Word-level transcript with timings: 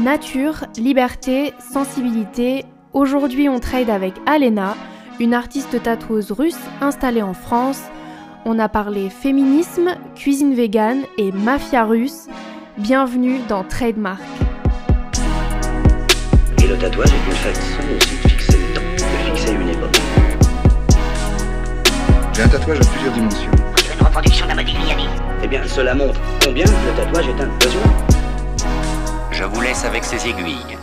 Nature, 0.00 0.64
liberté, 0.78 1.52
sensibilité. 1.74 2.64
Aujourd'hui, 2.94 3.50
on 3.50 3.60
trade 3.60 3.90
avec 3.90 4.14
Alena, 4.24 4.74
une 5.18 5.34
artiste 5.34 5.82
tatoueuse 5.82 6.32
russe 6.32 6.58
installée 6.80 7.20
en 7.20 7.34
France. 7.34 7.82
On 8.46 8.58
a 8.58 8.70
parlé 8.70 9.10
féminisme, 9.10 9.90
cuisine 10.14 10.54
végane 10.54 11.02
et 11.18 11.32
mafia 11.32 11.84
russe. 11.84 12.28
Bienvenue 12.78 13.40
dans 13.46 13.62
Trademark. 13.62 14.22
Et 16.62 16.66
le 16.66 16.78
tatouage 16.78 17.10
est 17.10 17.26
une 17.26 17.36
façon 17.36 17.60
aussi 17.94 18.16
de 18.22 18.28
fixer 18.28 18.58
le 18.58 18.74
temps, 18.74 18.80
de 18.96 19.30
fixer 19.30 19.52
une 19.52 19.68
époque. 19.68 20.00
J'ai 22.32 22.42
un 22.42 22.48
tatouage 22.48 22.78
à 22.78 22.84
plusieurs 22.86 23.12
dimensions. 23.12 23.50
C'est 23.76 24.00
une 24.00 24.06
reproduction 24.06 24.46
d'un 24.46 24.54
modèle. 24.54 24.76
Eh 25.42 25.46
bien, 25.46 25.60
cela 25.66 25.94
montre 25.94 26.18
combien 26.42 26.64
le 26.64 26.96
tatouage 26.96 27.28
est 27.28 27.42
un 27.42 27.48
besoin. 27.58 28.09
Je 29.40 29.44
vous 29.46 29.60
laisse 29.62 29.84
avec 29.86 30.04
ces 30.04 30.28
aiguilles. 30.28 30.76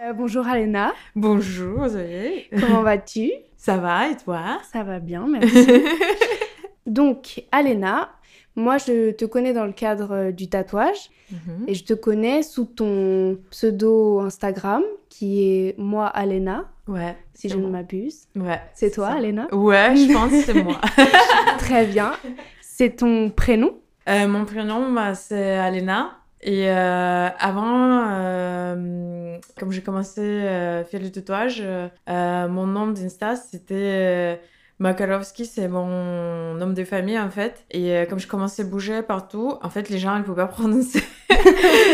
Euh, 0.00 0.12
bonjour 0.12 0.46
Alena, 0.46 0.92
Bonjour 1.16 1.88
Zoé. 1.88 2.48
comment 2.60 2.82
vas-tu? 2.82 3.32
Ça 3.56 3.78
va 3.78 4.08
et 4.10 4.16
toi? 4.16 4.58
Ça 4.72 4.84
va 4.84 5.00
bien, 5.00 5.26
merci. 5.28 5.66
Donc, 6.86 7.42
Alena, 7.50 8.10
moi 8.54 8.78
je 8.78 9.10
te 9.10 9.24
connais 9.24 9.52
dans 9.52 9.64
le 9.64 9.72
cadre 9.72 10.12
euh, 10.12 10.30
du 10.32 10.48
tatouage 10.48 11.10
Mhm. 11.32 11.64
et 11.66 11.74
je 11.74 11.82
te 11.84 11.92
connais 11.92 12.44
sous 12.44 12.66
ton 12.66 13.36
pseudo 13.50 14.20
Instagram 14.20 14.84
qui 15.08 15.42
est 15.42 15.74
moi 15.76 16.06
Alena, 16.06 16.66
Ouais. 16.86 17.16
si 17.34 17.48
je 17.48 17.56
ne 17.56 17.66
m'abuse. 17.68 18.28
Ouais. 18.36 18.60
C'est 18.74 18.92
toi, 18.92 19.08
ça. 19.08 19.14
Alena? 19.14 19.52
Ouais, 19.52 19.96
je 19.96 20.12
pense 20.12 20.30
que 20.30 20.40
c'est 20.42 20.62
moi. 20.62 20.80
Très 21.58 21.86
bien. 21.86 22.12
C'est 22.60 22.94
ton 22.94 23.30
prénom? 23.30 23.74
Euh, 24.08 24.28
mon 24.28 24.44
prénom, 24.44 24.92
bah, 24.92 25.16
c'est 25.16 25.56
Alena. 25.56 26.12
Et 26.48 26.70
euh, 26.70 27.28
avant, 27.40 28.08
euh, 28.08 29.38
comme 29.58 29.72
j'ai 29.72 29.82
commencé 29.82 30.46
à 30.46 30.84
faire 30.84 31.00
le 31.02 31.10
tatouage, 31.10 31.60
euh, 31.60 31.88
euh, 32.08 32.48
mon 32.48 32.66
nom 32.68 32.86
d'Insta, 32.88 33.34
c'était 33.34 33.74
euh, 33.74 34.36
Makarovski, 34.78 35.44
c'est 35.44 35.66
mon 35.66 36.54
nom 36.54 36.70
de 36.72 36.84
famille 36.84 37.18
en 37.18 37.30
fait. 37.30 37.64
Et 37.72 37.92
euh, 37.96 38.06
comme 38.06 38.20
je 38.20 38.28
commençais 38.28 38.62
à 38.62 38.64
bouger 38.66 39.02
partout, 39.02 39.54
en 39.62 39.70
fait, 39.70 39.88
les 39.90 39.98
gens, 39.98 40.14
ils 40.14 40.20
ne 40.20 40.24
pouvaient 40.24 40.42
pas 40.42 40.46
prononcer. 40.52 41.02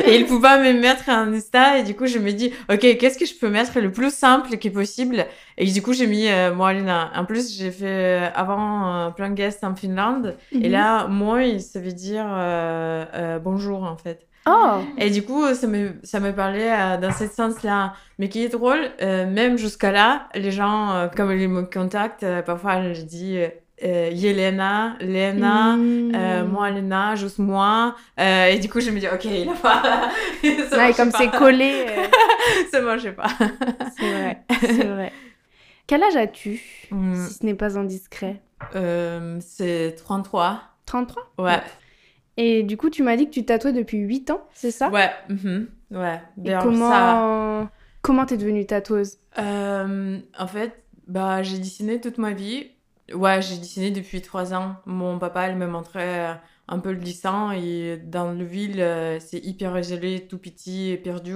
et 0.07 0.17
ils 0.17 0.23
ne 0.23 0.27
pouvaient 0.27 0.43
pas 0.49 0.59
me 0.59 0.73
mettre 0.79 1.09
un 1.09 1.33
Insta. 1.33 1.79
Et 1.79 1.83
du 1.85 1.95
coup, 1.97 2.07
je 2.07 2.19
me 2.19 2.33
dis, 2.33 2.53
ok, 2.71 2.81
qu'est-ce 2.99 3.19
que 3.19 3.25
je 3.27 3.35
peux 3.35 3.49
mettre 3.49 3.81
le 3.81 3.91
plus 3.91 4.13
simple 4.15 4.59
qui 4.59 4.69
est 4.69 4.71
possible? 4.71 5.27
Et 5.57 5.67
du 5.67 5.81
coup, 5.83 5.93
j'ai 5.95 6.07
mis 6.07 6.29
euh, 6.29 6.55
moi, 6.55 6.71
Alena. 6.71 7.11
En 7.15 7.25
plus, 7.25 7.57
j'ai 7.57 7.71
fait 7.71 7.87
euh, 8.27 8.31
avant 8.35 9.07
euh, 9.09 9.11
plein 9.11 9.31
de 9.31 9.35
guests 9.35 9.65
en 9.65 9.75
Finlande. 9.75 10.37
Et 10.61 10.69
Mhm. 10.69 10.73
là, 10.73 11.07
moi, 11.09 11.59
ça 11.59 11.81
veut 11.81 11.93
dire 11.93 12.27
euh, 12.29 13.05
euh, 13.15 13.39
bonjour 13.39 13.85
en 13.85 13.97
fait. 13.97 14.27
Oh 14.47 14.81
Et 14.99 15.11
du 15.11 15.23
coup, 15.23 15.55
ça 15.55 15.67
me, 15.67 15.93
ça 16.03 16.19
me 16.19 16.33
parlait 16.35 16.73
euh, 16.73 16.97
dans 16.99 17.13
ce 17.13 17.27
sens-là. 17.29 17.95
Mais 18.19 18.29
qui 18.29 18.45
est 18.45 18.49
drôle, 18.49 18.91
euh, 19.01 19.31
même 19.31 19.57
jusqu'à 19.57 19.93
là, 19.93 20.29
les 20.35 20.51
gens, 20.51 20.91
euh, 20.93 21.09
comme 21.09 21.31
ils 21.33 21.49
me 21.49 21.63
contactent, 21.63 22.25
euh, 22.25 22.43
parfois 22.43 22.93
je 22.93 23.03
dis 23.03 23.39
Yelena, 23.83 24.97
Lena, 25.01 25.75
euh, 25.75 26.45
moi 26.45 26.71
Lena, 26.71 27.15
juste 27.17 27.39
moi. 27.39 27.95
Et 28.19 28.59
du 28.59 28.69
coup, 28.69 28.81
je 28.81 28.91
me 28.91 28.99
dis, 29.01 29.09
ok, 29.09 29.25
il 29.25 29.49
a 29.49 29.53
pas. 29.55 29.83
ça 30.71 30.77
Ouais, 30.77 30.93
comme 30.95 31.11
c'est 31.11 31.31
collé. 31.31 31.87
ça 32.73 32.81
marche 32.81 33.11
pas. 33.11 33.27
c'est 33.99 34.11
vrai, 34.13 34.43
c'est 34.61 34.85
vrai. 34.87 35.13
Quel 35.87 36.03
âge 36.03 36.17
as-tu, 36.17 36.61
Hmm, 36.91 37.15
si 37.27 37.35
ce 37.35 37.47
n'est 37.47 37.55
pas 37.55 37.77
indiscret? 37.79 38.41
C'est 39.41 39.95
33. 39.97 40.61
33 40.87 41.23
Ouais. 41.39 41.61
Et 42.37 42.63
du 42.63 42.77
coup, 42.77 42.91
tu 42.91 43.03
m'as 43.03 43.17
dit 43.17 43.27
que 43.27 43.31
tu 43.33 43.45
tatouais 43.45 43.73
depuis 43.73 43.99
8 43.99 44.31
ans, 44.31 44.43
c'est 44.55 44.71
ça? 44.71 44.91
Ouais. 44.91 45.11
mhm, 45.29 45.69
Ouais. 45.91 46.21
Et 46.45 46.53
comment 46.63 46.89
ça- 46.89 47.71
comment 48.01 48.25
t'es 48.27 48.37
devenue 48.37 48.67
tatoueuse? 48.67 49.19
Euh, 49.39 50.19
en 50.39 50.47
fait, 50.47 50.73
bah, 51.07 51.43
j'ai 51.43 51.59
dessiné 51.59 52.01
toute 52.01 52.19
ma 52.19 52.33
vie. 52.33 52.71
Ouais, 53.15 53.43
j'ai 53.43 53.59
dessiné 53.59 53.91
depuis 53.91 54.23
trois 54.23 54.55
ans. 54.55 54.77
Mon 54.87 55.19
papa, 55.19 55.49
il 55.51 55.57
me 55.57 55.67
montrait 55.67 56.31
euh, 56.31 56.35
un 56.69 56.79
peu 56.79 56.93
le 56.93 56.99
dessin 56.99 57.53
et 57.53 57.99
dans 57.99 58.33
le 58.33 58.45
ville, 58.45 58.81
euh, 58.81 59.19
c'est 59.21 59.39
hyper 59.45 59.79
isolé, 59.79 60.27
tout 60.27 60.39
petit 60.39 60.91
et 60.91 60.97
perdu, 60.97 61.35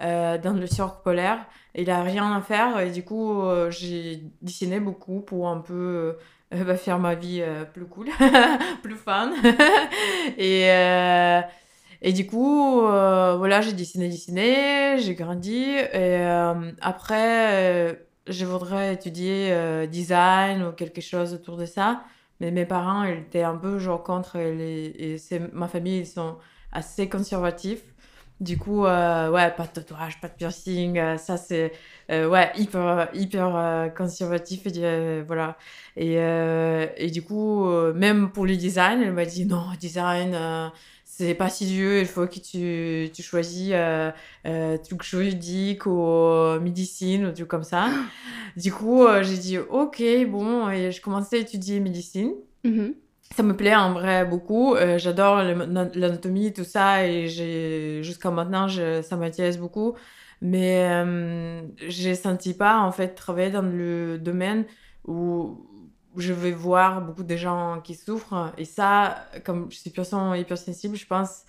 euh, 0.00 0.38
dans 0.38 0.54
le 0.54 0.66
cercle 0.66 1.02
polaire. 1.04 1.46
Il 1.74 1.90
a 1.90 2.02
rien 2.02 2.32
à 2.34 2.40
faire 2.40 2.80
et 2.80 2.90
du 2.90 3.04
coup, 3.04 3.42
euh, 3.42 3.70
j'ai 3.70 4.22
dessiné 4.40 4.80
beaucoup 4.80 5.20
pour 5.20 5.48
un 5.48 5.58
peu 5.58 6.16
euh, 6.52 6.76
faire 6.76 6.98
ma 6.98 7.14
vie 7.14 7.40
euh, 7.42 7.64
plus 7.64 7.86
cool, 7.86 8.08
plus 8.82 8.96
fun. 8.96 9.32
et, 10.38 10.70
euh, 10.70 11.40
et 12.02 12.12
du 12.12 12.26
coup, 12.26 12.80
voilà, 12.82 13.60
j'ai 13.60 13.72
dessiné, 13.72 14.08
dessiné, 14.08 14.96
j'ai 14.98 15.14
grandi. 15.14 15.62
Et 15.64 16.24
après, 16.80 17.98
je 18.26 18.44
voudrais 18.46 18.94
étudier 18.94 19.86
design 19.88 20.62
ou 20.64 20.72
quelque 20.72 21.00
chose 21.02 21.34
autour 21.34 21.56
de 21.58 21.66
ça. 21.66 22.02
Mais 22.40 22.50
mes 22.50 22.64
parents, 22.64 23.04
ils 23.04 23.18
étaient 23.18 23.42
un 23.42 23.56
peu 23.56 23.78
genre 23.78 24.02
contre. 24.02 24.38
Les- 24.38 25.18
et 25.30 25.38
ma 25.52 25.68
famille, 25.68 25.98
ils 26.00 26.06
sont 26.06 26.38
assez 26.72 27.08
conservatifs. 27.08 27.82
Du 28.40 28.56
coup, 28.56 28.86
euh, 28.86 29.30
ouais, 29.30 29.50
pas 29.54 29.64
de 29.66 29.72
tatouage, 29.72 30.18
pas 30.20 30.28
de 30.28 30.32
piercing. 30.32 30.98
euh, 30.98 31.18
ça, 31.18 31.36
c'est 31.36 31.72
euh, 32.10 32.26
ouais, 32.26 32.50
hyper, 32.56 33.10
hyper 33.12 33.92
conservatif. 33.94 34.66
Et, 34.66 35.20
voilà. 35.22 35.58
Et, 35.96 36.14
et 36.96 37.10
du 37.10 37.22
coup, 37.22 37.68
même 37.94 38.30
pour 38.32 38.46
le 38.46 38.56
design, 38.56 39.02
elle 39.02 39.12
m'a 39.12 39.26
dit 39.26 39.44
non, 39.44 39.64
design, 39.78 40.70
c'est 41.04 41.34
pas 41.34 41.50
si 41.50 41.66
vieux, 41.66 42.00
il 42.00 42.06
faut 42.06 42.26
que 42.26 42.38
tu, 42.38 43.10
tu 43.12 43.22
choisis 43.22 43.70
euh, 43.72 44.10
euh, 44.46 44.78
truc 44.78 45.02
juridique 45.02 45.84
ou 45.84 46.58
médecine 46.60 47.26
ou 47.26 47.32
truc 47.32 47.48
comme 47.48 47.64
ça. 47.64 47.90
du 48.56 48.72
coup, 48.72 49.04
j'ai 49.22 49.36
dit 49.36 49.58
ok, 49.58 50.02
bon, 50.28 50.70
et 50.70 50.92
je 50.92 51.00
commençais 51.02 51.36
à 51.36 51.40
étudier 51.40 51.78
médecine. 51.80 52.32
Mhm. 52.64 52.94
Ça 53.34 53.42
me 53.44 53.56
plaît 53.56 53.74
en 53.76 53.92
vrai 53.92 54.24
beaucoup. 54.26 54.74
Euh, 54.74 54.98
J'adore 54.98 55.36
l'anatomie, 55.42 56.52
tout 56.52 56.64
ça, 56.64 57.06
et 57.06 57.28
jusqu'à 58.02 58.30
maintenant, 58.30 58.66
je- 58.68 59.02
ça 59.02 59.16
m'intéresse 59.16 59.56
beaucoup. 59.58 59.96
Mais 60.42 60.88
euh, 60.90 61.62
j'ai 61.88 62.14
senti 62.14 62.54
pas 62.54 62.80
en 62.80 62.92
fait 62.92 63.14
travailler 63.14 63.50
dans 63.50 63.62
le 63.62 64.18
domaine 64.18 64.64
où 65.06 65.66
je 66.16 66.32
vais 66.32 66.50
voir 66.50 67.02
beaucoup 67.02 67.22
de 67.22 67.36
gens 67.36 67.80
qui 67.82 67.94
souffrent. 67.94 68.52
Et 68.58 68.64
ça, 68.64 69.26
comme 69.44 69.70
je 69.70 69.76
suis 69.78 69.90
personne 69.90 70.34
hypersensible, 70.36 70.96
je 70.96 71.06
pense, 71.06 71.44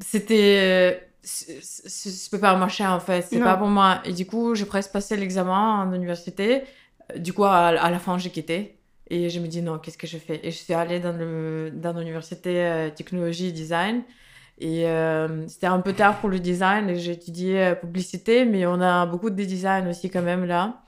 c'était. 0.00 1.06
Je 1.24 2.30
peux 2.30 2.40
pas 2.40 2.56
marcher 2.56 2.86
en 2.86 3.00
fait, 3.00 3.22
c'est 3.22 3.40
pas 3.42 3.56
pour 3.58 3.68
moi. 3.68 4.00
Et 4.06 4.12
du 4.14 4.26
coup, 4.26 4.54
j'ai 4.54 4.66
presque 4.66 4.92
passé 4.92 5.16
l'examen 5.16 5.82
en 5.84 5.92
université. 5.94 6.64
Du 7.16 7.32
coup, 7.34 7.44
à, 7.44 7.68
à 7.68 7.90
la 7.90 7.98
fin, 8.00 8.18
j'ai 8.18 8.30
quitté. 8.30 8.79
Et 9.10 9.28
je 9.30 9.40
me 9.40 9.48
dis 9.48 9.62
non, 9.62 9.78
qu'est-ce 9.78 9.98
que 9.98 10.06
je 10.06 10.18
fais? 10.18 10.40
Et 10.46 10.50
je 10.52 10.56
suis 10.56 10.72
allée 10.74 11.00
dans 11.00 11.12
le 11.12 11.70
dans 11.74 11.92
l'université 11.98 12.64
euh, 12.64 12.90
technologie 12.90 13.52
design. 13.52 14.02
Et 14.60 14.86
euh, 14.88 15.48
c'était 15.48 15.66
un 15.66 15.80
peu 15.80 15.94
tard 15.94 16.20
pour 16.20 16.28
le 16.28 16.38
design 16.38 16.94
j'ai 16.96 17.12
étudié 17.12 17.60
euh, 17.64 17.74
publicité, 17.74 18.44
mais 18.44 18.66
on 18.66 18.80
a 18.80 19.06
beaucoup 19.06 19.30
de 19.30 19.44
design 19.44 19.88
aussi 19.88 20.10
quand 20.10 20.22
même 20.22 20.44
là. 20.44 20.82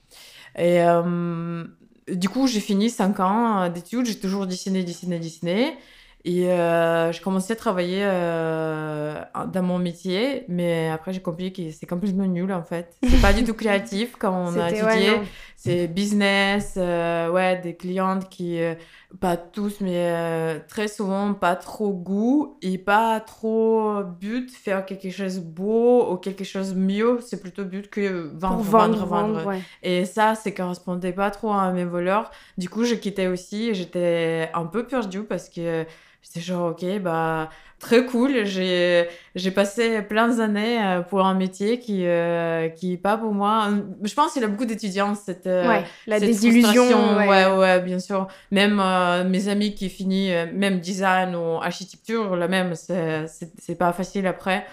Et 0.58 0.82
euh, 0.82 1.64
du 2.08 2.28
coup, 2.28 2.46
j'ai 2.46 2.60
fini 2.60 2.90
5 2.90 3.20
ans 3.20 3.68
d'études, 3.70 4.06
j'ai 4.06 4.18
toujours 4.18 4.46
dessiné, 4.46 4.84
dessiné, 4.84 5.18
dessiné. 5.18 5.76
Et 6.24 6.52
euh, 6.52 7.10
je 7.10 7.20
commençais 7.20 7.54
à 7.54 7.56
travailler 7.56 8.02
euh, 8.02 9.20
dans 9.52 9.62
mon 9.62 9.78
métier, 9.78 10.44
mais 10.48 10.88
après 10.88 11.12
j'ai 11.12 11.20
compris 11.20 11.52
que 11.52 11.70
c'est 11.72 11.86
complètement 11.86 12.26
nul 12.26 12.52
en 12.52 12.62
fait. 12.62 12.96
C'est 13.02 13.20
pas 13.20 13.32
du 13.32 13.42
tout 13.42 13.54
créatif 13.62 14.14
quand 14.18 14.32
on 14.32 14.54
a 14.54 14.68
ouais, 14.68 14.78
étudié. 14.78 15.10
non. 15.10 15.22
C'est 15.64 15.86
business, 15.86 16.74
euh, 16.76 17.30
ouais, 17.30 17.60
des 17.60 17.76
clientes 17.76 18.28
qui, 18.28 18.60
euh, 18.60 18.74
pas 19.20 19.36
tous, 19.36 19.80
mais 19.80 20.10
euh, 20.10 20.58
très 20.66 20.88
souvent, 20.88 21.34
pas 21.34 21.54
trop 21.54 21.92
goût 21.92 22.58
et 22.62 22.78
pas 22.78 23.20
trop 23.20 24.02
but, 24.02 24.50
faire 24.50 24.84
quelque 24.84 25.10
chose 25.10 25.36
de 25.36 25.44
beau 25.44 26.12
ou 26.12 26.16
quelque 26.16 26.42
chose 26.42 26.74
mieux. 26.74 27.20
C'est 27.24 27.40
plutôt 27.40 27.64
but 27.64 27.88
que 27.88 28.32
vendre, 28.34 28.56
Pour 28.56 28.64
vendre, 28.64 29.06
vendre, 29.06 29.46
ouais. 29.46 29.60
Et 29.84 30.04
ça, 30.04 30.34
ça 30.34 30.50
correspondait 30.50 31.12
pas 31.12 31.30
trop 31.30 31.52
à 31.52 31.70
mes 31.70 31.84
valeurs. 31.84 32.32
Du 32.58 32.68
coup, 32.68 32.82
je 32.82 32.96
quittais 32.96 33.28
aussi 33.28 33.68
et 33.68 33.74
j'étais 33.74 34.50
un 34.54 34.66
peu 34.66 34.84
perdue 34.84 35.22
parce 35.22 35.48
que 35.48 35.86
j'étais 36.22 36.40
genre, 36.40 36.70
ok, 36.70 36.84
bah, 37.00 37.50
très 37.82 38.06
cool. 38.06 38.46
J'ai, 38.46 39.06
j'ai 39.34 39.50
passé 39.50 40.00
plein 40.02 40.28
d'années 40.28 40.82
euh, 40.82 41.00
pour 41.02 41.26
un 41.26 41.34
métier 41.34 41.78
qui, 41.78 42.06
euh, 42.06 42.68
qui 42.68 42.94
est 42.94 42.98
pas 42.98 43.18
pour 43.18 43.34
moi. 43.34 43.68
Je 44.02 44.14
pense 44.14 44.32
qu'il 44.32 44.40
y 44.40 44.44
a 44.44 44.48
beaucoup 44.48 44.64
d'étudiants, 44.64 45.14
cette, 45.14 45.46
euh, 45.46 45.68
ouais, 45.68 45.84
la 46.06 46.18
cette 46.18 46.28
désillusion. 46.28 47.16
ouais. 47.18 47.28
Ouais, 47.28 47.46
ouais, 47.58 47.80
bien 47.80 47.98
sûr. 47.98 48.28
Même 48.50 48.80
euh, 48.80 49.24
mes 49.24 49.48
amis 49.48 49.74
qui 49.74 49.90
finissent, 49.90 50.32
euh, 50.32 50.46
même 50.54 50.78
design 50.78 51.34
ou 51.34 51.56
architecture, 51.60 52.36
la 52.36 52.48
même, 52.48 52.74
c'est, 52.74 53.26
c'est, 53.58 53.74
pas 53.74 53.92
facile 53.92 54.26
après. 54.26 54.64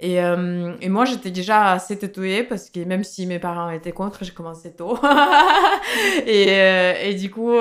Et, 0.00 0.20
euh, 0.20 0.74
et 0.82 0.90
moi, 0.90 1.06
j'étais 1.06 1.30
déjà 1.30 1.72
assez 1.72 1.98
tatouée 1.98 2.42
parce 2.42 2.68
que 2.68 2.80
même 2.80 3.04
si 3.04 3.26
mes 3.26 3.38
parents 3.38 3.70
étaient 3.70 3.92
contre, 3.92 4.24
j'ai 4.24 4.32
commencé 4.32 4.74
tôt. 4.74 4.98
et, 6.26 6.46
euh, 6.48 6.94
et 7.02 7.14
du 7.14 7.30
coup, 7.30 7.54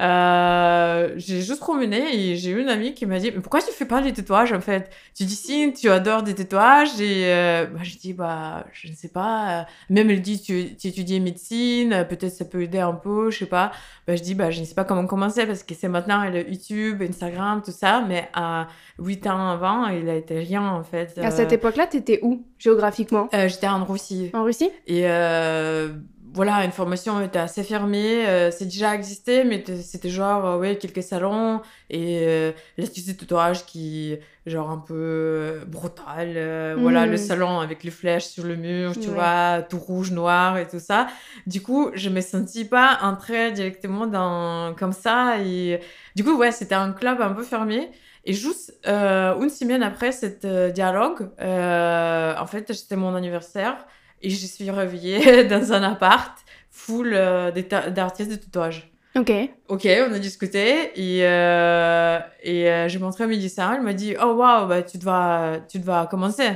euh, 0.00 1.12
j'ai 1.16 1.42
juste 1.42 1.60
promené 1.60 2.14
et 2.14 2.36
j'ai 2.36 2.50
eu 2.50 2.60
une 2.60 2.68
amie 2.68 2.94
qui 2.94 3.04
m'a 3.06 3.18
dit 3.18 3.30
mais 3.34 3.40
pourquoi 3.40 3.60
tu 3.60 3.70
fais 3.72 3.84
pas 3.84 4.00
des 4.00 4.12
tatouages 4.12 4.52
en 4.52 4.60
fait? 4.60 4.90
Tu 5.14 5.24
dessines 5.24 5.72
tu 5.72 5.90
adores 5.90 6.22
des 6.22 6.34
tatouages 6.34 7.00
et 7.00 7.26
euh, 7.26 7.66
bah, 7.66 7.80
j'ai 7.82 7.98
dit 7.98 8.12
bah 8.14 8.64
je 8.72 8.88
ne 8.88 8.94
sais 8.94 9.08
pas. 9.08 9.66
Même 9.90 10.10
elle 10.10 10.22
dit 10.22 10.40
tu, 10.40 10.74
tu 10.76 10.88
étudies 10.88 11.20
médecine 11.20 12.06
peut-être 12.08 12.32
ça 12.32 12.44
peut 12.44 12.62
aider 12.62 12.78
un 12.78 12.94
peu 12.94 13.30
je 13.30 13.38
sais 13.40 13.46
pas. 13.46 13.72
Bah, 14.06 14.16
je 14.16 14.22
dis 14.22 14.34
bah 14.34 14.50
je 14.50 14.60
ne 14.60 14.64
sais 14.64 14.74
pas 14.74 14.84
comment 14.84 15.06
commencer 15.06 15.46
parce 15.46 15.62
que 15.62 15.74
c'est 15.74 15.88
maintenant 15.88 16.22
elle 16.22 16.48
YouTube 16.50 17.02
Instagram 17.02 17.60
tout 17.64 17.72
ça. 17.72 18.02
Mais 18.08 18.28
à 18.32 18.68
8 18.98 19.26
ans 19.26 19.50
avant 19.50 19.86
il 19.88 20.08
a 20.08 20.14
été 20.14 20.38
rien 20.38 20.66
en 20.66 20.82
fait. 20.82 21.18
À 21.18 21.30
cette 21.30 21.52
Euh, 21.52 21.56
époque-là, 21.56 21.86
t'étais 21.86 22.20
où 22.22 22.42
géographiquement? 22.58 23.28
euh, 23.34 23.48
j'étais 23.48 23.68
en 23.68 23.84
Russie. 23.84 24.30
En 24.32 24.44
Russie? 24.44 24.70
Et 24.86 25.02
euh, 25.08 25.88
voilà, 26.32 26.64
une 26.64 26.70
formation 26.72 27.20
était 27.20 27.38
assez 27.38 27.62
fermée. 27.64 28.26
euh, 28.28 28.50
c'est 28.50 28.64
déjà 28.66 28.94
existé, 28.94 29.44
mais 29.44 29.64
c'était 29.82 30.10
genre, 30.10 30.44
euh, 30.46 30.58
ouais, 30.58 30.76
quelques 30.78 31.02
salons. 31.02 31.60
Et 31.88 32.20
euh, 32.26 32.52
l'astuce 32.78 33.06
de 33.06 33.12
tatouage 33.12 33.66
qui, 33.66 34.16
genre, 34.46 34.70
un 34.70 34.78
peu 34.78 34.94
euh, 34.94 35.64
brutal. 35.66 36.34
euh, 36.36 36.76
Voilà, 36.78 37.06
le 37.06 37.16
salon 37.16 37.60
avec 37.60 37.82
les 37.84 37.90
flèches 37.90 38.26
sur 38.26 38.44
le 38.44 38.56
mur, 38.56 38.92
tu 38.92 39.08
Ouais. 39.08 39.14
vois, 39.14 39.62
tout 39.68 39.78
rouge, 39.78 40.12
noir 40.12 40.56
et 40.58 40.68
tout 40.68 40.78
ça. 40.78 41.08
Du 41.46 41.62
coup, 41.62 41.90
je 41.94 42.08
me 42.08 42.20
sentis 42.20 42.64
pas 42.64 42.98
entrer 43.02 43.52
directement 43.52 44.06
dans, 44.06 44.74
comme 44.78 44.92
ça. 44.92 45.38
Et 45.40 45.80
du 46.16 46.22
coup, 46.24 46.36
ouais, 46.36 46.52
c'était 46.52 46.74
un 46.76 46.92
club 46.92 47.20
un 47.20 47.30
peu 47.32 47.42
fermé. 47.42 47.90
Et 48.24 48.34
juste 48.34 48.74
euh, 48.86 49.34
une 49.40 49.48
semaine 49.48 49.82
après 49.82 50.10
euh, 50.44 50.70
dialogue, 50.70 51.30
euh, 51.40 52.34
en 52.38 52.46
fait, 52.46 52.72
c'était 52.72 52.96
mon 52.96 53.14
anniversaire 53.14 53.86
et 54.22 54.30
je 54.30 54.46
suis 54.46 54.70
réveillée 54.70 55.44
dans 55.48 55.72
un 55.72 55.82
appart 55.82 56.36
full 56.70 57.12
euh, 57.14 57.50
d'artistes 57.90 58.30
de 58.30 58.36
tatouage. 58.36 58.90
Ok. 59.16 59.32
Ok, 59.68 59.88
on 60.08 60.12
a 60.12 60.18
discuté 60.20 60.92
et, 60.94 61.26
euh, 61.26 62.18
et 62.44 62.70
euh, 62.70 62.88
j'ai 62.88 62.98
montré 63.00 63.26
mes 63.26 63.38
dessins. 63.38 63.74
Elle 63.74 63.82
m'a 63.82 63.92
dit 63.92 64.14
Oh 64.22 64.34
waouh, 64.34 64.68
bah, 64.68 64.82
tu, 64.82 64.98
dois, 64.98 65.58
tu 65.68 65.80
dois 65.80 66.06
commencer 66.06 66.48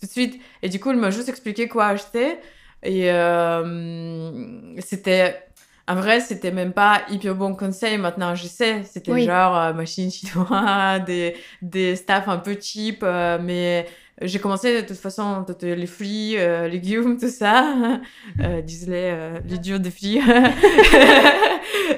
tout 0.00 0.06
de 0.06 0.10
suite. 0.10 0.40
Et 0.62 0.70
du 0.70 0.80
coup, 0.80 0.90
elle 0.90 0.96
m'a 0.96 1.10
juste 1.10 1.28
expliqué 1.28 1.68
quoi 1.68 1.86
acheter. 1.86 2.38
Et 2.82 3.10
euh, 3.12 4.80
c'était. 4.80 5.42
En 5.86 5.94
vrai, 5.96 6.20
c'était 6.20 6.50
même 6.50 6.72
pas 6.72 7.02
hyper 7.10 7.34
bon 7.34 7.54
conseil. 7.54 7.98
Maintenant, 7.98 8.34
je 8.34 8.46
sais. 8.46 8.82
C'était 8.84 9.12
Oui. 9.12 9.24
genre 9.24 9.74
machine 9.74 10.10
chinoise, 10.12 11.04
des, 11.04 11.34
des 11.62 11.96
staffs 11.96 12.28
un 12.28 12.38
peu 12.38 12.56
cheap. 12.60 13.02
mais 13.02 13.86
j'ai 14.22 14.38
commencé 14.38 14.82
de 14.82 14.86
toute 14.86 14.96
façon, 14.96 15.44
toutes 15.46 15.62
les 15.62 15.86
fruits, 15.86 16.36
euh, 16.38 16.66
légumes, 16.68 17.18
tout 17.18 17.28
ça. 17.28 17.74
Euh, 18.40 18.60
disent-les, 18.62 19.10
euh, 19.12 19.38
les 19.48 19.58
durs 19.58 19.80
des 19.80 19.90
filles. 19.90 20.22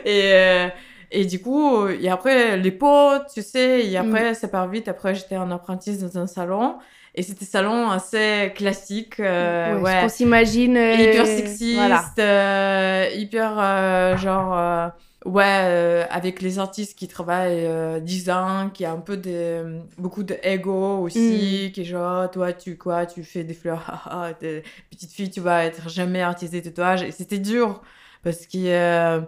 et, 0.05 0.31
euh, 0.34 0.69
et 1.11 1.25
du 1.26 1.40
coup, 1.40 1.87
et 1.88 2.08
après, 2.08 2.56
les 2.56 2.70
potes, 2.70 3.26
tu 3.34 3.43
sais, 3.43 3.84
et 3.87 3.96
après, 3.96 4.34
ça 4.34 4.49
part 4.49 4.69
vite. 4.69 4.88
Après, 4.88 5.14
j'étais 5.14 5.37
en 5.37 5.50
apprenti 5.50 5.96
dans 5.99 6.19
un 6.19 6.26
salon. 6.26 6.76
Et 7.14 7.22
c'était 7.22 7.43
un 7.44 7.46
salon 7.49 7.90
assez 7.90 8.52
classique. 8.55 9.19
euh, 9.19 9.81
Ouais, 9.81 9.99
qu'on 10.02 10.08
s'imagine. 10.08 10.76
euh, 10.76 10.94
hyper 10.94 11.26
sexiste, 11.26 11.75
Voilà. 11.76 12.05
euh, 12.20 13.08
hyper 13.16 13.55
euh, 13.58 14.16
genre 14.16 14.56
euh, 14.56 14.88
ouais 15.26 15.44
euh, 15.64 16.06
avec 16.11 16.40
les 16.43 16.58
artistes 16.58 16.99
qui 16.99 17.08
travaillent 17.08 17.67
euh, 17.67 18.00
10 18.00 18.31
ans, 18.31 18.70
qui 18.72 18.84
a 18.84 18.93
un 18.93 19.00
peu 19.00 19.17
de 19.17 19.81
beaucoup 19.99 20.22
d'ego 20.22 20.99
aussi, 21.00 21.69
Mm. 21.69 21.72
qui 21.72 21.81
est 21.82 21.84
genre 21.84 22.31
toi 22.31 22.52
tu 22.52 22.76
quoi, 22.78 23.06
tu 23.06 23.22
fais 23.25 23.44
des 23.44 23.55
fleurs, 23.55 24.34
petite 24.90 25.12
fille, 25.12 25.31
tu 25.31 25.40
vas 25.40 25.64
être 25.64 25.88
jamais 25.88 26.22
artiste 26.22 26.55
de 26.55 26.61
tatouage 26.61 27.02
et 27.02 27.12
c'était 27.12 27.38
dur 27.38 27.82
parce 28.22 28.46
que 28.46 28.58
euh, 28.67 29.20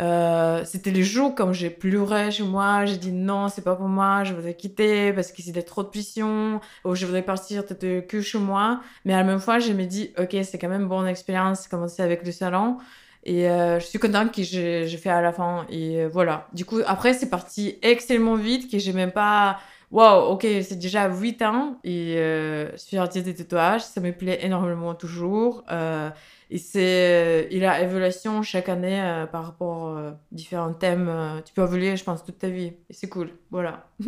euh, 0.00 0.64
c'était 0.64 0.90
les 0.92 1.02
jours 1.02 1.34
comme 1.34 1.52
j'ai 1.52 1.68
pleuré 1.68 2.30
chez 2.30 2.42
moi, 2.42 2.86
j'ai 2.86 2.96
dit 2.96 3.12
non, 3.12 3.48
c'est 3.48 3.62
pas 3.62 3.76
pour 3.76 3.88
moi, 3.88 4.24
je 4.24 4.32
voudrais 4.32 4.54
quitter 4.54 5.12
parce 5.12 5.30
que 5.32 5.42
c'était 5.42 5.62
trop 5.62 5.82
de 5.82 5.88
pression, 5.88 6.60
ou 6.84 6.94
je 6.94 7.04
voudrais 7.04 7.22
partir 7.22 7.66
peut-être 7.66 8.06
que 8.06 8.22
chez 8.22 8.38
moi. 8.38 8.80
Mais 9.04 9.12
à 9.12 9.18
la 9.18 9.24
même 9.24 9.40
fois, 9.40 9.58
je 9.58 9.72
me 9.72 9.84
dis, 9.84 10.12
ok, 10.18 10.36
c'est 10.42 10.58
quand 10.58 10.68
même 10.68 10.88
bonne 10.88 11.06
expérience, 11.06 11.68
commencer 11.68 12.02
avec 12.02 12.24
le 12.24 12.32
salon. 12.32 12.78
Et 13.24 13.48
euh, 13.48 13.78
je 13.78 13.86
suis 13.86 13.98
contente 13.98 14.32
que 14.34 14.42
j'ai 14.42 14.86
fait 14.96 15.10
à 15.10 15.20
la 15.20 15.32
fin. 15.32 15.66
Et 15.70 16.00
euh, 16.00 16.08
voilà. 16.08 16.48
Du 16.52 16.64
coup, 16.64 16.78
après, 16.86 17.12
c'est 17.14 17.28
parti 17.30 17.78
extrêmement 17.82 18.36
vite, 18.36 18.70
que 18.70 18.78
j'ai 18.78 18.92
même 18.92 19.12
pas. 19.12 19.58
Waouh, 19.90 20.34
ok, 20.34 20.46
c'est 20.62 20.78
déjà 20.78 21.08
8 21.08 21.42
ans 21.42 21.80
et 21.82 22.14
euh, 22.16 22.70
je 22.72 22.76
suis 22.76 22.96
artiste 22.96 23.26
de 23.26 23.32
tatouage, 23.32 23.82
ça 23.82 24.00
me 24.00 24.12
plaît 24.12 24.38
énormément 24.40 24.94
toujours. 24.94 25.64
Euh, 25.68 26.10
et 26.48 26.58
c'est, 26.58 27.48
il 27.50 27.64
a 27.64 27.82
évolution 27.82 28.40
chaque 28.42 28.68
année 28.68 29.00
euh, 29.02 29.26
par 29.26 29.44
rapport 29.44 29.98
à 29.98 30.16
différents 30.30 30.72
thèmes. 30.72 31.10
tu 31.44 31.52
peux 31.52 31.62
évoluer, 31.62 31.96
je 31.96 32.04
pense, 32.04 32.24
toute 32.24 32.38
ta 32.38 32.48
vie. 32.48 32.72
Et 32.88 32.92
c'est 32.92 33.08
cool. 33.08 33.30
Voilà. 33.50 33.88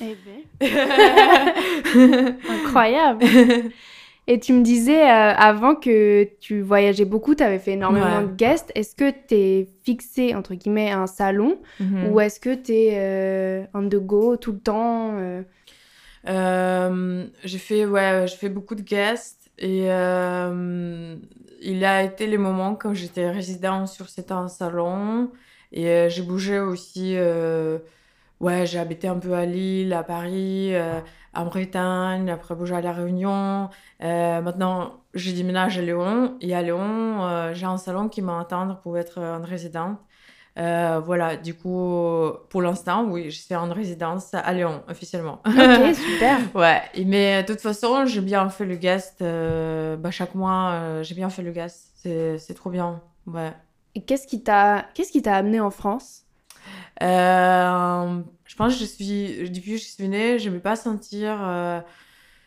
Eh 0.00 0.16
ben, 0.60 2.36
incroyable. 2.48 3.24
Et 4.26 4.40
tu 4.40 4.52
me 4.54 4.62
disais 4.62 5.02
euh, 5.02 5.34
avant 5.36 5.74
que 5.74 6.24
tu 6.40 6.62
voyageais 6.62 7.04
beaucoup, 7.04 7.34
tu 7.34 7.42
avais 7.42 7.58
fait 7.58 7.72
énormément 7.72 8.20
Ouais. 8.20 8.26
de 8.26 8.34
guests. 8.34 8.72
Est-ce 8.74 8.94
que 8.96 9.10
tu 9.10 9.34
es 9.34 9.68
fixé, 9.84 10.34
entre 10.34 10.54
guillemets, 10.54 10.90
à 10.90 10.98
un 11.00 11.06
salon 11.06 11.58
Mhm. 11.80 12.08
ou 12.08 12.20
est-ce 12.20 12.40
que 12.40 12.54
tu 12.54 12.72
es 12.72 13.68
on 13.74 13.86
the 13.88 13.96
go 13.96 14.36
tout 14.36 14.52
le 14.52 14.60
temps 14.60 15.12
euh, 15.18 15.42
Euh, 16.26 17.26
j'ai 17.44 17.58
fait, 17.58 17.84
ouais, 17.84 18.26
fait 18.28 18.48
beaucoup 18.48 18.74
de 18.74 18.80
guests 18.82 19.50
et 19.58 19.90
euh, 19.90 21.16
il 21.60 21.84
a 21.84 22.02
été 22.02 22.26
les 22.26 22.38
moments 22.38 22.74
quand 22.76 22.94
j'étais 22.94 23.30
résident 23.30 23.86
sur 23.86 24.08
certains 24.08 24.48
salons 24.48 25.30
et 25.70 25.86
euh, 25.88 26.08
j'ai 26.08 26.22
bougé 26.22 26.58
aussi. 26.60 27.14
Ouais, 28.40 28.66
j'ai 28.66 28.78
habité 28.78 29.08
un 29.08 29.18
peu 29.18 29.34
à 29.34 29.46
Lille, 29.46 29.92
à 29.92 30.02
Paris, 30.02 30.74
euh, 30.74 31.00
en 31.34 31.46
Bretagne, 31.46 32.30
après 32.30 32.54
bougé 32.54 32.74
à 32.74 32.80
La 32.80 32.92
Réunion. 32.92 33.68
Euh, 34.02 34.40
maintenant, 34.40 35.00
je 35.14 35.30
déménage 35.32 35.78
à 35.78 35.82
Lyon 35.82 36.36
et 36.40 36.54
à 36.54 36.62
Lyon, 36.62 37.24
euh, 37.24 37.54
j'ai 37.54 37.66
un 37.66 37.78
salon 37.78 38.08
qui 38.08 38.22
m'attend 38.22 38.76
pour 38.82 38.98
être 38.98 39.20
en 39.20 39.42
résidente. 39.42 39.98
Voilà, 40.56 41.36
du 41.36 41.54
coup, 41.54 42.30
pour 42.48 42.62
l'instant, 42.62 43.04
oui, 43.04 43.30
je 43.30 43.40
suis 43.40 43.54
en 43.56 43.72
résidence 43.72 44.32
à 44.34 44.52
Lyon, 44.52 44.82
officiellement. 44.88 45.40
Ok, 45.46 45.94
super. 45.94 46.38
Ouais, 46.54 46.82
mais 47.04 47.42
de 47.42 47.52
toute 47.52 47.60
façon, 47.60 48.06
j'ai 48.06 48.20
bien 48.20 48.48
fait 48.48 48.64
le 48.64 48.76
guest. 48.76 49.20
bah, 49.20 50.10
chaque 50.10 50.34
mois, 50.34 51.02
j'ai 51.02 51.14
bien 51.14 51.28
fait 51.28 51.42
le 51.42 51.50
guest. 51.50 51.90
C'est, 51.96 52.54
trop 52.54 52.70
bien. 52.70 53.00
Ouais. 53.26 53.52
Et 53.94 54.02
qu'est-ce 54.02 54.26
qui 54.26 54.42
t'a 54.42 54.86
qu'est-ce 54.94 55.10
qui 55.12 55.22
t'a 55.22 55.34
amené 55.34 55.60
en 55.60 55.70
France? 55.70 56.23
Euh, 57.02 58.22
je 58.46 58.56
pense 58.56 58.74
que 58.74 58.80
je 58.80 58.84
suis, 58.84 59.50
depuis 59.50 59.72
que 59.72 59.78
je 59.78 59.84
suis 59.84 60.08
née, 60.08 60.38
je 60.38 60.50
me 60.50 60.60
pas 60.60 60.76
sentir 60.76 61.36
euh, 61.42 61.80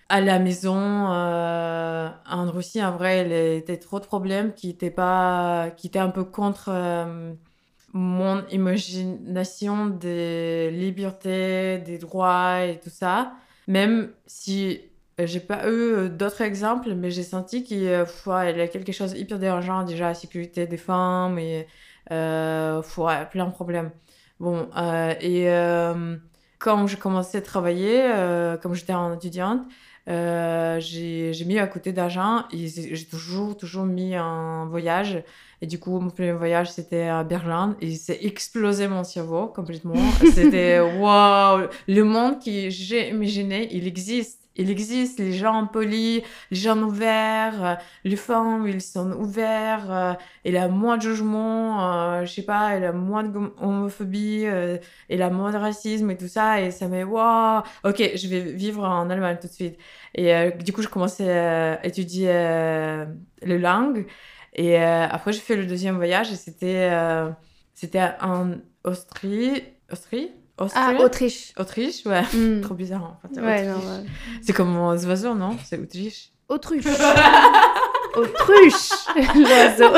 à 0.09 0.21
la 0.21 0.39
maison. 0.39 0.77
euh, 1.11 2.09
en 2.29 2.51
Russie, 2.51 2.83
en 2.83 2.91
vrai, 2.91 3.25
il 3.25 3.31
y 3.31 3.57
était 3.57 3.77
trop 3.77 3.99
de 3.99 4.05
problèmes 4.05 4.53
qui 4.53 4.69
étaient, 4.69 4.91
pas, 4.91 5.71
qui 5.77 5.87
étaient 5.87 5.99
un 5.99 6.09
peu 6.09 6.23
contre 6.23 6.71
mon 7.93 8.45
imagination 8.49 9.87
des 9.87 10.71
libertés, 10.71 11.79
des 11.79 11.97
droits 11.97 12.63
et 12.65 12.79
tout 12.79 12.89
ça. 12.89 13.33
Même 13.67 14.11
si 14.27 14.81
j'ai 15.19 15.39
pas 15.39 15.69
eu 15.69 16.09
d'autres 16.09 16.41
exemples, 16.41 16.93
mais 16.95 17.11
j'ai 17.11 17.23
senti 17.23 17.63
qu'il 17.63 17.83
ouais, 18.27 18.57
y 18.57 18.61
a 18.61 18.67
quelque 18.67 18.91
chose 18.91 19.13
hyper 19.13 19.39
dérangeant 19.39 19.83
déjà, 19.83 20.09
la 20.09 20.13
sécurité 20.13 20.67
des 20.67 20.77
femmes 20.77 21.39
et 21.39 21.67
euh, 22.11 22.81
ouais, 22.97 23.25
plein 23.31 23.45
de 23.47 23.51
problèmes. 23.51 23.91
Bon, 24.39 24.69
euh, 24.77 25.13
et 25.19 25.49
euh, 25.49 26.15
quand 26.59 26.87
j'ai 26.87 26.97
commencé 26.97 27.37
à 27.37 27.41
travailler, 27.41 28.01
euh, 28.03 28.57
comme 28.57 28.73
j'étais 28.75 28.93
en 28.93 29.13
étudiante, 29.13 29.61
euh, 30.07 30.79
j'ai 30.79 31.45
mis 31.45 31.59
à 31.59 31.67
côté 31.67 31.91
d'argent 31.91 32.45
et 32.51 32.67
j'ai 32.67 32.95
j'ai 32.95 33.05
toujours, 33.05 33.57
toujours 33.57 33.85
mis 33.85 34.15
un 34.15 34.65
voyage. 34.65 35.23
Et 35.61 35.65
du 35.65 35.79
coup, 35.79 35.99
mon 35.99 36.09
premier 36.11 36.33
voyage, 36.33 36.71
c'était 36.71 37.07
à 37.07 37.23
Berlin 37.23 37.75
et 37.81 37.95
c'est 37.95 38.23
explosé 38.23 38.87
mon 38.87 39.03
cerveau 39.03 39.47
complètement. 39.47 39.95
C'était 40.35 40.79
waouh! 40.79 41.67
Le 41.87 42.03
monde 42.03 42.39
que 42.43 42.69
j'ai 42.69 43.09
imaginé, 43.09 43.67
il 43.75 43.87
existe. 43.87 44.46
Il 44.57 44.69
existe, 44.69 45.19
les 45.19 45.33
gens 45.33 45.67
polis, 45.67 46.23
les 46.51 46.57
gens 46.57 46.77
ouverts, 46.79 47.63
euh, 47.63 47.75
les 48.03 48.15
femmes, 48.15 48.67
ils 48.67 48.81
sont 48.81 49.11
ouverts, 49.13 49.91
euh, 49.91 50.13
il 50.43 50.57
a 50.57 50.67
moins 50.67 50.97
de 50.97 51.03
jugement, 51.03 51.93
euh, 51.93 52.25
je 52.25 52.33
sais 52.33 52.41
pas, 52.41 52.75
il 52.77 52.83
a 52.83 52.91
moins 52.91 53.23
de 53.23 53.37
homophobie, 53.61 54.45
euh, 54.45 54.77
il 55.09 55.21
a 55.21 55.29
moins 55.29 55.51
de 55.51 55.57
racisme 55.57 56.09
et 56.11 56.17
tout 56.17 56.27
ça, 56.27 56.59
et 56.61 56.71
ça 56.71 56.87
met 56.87 57.03
waouh, 57.03 57.61
ok, 57.85 58.11
je 58.15 58.27
vais 58.27 58.41
vivre 58.41 58.83
en 58.83 59.09
Allemagne 59.09 59.37
tout 59.39 59.47
de 59.47 59.53
suite. 59.53 59.77
Et 60.15 60.35
euh, 60.35 60.51
du 60.51 60.73
coup, 60.73 60.81
je 60.81 60.87
commençais 60.89 61.31
à 61.31 61.85
étudier 61.85 62.27
les 63.43 63.59
langues, 63.59 64.07
et 64.53 64.77
après, 64.77 65.33
j'ai 65.33 65.39
fait 65.39 65.55
le 65.55 65.65
deuxième 65.65 65.95
voyage, 65.97 66.31
et 66.31 66.35
c'était 66.35 66.91
c'était 67.73 68.09
en 68.21 68.55
Austrie, 68.83 69.63
Austrie, 69.91 70.31
Ah, 70.75 70.93
Autriche. 70.99 71.53
Autriche, 71.57 72.05
ouais, 72.05 72.23
Hmm. 72.33 72.61
trop 72.63 72.73
bizarre 72.73 73.17
fait. 73.33 73.39
Ouais, 73.41 73.67
non, 73.67 73.75
ouais. 73.75 74.05
C'est 74.41 74.53
comme 74.53 74.75
aux 74.77 75.05
oiseaux, 75.05 75.33
non? 75.35 75.55
C'est 75.63 75.79
Autriche. 75.79 76.31
Autruche. 76.49 76.85
Autruche, 78.15 78.89
l'oiseau. 79.35 79.93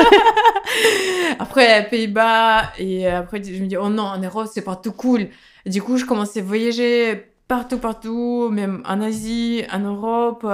après 1.39 1.87
Pays-Bas 1.89 2.71
et 2.77 3.07
après 3.07 3.41
je 3.43 3.61
me 3.61 3.67
dis 3.67 3.77
oh 3.77 3.89
non 3.89 4.03
en 4.03 4.17
Europe 4.19 4.47
c'est 4.51 4.63
pas 4.63 4.75
tout 4.75 4.91
cool. 4.91 5.27
Et 5.65 5.69
du 5.69 5.81
coup 5.81 5.97
je 5.97 6.05
commençais 6.05 6.39
à 6.39 6.43
voyager 6.43 7.31
partout 7.47 7.77
partout 7.77 8.49
même 8.51 8.81
en 8.85 8.99
Asie, 9.01 9.63
en 9.71 9.79
Europe 9.79 10.45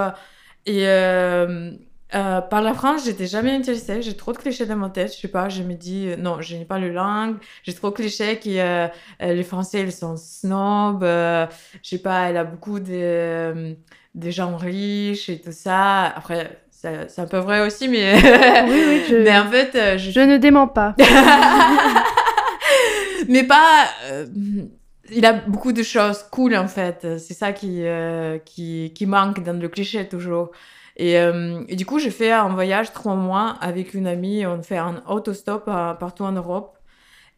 et 0.66 0.86
euh, 0.86 1.72
euh, 2.14 2.40
par 2.40 2.62
la 2.62 2.72
France, 2.72 3.04
j'étais 3.04 3.26
jamais 3.26 3.50
intéressée. 3.52 4.00
J'ai 4.00 4.16
trop 4.16 4.32
de 4.32 4.38
clichés 4.38 4.64
dans 4.66 4.76
ma 4.76 4.90
tête. 4.90 5.12
Je 5.14 5.20
sais 5.20 5.28
pas, 5.28 5.48
je 5.48 5.62
me 5.62 5.74
dis, 5.74 6.08
euh, 6.08 6.16
non, 6.16 6.40
je 6.40 6.56
n'ai 6.56 6.64
pas 6.64 6.78
le 6.78 6.90
langue. 6.92 7.36
J'ai 7.64 7.74
trop 7.74 7.90
de 7.90 7.94
clichés 7.94 8.38
qui, 8.38 8.60
euh, 8.60 8.86
les 9.20 9.42
Français, 9.42 9.80
ils 9.82 9.92
sont 9.92 10.16
snobs. 10.16 11.02
je 11.02 11.48
sais 11.82 11.98
pas, 11.98 12.28
elle 12.28 12.36
a 12.36 12.44
beaucoup 12.44 12.78
de, 12.78 13.74
de 14.14 14.30
gens 14.30 14.56
riches 14.56 15.28
et 15.28 15.40
tout 15.40 15.52
ça. 15.52 16.04
Après, 16.04 16.62
c'est 16.70 17.18
un 17.18 17.26
peu 17.26 17.38
vrai 17.38 17.66
aussi, 17.66 17.88
mais, 17.88 18.14
Oui, 18.14 18.84
oui, 18.88 19.02
je, 19.08 19.16
mais 19.16 19.36
en 19.36 19.50
fait, 19.50 19.98
je 19.98 20.10
je 20.10 20.20
ne 20.20 20.36
dément 20.36 20.68
pas. 20.68 20.94
mais 23.28 23.42
pas. 23.42 23.88
il 25.10 25.24
a 25.26 25.32
beaucoup 25.32 25.72
de 25.72 25.82
choses 25.82 26.24
cool 26.30 26.56
en 26.56 26.68
fait. 26.68 27.18
C'est 27.18 27.34
ça 27.34 27.52
qui, 27.52 27.84
euh, 27.84 28.38
qui, 28.38 28.92
qui 28.94 29.06
manque 29.06 29.42
dans 29.42 29.58
le 29.60 29.68
cliché 29.68 30.06
toujours. 30.08 30.50
Et, 30.96 31.18
euh, 31.18 31.62
et 31.68 31.76
du 31.76 31.84
coup, 31.86 31.98
j'ai 31.98 32.10
fait 32.10 32.32
un 32.32 32.48
voyage 32.48 32.92
trois 32.92 33.14
mois 33.14 33.50
avec 33.60 33.94
une 33.94 34.06
amie. 34.06 34.46
On 34.46 34.62
fait 34.62 34.78
un 34.78 35.02
autostop 35.08 35.64
euh, 35.68 35.94
partout 35.94 36.24
en 36.24 36.32
Europe. 36.32 36.78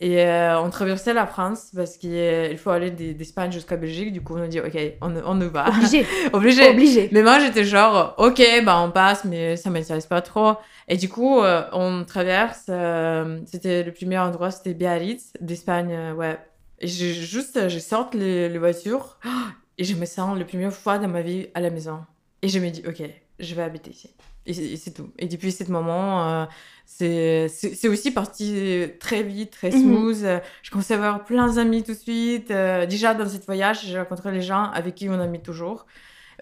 Et 0.00 0.22
euh, 0.22 0.60
on 0.60 0.70
traversait 0.70 1.12
la 1.12 1.26
France 1.26 1.72
parce 1.74 1.96
qu'il 1.96 2.12
il 2.14 2.56
faut 2.56 2.70
aller 2.70 2.92
des- 2.92 3.14
d'Espagne 3.14 3.50
jusqu'à 3.50 3.76
Belgique. 3.76 4.12
Du 4.12 4.20
coup, 4.22 4.34
on 4.36 4.42
a 4.42 4.46
dit, 4.46 4.60
OK, 4.60 4.78
on, 5.02 5.12
on 5.26 5.40
y 5.40 5.48
va. 5.48 5.66
Obligé. 5.68 6.06
Obligé. 6.32 6.68
Obligé. 6.70 7.08
Mais 7.12 7.22
moi, 7.22 7.40
j'étais 7.40 7.64
genre, 7.64 8.14
ok, 8.18 8.40
bah 8.64 8.78
on 8.80 8.92
passe, 8.92 9.24
mais 9.24 9.56
ça 9.56 9.70
m'intéresse 9.70 10.06
pas 10.06 10.20
trop. 10.22 10.54
Et 10.86 10.96
du 10.96 11.08
coup, 11.08 11.40
euh, 11.40 11.64
on 11.72 12.04
traverse. 12.04 12.70
c'était 13.46 13.82
le 13.82 13.92
premier 13.92 14.18
endroit, 14.18 14.52
c'était 14.52 14.74
Biarritz, 14.74 15.32
d'Espagne, 15.40 16.12
ouais. 16.16 16.38
Et 16.80 16.86
juste, 16.86 17.68
je 17.68 17.78
sorte 17.80 18.14
les, 18.14 18.48
les 18.48 18.58
voitures 18.58 19.18
et 19.78 19.84
je 19.84 19.94
me 19.96 20.06
sens 20.06 20.38
la 20.38 20.44
première 20.44 20.72
fois 20.72 20.98
dans 20.98 21.08
ma 21.08 21.22
vie 21.22 21.48
à 21.54 21.60
la 21.60 21.70
maison. 21.70 22.04
Et 22.42 22.48
je 22.48 22.60
me 22.60 22.70
dis, 22.70 22.82
ok, 22.86 23.02
je 23.38 23.54
vais 23.54 23.62
habiter 23.62 23.90
ici. 23.90 24.10
Et 24.46 24.76
c'est 24.76 24.92
tout. 24.92 25.10
Et 25.18 25.26
depuis 25.26 25.52
ce 25.52 25.64
moment, 25.70 26.26
euh, 26.26 26.46
c'est 26.86 27.88
aussi 27.88 28.10
parti 28.12 28.86
très 28.98 29.22
vite, 29.22 29.50
très 29.50 29.70
Mhm. 29.70 29.80
smooth. 29.82 30.40
Je 30.62 30.70
commençais 30.70 30.94
à 30.94 30.96
avoir 30.96 31.24
plein 31.24 31.52
d'amis 31.52 31.82
tout 31.82 31.92
de 31.92 31.98
suite. 31.98 32.50
Euh, 32.50 32.86
déjà, 32.86 33.12
dans 33.14 33.28
ce 33.28 33.36
voyage, 33.44 33.84
j'ai 33.84 33.98
rencontré 33.98 34.32
les 34.32 34.40
gens 34.40 34.64
avec 34.72 34.94
qui 34.94 35.08
on 35.10 35.20
a 35.20 35.26
mis 35.26 35.40
toujours. 35.42 35.84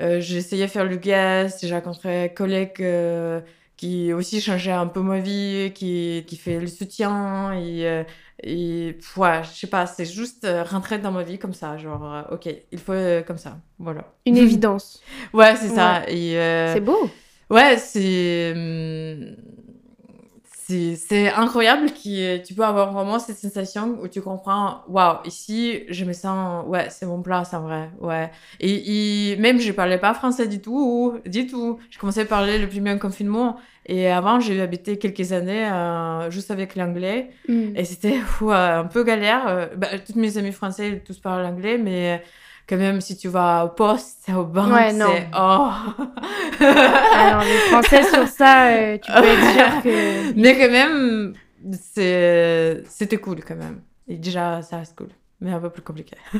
Euh, 0.00 0.20
essayé 0.20 0.66
de 0.66 0.70
faire 0.70 0.84
le 0.84 0.96
guest, 0.96 1.66
j'ai 1.66 1.74
rencontré 1.74 2.24
un 2.24 2.28
collègue 2.28 2.74
euh, 2.80 3.40
qui 3.76 4.12
aussi 4.12 4.40
changeait 4.40 4.72
un 4.72 4.86
peu 4.86 5.00
ma 5.00 5.18
vie, 5.20 5.72
qui, 5.74 6.24
qui 6.26 6.36
fait 6.36 6.58
le 6.60 6.66
soutien. 6.66 7.52
Et, 7.52 7.86
euh, 7.86 8.04
et 8.42 8.98
ouais, 9.16 9.42
je 9.44 9.48
sais 9.58 9.66
pas, 9.66 9.86
c'est 9.86 10.04
juste 10.04 10.44
euh, 10.44 10.62
rentrer 10.62 10.98
dans 10.98 11.12
ma 11.12 11.22
vie 11.22 11.38
comme 11.38 11.54
ça. 11.54 11.76
Genre, 11.76 12.04
euh, 12.04 12.22
ok, 12.34 12.48
il 12.72 12.78
faut 12.78 12.92
euh, 12.92 13.22
comme 13.22 13.38
ça. 13.38 13.58
Voilà. 13.78 14.12
Une 14.24 14.36
évidence. 14.38 15.02
Ouais, 15.32 15.56
c'est 15.56 15.68
ça. 15.68 16.02
Et, 16.08 16.38
euh, 16.38 16.74
C'est 16.74 16.80
beau. 16.80 17.10
Ouais, 17.50 17.76
c'est. 17.78 18.54
C'est 20.68 21.32
incroyable 21.32 21.90
que 21.92 22.38
tu 22.38 22.54
peux 22.54 22.64
avoir 22.64 22.92
vraiment 22.92 23.20
cette 23.20 23.38
sensation 23.38 23.98
où 24.02 24.08
tu 24.08 24.20
comprends, 24.20 24.82
waouh, 24.88 25.18
ici, 25.24 25.84
je 25.88 26.04
me 26.04 26.12
sens, 26.12 26.66
ouais, 26.66 26.88
c'est 26.90 27.06
mon 27.06 27.22
place 27.22 27.54
en 27.54 27.60
vrai, 27.60 27.90
ouais. 28.00 28.32
Et, 28.58 29.32
et 29.32 29.36
même, 29.36 29.60
je 29.60 29.70
parlais 29.70 29.98
pas 29.98 30.12
français 30.12 30.48
du 30.48 30.60
tout, 30.60 31.14
du 31.24 31.46
tout. 31.46 31.78
Je 31.90 31.98
commençais 31.98 32.22
à 32.22 32.24
parler 32.24 32.58
le 32.58 32.68
premier 32.68 32.98
confinement. 32.98 33.56
Et 33.88 34.08
avant, 34.08 34.40
j'ai 34.40 34.60
habité 34.60 34.98
quelques 34.98 35.32
années 35.32 35.68
euh, 35.70 36.30
juste 36.30 36.50
avec 36.50 36.74
l'anglais. 36.74 37.30
Mm. 37.48 37.76
Et 37.76 37.84
c'était 37.84 38.18
ouais, 38.40 38.54
un 38.54 38.84
peu 38.84 39.04
galère. 39.04 39.46
Euh, 39.46 39.66
bah, 39.76 39.86
toutes 40.04 40.16
mes 40.16 40.36
amis 40.36 40.52
français, 40.52 41.02
tous 41.04 41.18
parlent 41.18 41.46
anglais, 41.46 41.78
mais 41.78 42.22
quand 42.68 42.76
même, 42.76 43.00
si 43.00 43.16
tu 43.16 43.28
vas 43.28 43.64
au 43.64 43.68
poste, 43.68 44.28
au 44.28 44.44
banque, 44.44 44.72
Ouais, 44.72 44.90
c'est... 44.92 45.28
Oh 45.32 45.70
Alors, 46.60 47.42
les 47.42 47.58
Français 47.70 48.02
sur 48.02 48.26
ça, 48.26 48.68
euh, 48.68 48.98
tu 48.98 49.12
peux 49.12 49.24
être 49.24 49.52
sûr 49.52 49.82
que. 49.82 50.32
Mais 50.36 50.58
quand 50.58 50.70
même, 50.70 51.34
c'était 51.72 53.18
cool 53.18 53.44
quand 53.44 53.56
même. 53.56 53.80
Et 54.08 54.16
déjà, 54.16 54.62
ça 54.62 54.78
reste 54.78 54.96
cool. 54.96 55.08
Mais 55.40 55.52
un 55.52 55.60
peu 55.60 55.70
plus 55.70 55.82
compliqué. 55.82 56.16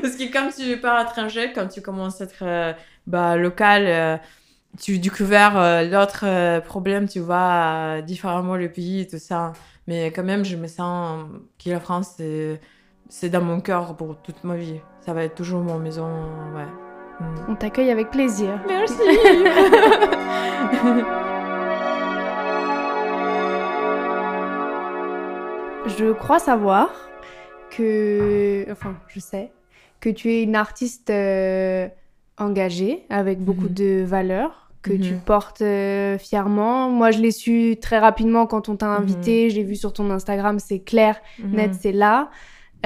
Parce 0.00 0.16
que 0.16 0.32
quand 0.32 0.50
tu 0.56 0.78
pars 0.80 0.96
à 0.96 1.04
l'étranger, 1.04 1.52
quand 1.54 1.68
tu 1.68 1.82
commences 1.82 2.20
à 2.20 2.24
être 2.24 2.42
euh, 2.42 2.72
bah, 3.06 3.36
local, 3.36 3.84
euh, 3.86 4.16
tu 4.78 4.98
découvres 4.98 5.56
euh, 5.56 5.84
l'autre 5.84 6.60
problème, 6.60 7.06
tu 7.08 7.20
vois 7.20 8.00
différemment 8.02 8.56
le 8.56 8.70
pays 8.70 9.00
et 9.00 9.06
tout 9.06 9.18
ça. 9.18 9.52
Mais 9.86 10.06
quand 10.06 10.24
même, 10.24 10.44
je 10.44 10.56
me 10.56 10.68
sens 10.68 11.26
que 11.62 11.70
la 11.70 11.80
France, 11.80 12.14
c'est, 12.16 12.60
c'est 13.08 13.30
dans 13.30 13.42
mon 13.42 13.60
cœur 13.60 13.96
pour 13.96 14.16
toute 14.16 14.44
ma 14.44 14.56
vie. 14.56 14.80
Ça 15.00 15.12
va 15.12 15.24
être 15.24 15.34
toujours 15.34 15.60
mon 15.62 15.78
maison, 15.78 16.06
ouais. 16.54 16.66
Mm. 17.20 17.24
On 17.48 17.54
t'accueille 17.56 17.90
avec 17.90 18.10
plaisir. 18.10 18.60
Merci 18.68 19.02
Je 25.86 26.12
crois 26.12 26.38
savoir 26.38 26.90
que, 27.70 28.66
enfin, 28.70 28.94
je 29.08 29.20
sais 29.20 29.50
que 30.00 30.08
tu 30.10 30.30
es 30.30 30.42
une 30.42 30.54
artiste 30.56 31.10
euh, 31.10 31.88
engagée 32.38 33.04
avec 33.10 33.40
beaucoup 33.40 33.68
Mhm. 33.68 33.74
de 33.74 34.02
valeurs 34.04 34.70
que 34.82 34.92
tu 34.92 35.14
Mhm. 35.14 35.20
portes 35.20 35.62
euh, 35.62 36.18
fièrement. 36.18 36.88
Moi, 36.90 37.10
je 37.10 37.18
l'ai 37.20 37.30
su 37.32 37.76
très 37.80 37.98
rapidement 37.98 38.46
quand 38.46 38.68
on 38.68 38.76
t'a 38.76 38.86
Mhm. 38.86 39.02
invité. 39.02 39.50
Je 39.50 39.56
l'ai 39.56 39.64
vu 39.64 39.76
sur 39.76 39.92
ton 39.92 40.10
Instagram, 40.10 40.58
c'est 40.58 40.78
clair, 40.80 41.16
net, 41.42 41.74
c'est 41.74 41.92
là. 41.92 42.30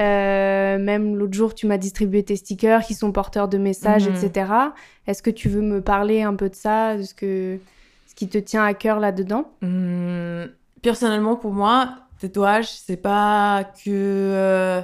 Euh, 0.01 0.77
même 0.79 1.15
l'autre 1.15 1.33
jour, 1.33 1.53
tu 1.53 1.67
m'as 1.67 1.77
distribué 1.77 2.23
tes 2.23 2.35
stickers 2.35 2.81
qui 2.83 2.93
sont 2.95 3.11
porteurs 3.11 3.47
de 3.47 3.57
messages, 3.57 4.07
Mhm. 4.07 4.15
etc. 4.15 4.73
Est-ce 5.07 5.21
que 5.21 5.29
tu 5.29 5.49
veux 5.49 5.61
me 5.61 5.81
parler 5.81 6.23
un 6.23 6.35
peu 6.35 6.49
de 6.49 6.55
ça, 6.55 6.97
de 6.97 7.03
ce 7.03 7.13
que 7.13 7.59
ce 8.07 8.15
qui 8.15 8.27
te 8.27 8.37
tient 8.37 8.63
à 8.63 8.73
cœur 8.73 8.99
là-dedans? 8.99 9.51
Hum, 9.61 10.47
personnellement, 10.81 11.35
pour 11.35 11.51
moi, 11.53 11.89
tatouage, 12.19 12.69
c'est 12.69 12.97
pas 12.97 13.63
que 13.85 13.89
euh, 13.89 14.81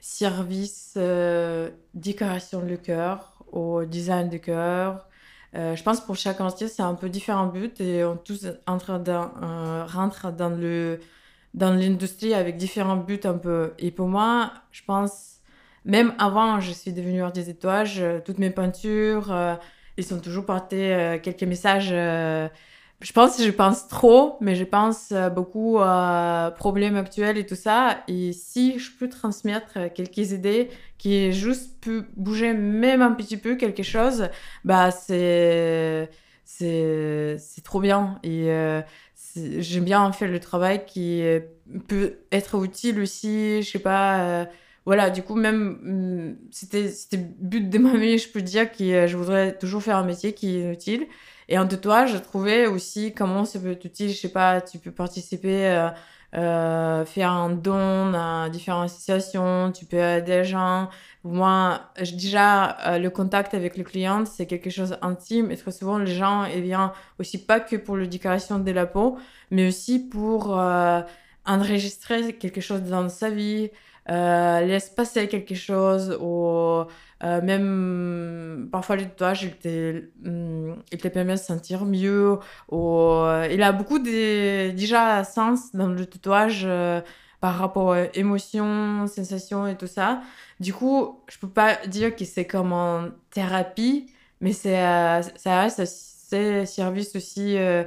service 0.00 0.94
euh, 0.96 1.70
décoration 1.94 2.60
de 2.60 2.76
cœur 2.76 3.32
au 3.52 3.84
design 3.84 4.28
de 4.28 4.36
cœur. 4.38 5.06
Je 5.54 5.82
pense 5.82 6.00
pour 6.00 6.16
chaque 6.16 6.40
artiste, 6.40 6.76
c'est 6.76 6.82
un 6.82 6.94
peu 6.94 7.10
différent 7.10 7.46
but 7.46 7.78
et 7.80 8.04
on 8.04 8.16
tous 8.16 8.46
euh, 8.46 9.84
rentre 9.86 10.32
dans 10.32 10.48
le 10.48 10.98
dans 11.54 11.72
l'industrie 11.72 12.34
avec 12.34 12.56
différents 12.56 12.96
buts 12.96 13.20
un 13.24 13.34
peu. 13.38 13.74
Et 13.78 13.90
pour 13.90 14.08
moi, 14.08 14.52
je 14.72 14.82
pense, 14.86 15.40
même 15.84 16.14
avant, 16.18 16.60
je 16.60 16.72
suis 16.72 16.92
devenue 16.92 17.22
artiste 17.22 17.48
de 17.48 17.52
tatouage, 17.52 18.00
euh, 18.00 18.20
toutes 18.24 18.38
mes 18.38 18.50
peintures, 18.50 19.32
euh, 19.32 19.54
ils 19.96 20.04
sont 20.04 20.20
toujours 20.20 20.46
portés 20.46 20.94
euh, 20.94 21.18
quelques 21.18 21.42
messages 21.44 21.90
euh, 21.92 22.48
je 23.00 23.12
pense 23.12 23.42
je 23.42 23.50
pense 23.50 23.88
trop, 23.88 24.36
mais 24.40 24.54
je 24.54 24.62
pense 24.64 25.12
beaucoup 25.34 25.78
à 25.80 26.54
problèmes 26.56 26.96
actuels 26.96 27.36
et 27.36 27.44
tout 27.46 27.56
ça. 27.56 28.04
Et 28.06 28.32
si 28.32 28.78
je 28.78 28.92
peux 28.96 29.08
transmettre 29.08 29.92
quelques 29.92 30.30
idées 30.32 30.70
qui 30.98 31.32
juste 31.32 31.80
peut 31.80 32.04
bouger 32.16 32.54
même 32.54 33.02
un 33.02 33.12
petit 33.12 33.36
peu 33.36 33.56
quelque 33.56 33.82
chose, 33.82 34.28
bah 34.64 34.92
c'est 34.92 36.10
c'est 36.44 37.62
trop 37.64 37.80
bien. 37.80 38.20
Et 38.22 38.48
j'aime 39.36 39.84
bien 39.84 40.10
faire 40.12 40.30
le 40.30 40.40
travail 40.40 40.84
qui 40.86 41.22
euh, 41.22 41.40
peut 41.88 42.18
être 42.30 42.62
utile 42.64 43.00
aussi. 43.00 43.62
Je 43.62 43.70
sais 43.70 43.78
pas. 43.78 44.42
euh, 44.42 44.44
voilà, 44.84 45.10
du 45.10 45.22
coup, 45.22 45.36
même, 45.36 45.78
hum, 45.84 46.36
c'était, 46.50 46.90
le 47.12 47.18
but 47.18 47.70
de 47.70 47.78
ma 47.78 47.96
vie, 47.96 48.18
je 48.18 48.28
peux 48.28 48.42
dire 48.42 48.70
que 48.72 48.82
euh, 48.82 49.06
je 49.06 49.16
voudrais 49.16 49.56
toujours 49.58 49.82
faire 49.82 49.96
un 49.96 50.04
métier 50.04 50.32
qui 50.34 50.56
est 50.58 50.72
utile. 50.72 51.06
Et 51.48 51.58
en 51.58 51.66
tatouage, 51.66 52.12
je 52.12 52.18
trouvais 52.18 52.66
aussi 52.66 53.12
comment 53.14 53.44
ça 53.44 53.58
peut 53.60 53.72
être 53.72 53.84
utile. 53.84 54.10
Je 54.10 54.16
sais 54.16 54.28
pas, 54.30 54.60
tu 54.60 54.78
peux 54.78 54.92
participer, 54.92 55.90
euh, 56.34 57.04
faire 57.04 57.30
un 57.30 57.50
don 57.50 58.14
à 58.14 58.48
différentes 58.48 58.86
associations, 58.86 59.70
tu 59.72 59.84
peux 59.84 59.98
aider 59.98 60.38
les 60.38 60.44
gens. 60.44 60.88
Moi, 61.24 61.80
déjà, 61.98 62.78
euh, 62.88 62.98
le 62.98 63.10
contact 63.10 63.52
avec 63.54 63.76
le 63.76 63.84
client, 63.84 64.24
c'est 64.24 64.46
quelque 64.46 64.70
chose 64.70 64.96
d'intime. 65.02 65.50
Et 65.50 65.56
très 65.56 65.72
souvent, 65.72 65.98
les 65.98 66.14
gens, 66.14 66.44
ils 66.44 66.62
viennent 66.62 66.90
aussi 67.18 67.44
pas 67.44 67.60
que 67.60 67.76
pour 67.76 67.96
la 67.98 68.06
décoration 68.06 68.58
de 68.58 68.70
la 68.70 68.86
peau, 68.86 69.18
mais 69.50 69.68
aussi 69.68 69.98
pour 69.98 70.58
euh, 70.58 71.02
enregistrer 71.44 72.32
quelque 72.34 72.60
chose 72.62 72.82
dans 72.82 73.08
sa 73.10 73.28
vie, 73.30 73.70
laisse 74.08 74.90
passer 74.90 75.28
quelque 75.28 75.54
chose, 75.54 76.16
ou 76.20 76.84
euh, 77.24 77.40
même 77.40 78.68
parfois 78.72 78.96
le 78.96 79.02
tatouage, 79.04 79.44
il 79.44 79.56
te, 79.56 80.04
hum, 80.26 80.82
il 80.90 80.98
te 80.98 81.08
permet 81.08 81.34
de 81.34 81.38
se 81.38 81.44
sentir 81.44 81.84
mieux. 81.84 82.38
Ou, 82.70 82.98
euh, 82.98 83.48
il 83.50 83.62
a 83.62 83.72
beaucoup 83.72 83.98
de 83.98 84.70
déjà 84.70 85.22
sens 85.24 85.72
dans 85.74 85.86
le 85.88 86.04
tatouage 86.06 86.62
euh, 86.64 87.00
par 87.40 87.56
rapport 87.58 87.86
aux 87.86 88.10
émotions, 88.14 89.06
sensations 89.06 89.66
et 89.66 89.76
tout 89.76 89.86
ça. 89.86 90.20
Du 90.60 90.72
coup, 90.74 91.20
je 91.28 91.38
peux 91.38 91.48
pas 91.48 91.76
dire 91.86 92.14
que 92.16 92.24
c'est 92.24 92.46
comme 92.46 92.72
en 92.72 93.08
thérapie, 93.30 94.12
mais 94.40 94.52
c'est, 94.52 94.78
euh, 94.82 95.22
ça 95.36 95.60
reste 95.62 95.80
un 95.80 96.64
service 96.66 97.14
aussi 97.14 97.56
euh, 97.58 97.84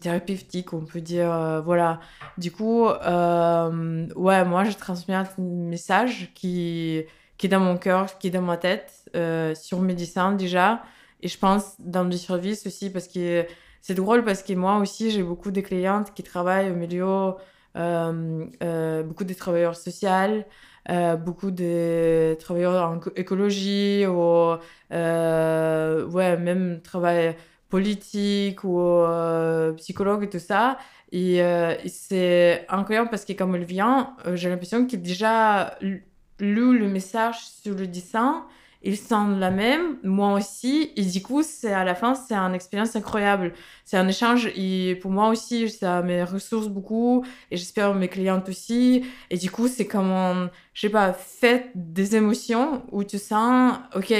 thérapeutique, 0.00 0.72
on 0.72 0.84
peut 0.84 1.00
dire. 1.00 1.32
euh, 1.32 1.60
voilà. 1.60 2.00
Du 2.38 2.50
coup, 2.52 2.86
euh, 2.88 4.06
ouais, 4.14 4.44
moi, 4.44 4.64
je 4.64 4.72
transmets 4.76 5.14
un 5.14 5.26
message 5.38 6.32
qui, 6.34 7.02
qui 7.36 7.46
est 7.46 7.48
dans 7.50 7.60
mon 7.60 7.76
cœur, 7.76 8.18
qui 8.18 8.28
est 8.28 8.30
dans 8.30 8.42
ma 8.42 8.56
tête, 8.56 8.92
euh, 9.14 9.54
sur 9.54 9.80
mes 9.80 9.94
dessins 9.94 10.32
déjà. 10.32 10.82
Et 11.22 11.28
je 11.28 11.38
pense 11.38 11.74
dans 11.78 12.04
le 12.04 12.12
service 12.12 12.66
aussi, 12.66 12.90
parce 12.90 13.08
que 13.08 13.46
c'est 13.80 13.94
drôle, 13.94 14.24
parce 14.24 14.42
que 14.42 14.52
moi 14.54 14.78
aussi, 14.78 15.10
j'ai 15.10 15.22
beaucoup 15.22 15.50
de 15.50 15.60
clientes 15.60 16.12
qui 16.14 16.22
travaillent 16.22 16.70
au 16.70 16.74
milieu, 16.74 17.34
euh, 17.76 19.02
beaucoup 19.02 19.24
de 19.24 19.34
travailleurs 19.34 19.76
sociaux, 19.76 20.08
beaucoup 21.24 21.50
de 21.50 22.34
travailleurs 22.38 22.90
en 22.90 22.96
éco- 22.98 23.12
écologie, 23.16 24.06
ou 24.06 24.56
ouais, 24.90 26.36
même 26.36 26.80
travail 26.82 27.36
politique 27.68 28.64
ou 28.64 28.80
euh, 28.80 29.72
psychologue 29.74 30.24
et 30.24 30.28
tout 30.28 30.38
ça. 30.38 30.78
Et, 31.12 31.42
euh, 31.42 31.74
et 31.84 31.88
c'est 31.88 32.66
incroyable 32.68 33.10
parce 33.10 33.24
que 33.24 33.32
comme 33.32 33.54
elle 33.54 33.64
vient, 33.64 34.16
euh, 34.26 34.36
j'ai 34.36 34.48
l'impression 34.48 34.86
qu'il 34.86 35.02
déjà 35.02 35.78
lu 35.80 36.78
le 36.78 36.88
message 36.88 37.38
sur 37.62 37.74
le 37.74 37.86
dessin. 37.86 38.44
Ils 38.82 38.96
sentent 38.96 39.40
la 39.40 39.50
même, 39.50 39.96
moi 40.04 40.34
aussi. 40.34 40.92
Et 40.96 41.02
du 41.02 41.20
coup, 41.20 41.42
c'est 41.42 41.72
à 41.72 41.82
la 41.82 41.96
fin, 41.96 42.14
c'est 42.14 42.34
une 42.34 42.54
expérience 42.54 42.94
incroyable. 42.94 43.52
C'est 43.84 43.96
un 43.96 44.06
échange 44.06 44.48
pour 45.00 45.10
moi 45.10 45.28
aussi, 45.28 45.68
ça 45.70 46.02
me 46.02 46.22
ressource 46.22 46.68
beaucoup 46.68 47.24
et 47.50 47.56
j'espère 47.56 47.94
mes 47.94 48.06
clientes 48.06 48.48
aussi. 48.48 49.04
Et 49.30 49.38
du 49.38 49.50
coup, 49.50 49.66
c'est 49.66 49.86
comme, 49.86 50.50
je 50.72 50.82
sais 50.82 50.90
pas, 50.90 51.12
fête 51.12 51.70
des 51.74 52.14
émotions 52.14 52.84
où 52.92 53.02
tu 53.02 53.18
sens, 53.18 53.76
ok, 53.96 54.12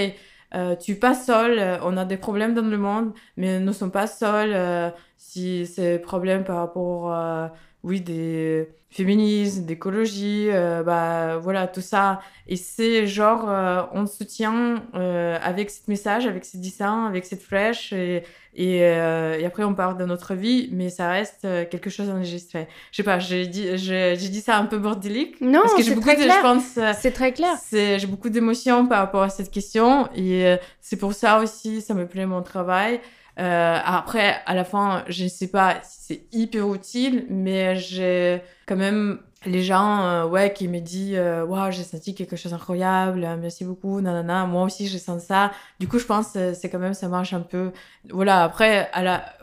euh, 0.55 0.77
tu 0.77 0.97
pas 0.99 1.15
seul, 1.15 1.59
euh, 1.59 1.79
on 1.83 1.97
a 1.97 2.05
des 2.05 2.17
problèmes 2.17 2.55
dans 2.55 2.63
le 2.69 2.79
monde, 2.79 3.13
mais 3.37 3.59
nous 3.61 3.67
ne 3.67 3.73
sommes 3.73 3.91
pas 3.91 4.07
seuls. 4.07 4.53
euh, 4.55 4.91
si 5.17 5.67
c'est 5.67 5.99
problème 5.99 6.45
par 6.45 6.57
rapport, 6.59 7.13
euh, 7.13 7.49
oui, 7.83 8.01
des 8.01 8.69
féminismes, 8.97 9.65
d'écologie, 9.65 10.49
euh, 10.51 10.83
bah 10.83 11.37
voilà, 11.39 11.67
tout 11.67 11.81
ça. 11.81 12.21
Et 12.49 12.57
c'est 12.57 13.07
genre, 13.07 13.45
euh, 13.49 13.83
on 13.93 14.07
soutient 14.07 14.83
euh, 14.95 15.39
avec 15.43 15.71
ce 15.71 15.81
message, 15.89 16.27
avec 16.27 16.45
ces 16.45 16.59
dessins, 16.59 17.07
avec 17.07 17.25
cette 17.25 17.43
flèche, 17.43 17.93
et, 17.93 18.23
et, 18.55 18.83
euh, 18.85 19.39
et 19.39 19.45
après 19.45 19.65
on 19.65 19.75
part 19.75 19.97
de 19.97 20.05
notre 20.05 20.35
vie, 20.35 20.71
mais 20.73 20.89
ça 20.89 21.11
reste 21.11 21.45
euh, 21.45 21.65
quelque 21.71 21.91
chose 21.91 22.07
d'enregistré. 22.07 22.69
Je 22.91 22.97
sais 22.97 23.03
pas, 23.03 23.19
j'ai 23.19 23.47
dit, 23.47 23.77
j'ai 23.77 24.17
dit 24.17 24.41
ça 24.41 24.57
un 24.57 24.65
peu 24.65 24.79
bordélique. 24.79 25.41
Non, 25.41 25.61
parce 25.63 25.75
que 25.75 25.83
j'ai 25.83 25.91
c'est 25.91 25.95
beaucoup 25.95 26.09
de, 26.09 26.23
je 26.23 26.43
pense, 26.43 26.79
C'est 26.99 27.13
très 27.13 27.33
clair. 27.33 27.55
J'ai 27.71 28.07
beaucoup 28.07 28.31
d'émotions 28.31 28.87
par 28.87 29.01
rapport 29.01 29.23
à 29.23 29.29
cette 29.29 29.51
question 29.51 30.09
et 30.17 30.57
c'est 30.81 30.97
pour 30.97 31.13
ça 31.13 31.41
aussi, 31.41 31.83
ça 31.83 31.95
me 31.95 32.07
plaît 32.07 32.27
mon 32.27 32.43
travail. 32.43 33.01
Euh, 33.39 33.79
après, 33.85 34.37
à 34.47 34.55
la 34.55 34.65
fin, 34.65 35.05
je 35.09 35.25
ne 35.25 35.29
sais 35.29 35.49
pas 35.49 35.77
si 35.83 35.99
c'est 36.01 36.23
hyper 36.33 36.73
utile, 36.73 37.27
mais 37.29 37.77
j'ai 37.77 38.43
quand 38.67 38.77
même 38.77 39.19
les 39.45 39.63
gens 39.63 40.01
euh, 40.05 40.27
ouais, 40.27 40.53
qui 40.55 40.69
me 40.69 40.81
disent 40.81 41.17
euh, 41.17 41.45
Waouh, 41.45 41.71
j'ai 41.71 41.83
senti 41.83 42.15
quelque 42.15 42.35
chose 42.37 42.53
d'incroyable, 42.53 43.21
merci 43.39 43.65
beaucoup, 43.65 44.01
nanana. 44.01 44.47
Moi 44.47 44.63
aussi, 44.65 44.89
j'ai 44.89 44.99
senti 44.99 45.27
ça. 45.27 45.53
Du 45.79 45.87
coup, 45.87 45.99
je 45.99 46.07
pense 46.07 46.33
que 46.33 46.55
c'est 46.55 46.71
quand 46.71 46.79
même, 46.79 46.95
ça 46.95 47.09
marche 47.09 47.35
un 47.35 47.41
peu. 47.41 47.73
Voilà, 48.11 48.45
après, 48.45 48.91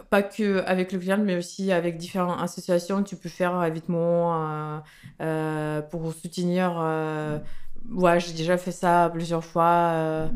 pas 0.09 0.23
que 0.23 0.63
avec 0.65 0.91
le 0.91 0.99
client, 0.99 1.19
mais 1.19 1.37
aussi 1.37 1.71
avec 1.71 1.97
différentes 1.97 2.41
associations, 2.41 3.03
tu 3.03 3.15
peux 3.15 3.29
faire 3.29 3.63
évitement 3.63 4.81
euh, 5.21 5.81
pour 5.83 6.11
soutenir. 6.13 6.73
ouais, 7.91 8.19
j'ai 8.19 8.33
déjà 8.33 8.57
fait 8.57 8.71
ça 8.71 9.09
plusieurs 9.13 9.45
fois. 9.45 10.29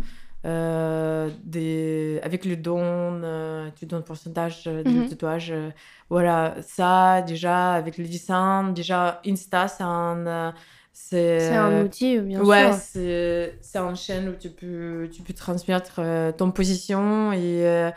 Euh, 0.48 1.30
des... 1.44 2.20
Avec 2.24 2.46
le 2.46 2.56
don, 2.58 3.22
euh, 3.24 3.70
tu 3.76 3.86
donnes 3.86 4.00
un 4.00 4.02
pourcentage 4.04 4.64
euh, 4.68 4.84
de 4.84 5.02
Mhm. 5.02 5.10
tatouage. 5.10 5.52
euh, 5.52 5.70
voilà, 6.10 6.56
ça, 6.64 7.22
déjà, 7.22 7.74
avec 7.74 7.98
le 7.98 8.06
dessin, 8.06 8.72
déjà, 8.72 9.22
Insta, 9.26 9.68
c'est 9.68 9.84
un. 9.84 10.54
c'est 10.94 11.56
un 11.56 11.84
outil, 11.86 12.20
bien 12.20 12.44
ouais, 12.44 12.72
sûr. 12.72 12.74
c'est 12.74 13.58
c'est 13.62 13.78
une 13.80 13.96
chaîne 13.96 14.30
où 14.30 14.36
tu 14.36 14.50
peux, 14.50 15.10
tu 15.14 15.22
peux 15.22 15.34
transmettre 15.34 16.02
ton 16.38 16.52
position 16.52 17.32
et, 17.34 17.92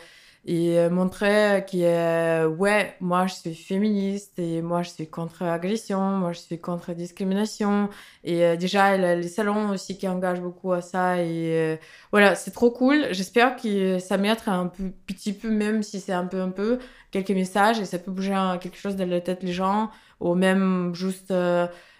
et 0.47 0.79
euh, 0.79 0.89
montrer 0.89 1.67
que, 1.71 1.77
euh, 1.77 2.49
ouais, 2.49 2.97
moi 3.01 3.27
je 3.27 3.35
suis 3.35 3.55
féministe 3.55 4.39
et 4.39 4.63
moi 4.63 4.83
je 4.83 4.89
suis 4.91 5.07
contre 5.07 5.45
l'agression, 5.45 6.01
moi 6.01 6.33
je 6.33 6.39
suis 6.41 6.59
contre 6.59 6.95
discrimination. 6.95 7.91
Et 8.25 8.45
euh, 8.45 8.57
déjà, 8.57 8.97
les 8.97 9.29
salons 9.29 9.69
aussi 9.71 9.99
qui 9.99 10.09
engagent 10.09 10.41
beaucoup 10.41 10.73
à 10.73 10.81
ça. 10.81 11.23
Et 11.23 11.79
voilà, 12.11 12.35
c'est 12.35 12.53
trop 12.53 12.71
cool. 12.71 13.09
J'espère 13.13 13.57
que 13.57 13.99
ça 13.99 14.17
mettre 14.17 14.49
un 14.49 14.69
peu, 14.69 14.85
petit 15.07 15.35
peu, 15.35 15.51
même 15.51 15.83
si 15.83 16.01
c'est 16.01 16.13
un 16.13 16.27
peu, 16.27 16.41
un 16.41 16.51
peu, 16.51 16.79
quelques 17.11 17.31
messages 17.31 17.79
et 17.79 17.85
ça 17.85 17.99
peut 17.99 18.11
bouger 18.11 18.35
quelque 18.63 18.79
chose 18.79 18.97
dans 18.97 19.09
la 19.09 19.21
tête 19.21 19.45
des 19.45 19.53
gens 19.53 19.91
ou 20.21 20.35
même 20.35 20.95
juste. 20.95 21.33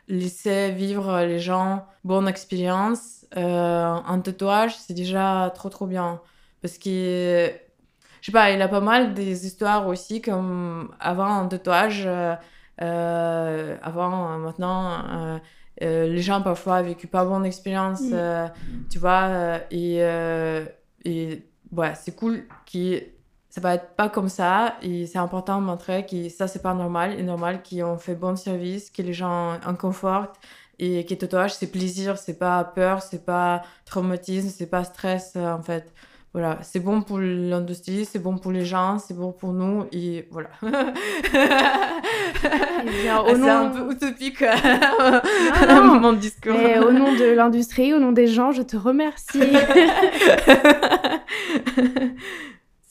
laisser 0.09 0.73
vivre 0.73 1.21
les 1.23 1.39
gens 1.39 1.87
bonne 2.05 2.27
expérience 2.27 3.27
un 3.37 4.21
tatouage 4.25 4.77
c'est 4.77 4.95
déjà 4.95 5.53
trop 5.55 5.69
trop 5.69 5.87
bien 5.87 6.21
parce 6.63 6.79
que 6.79 7.53
je 8.21 8.27
sais 8.27 8.33
pas 8.33 8.51
il 8.51 8.61
a 8.63 8.69
pas 8.69 8.81
mal 8.81 9.15
des 9.15 9.47
histoires 9.47 9.87
aussi 9.87 10.21
comme 10.21 10.91
avant 11.01 11.41
un 11.41 11.47
tatouage 11.47 12.05
euh, 12.07 12.35
euh, 12.83 13.77
avant 13.83 14.33
euh, 14.33 14.39
maintenant 14.39 15.41
les 15.81 16.21
gens 16.21 16.43
parfois 16.43 16.81
ont 16.81 16.83
vécu 16.83 17.07
pas 17.07 17.25
bonne 17.25 17.47
expérience 17.47 18.03
tu 18.91 18.99
vois 18.99 19.61
et 19.71 19.99
et 21.05 21.47
ouais 21.73 21.93
c'est 21.95 22.15
cool 22.15 22.45
qui 22.67 23.01
ça 23.49 23.61
va 23.61 23.75
être 23.75 23.97
pas 23.97 24.09
comme 24.09 24.29
ça 24.29 24.77
et 24.83 25.07
c'est 25.07 25.19
important 25.19 25.61
de 25.61 25.67
montrer 25.67 26.07
que 26.07 26.29
ça 26.29 26.47
c'est 26.47 26.63
pas 26.63 26.75
normal 26.75 27.19
et 27.19 27.23
normal 27.23 27.63
qu'on 27.63 27.97
fait 27.97 28.15
bon 28.15 28.37
service 28.37 28.91
que 28.91 29.03
les 29.03 29.15
gens 29.15 29.59
en 29.67 29.75
confortent 29.75 30.37
et 30.79 31.05
que 31.05 31.15
le 31.15 31.19
tatouage 31.19 31.55
c'est 31.55 31.71
plaisir 31.71 32.19
c'est 32.19 32.39
pas 32.39 32.63
peur 32.63 33.03
c'est 33.03 33.25
pas 33.25 33.63
traumatisme 33.87 34.51
c'est 34.51 34.69
pas 34.69 34.85
stress 34.85 35.35
en 35.37 35.63
fait 35.63 35.93
voilà 36.33 36.59
c'est 36.63 36.79
bon 36.81 37.03
pour 37.03 37.19
l'industrie 37.19 38.05
c'est 38.05 38.21
bon 38.21 38.39
pour 38.39 38.53
les 38.53 38.65
gens 38.65 38.99
c'est 39.01 39.15
bon 39.17 39.33
pour 39.33 39.53
nous 39.53 39.87
et 39.93 40.29
voilà 40.31 40.51
Eh 40.63 40.67
Ah, 43.09 43.23
c'est 43.27 43.37
nom- 43.39 43.49
un 43.49 43.71
peu 43.71 43.93
utopique 43.93 44.43
non. 45.69 46.01
mon 46.01 46.13
discours 46.15 46.53
Mais 46.55 46.79
au 46.79 46.93
nom 46.93 47.13
de 47.15 47.25
l'industrie, 47.33 47.93
au 47.93 47.99
nom 47.99 48.13
des 48.13 48.27
gens, 48.27 48.53
je 48.53 48.63
te 48.63 48.77
remercie. 48.77 49.41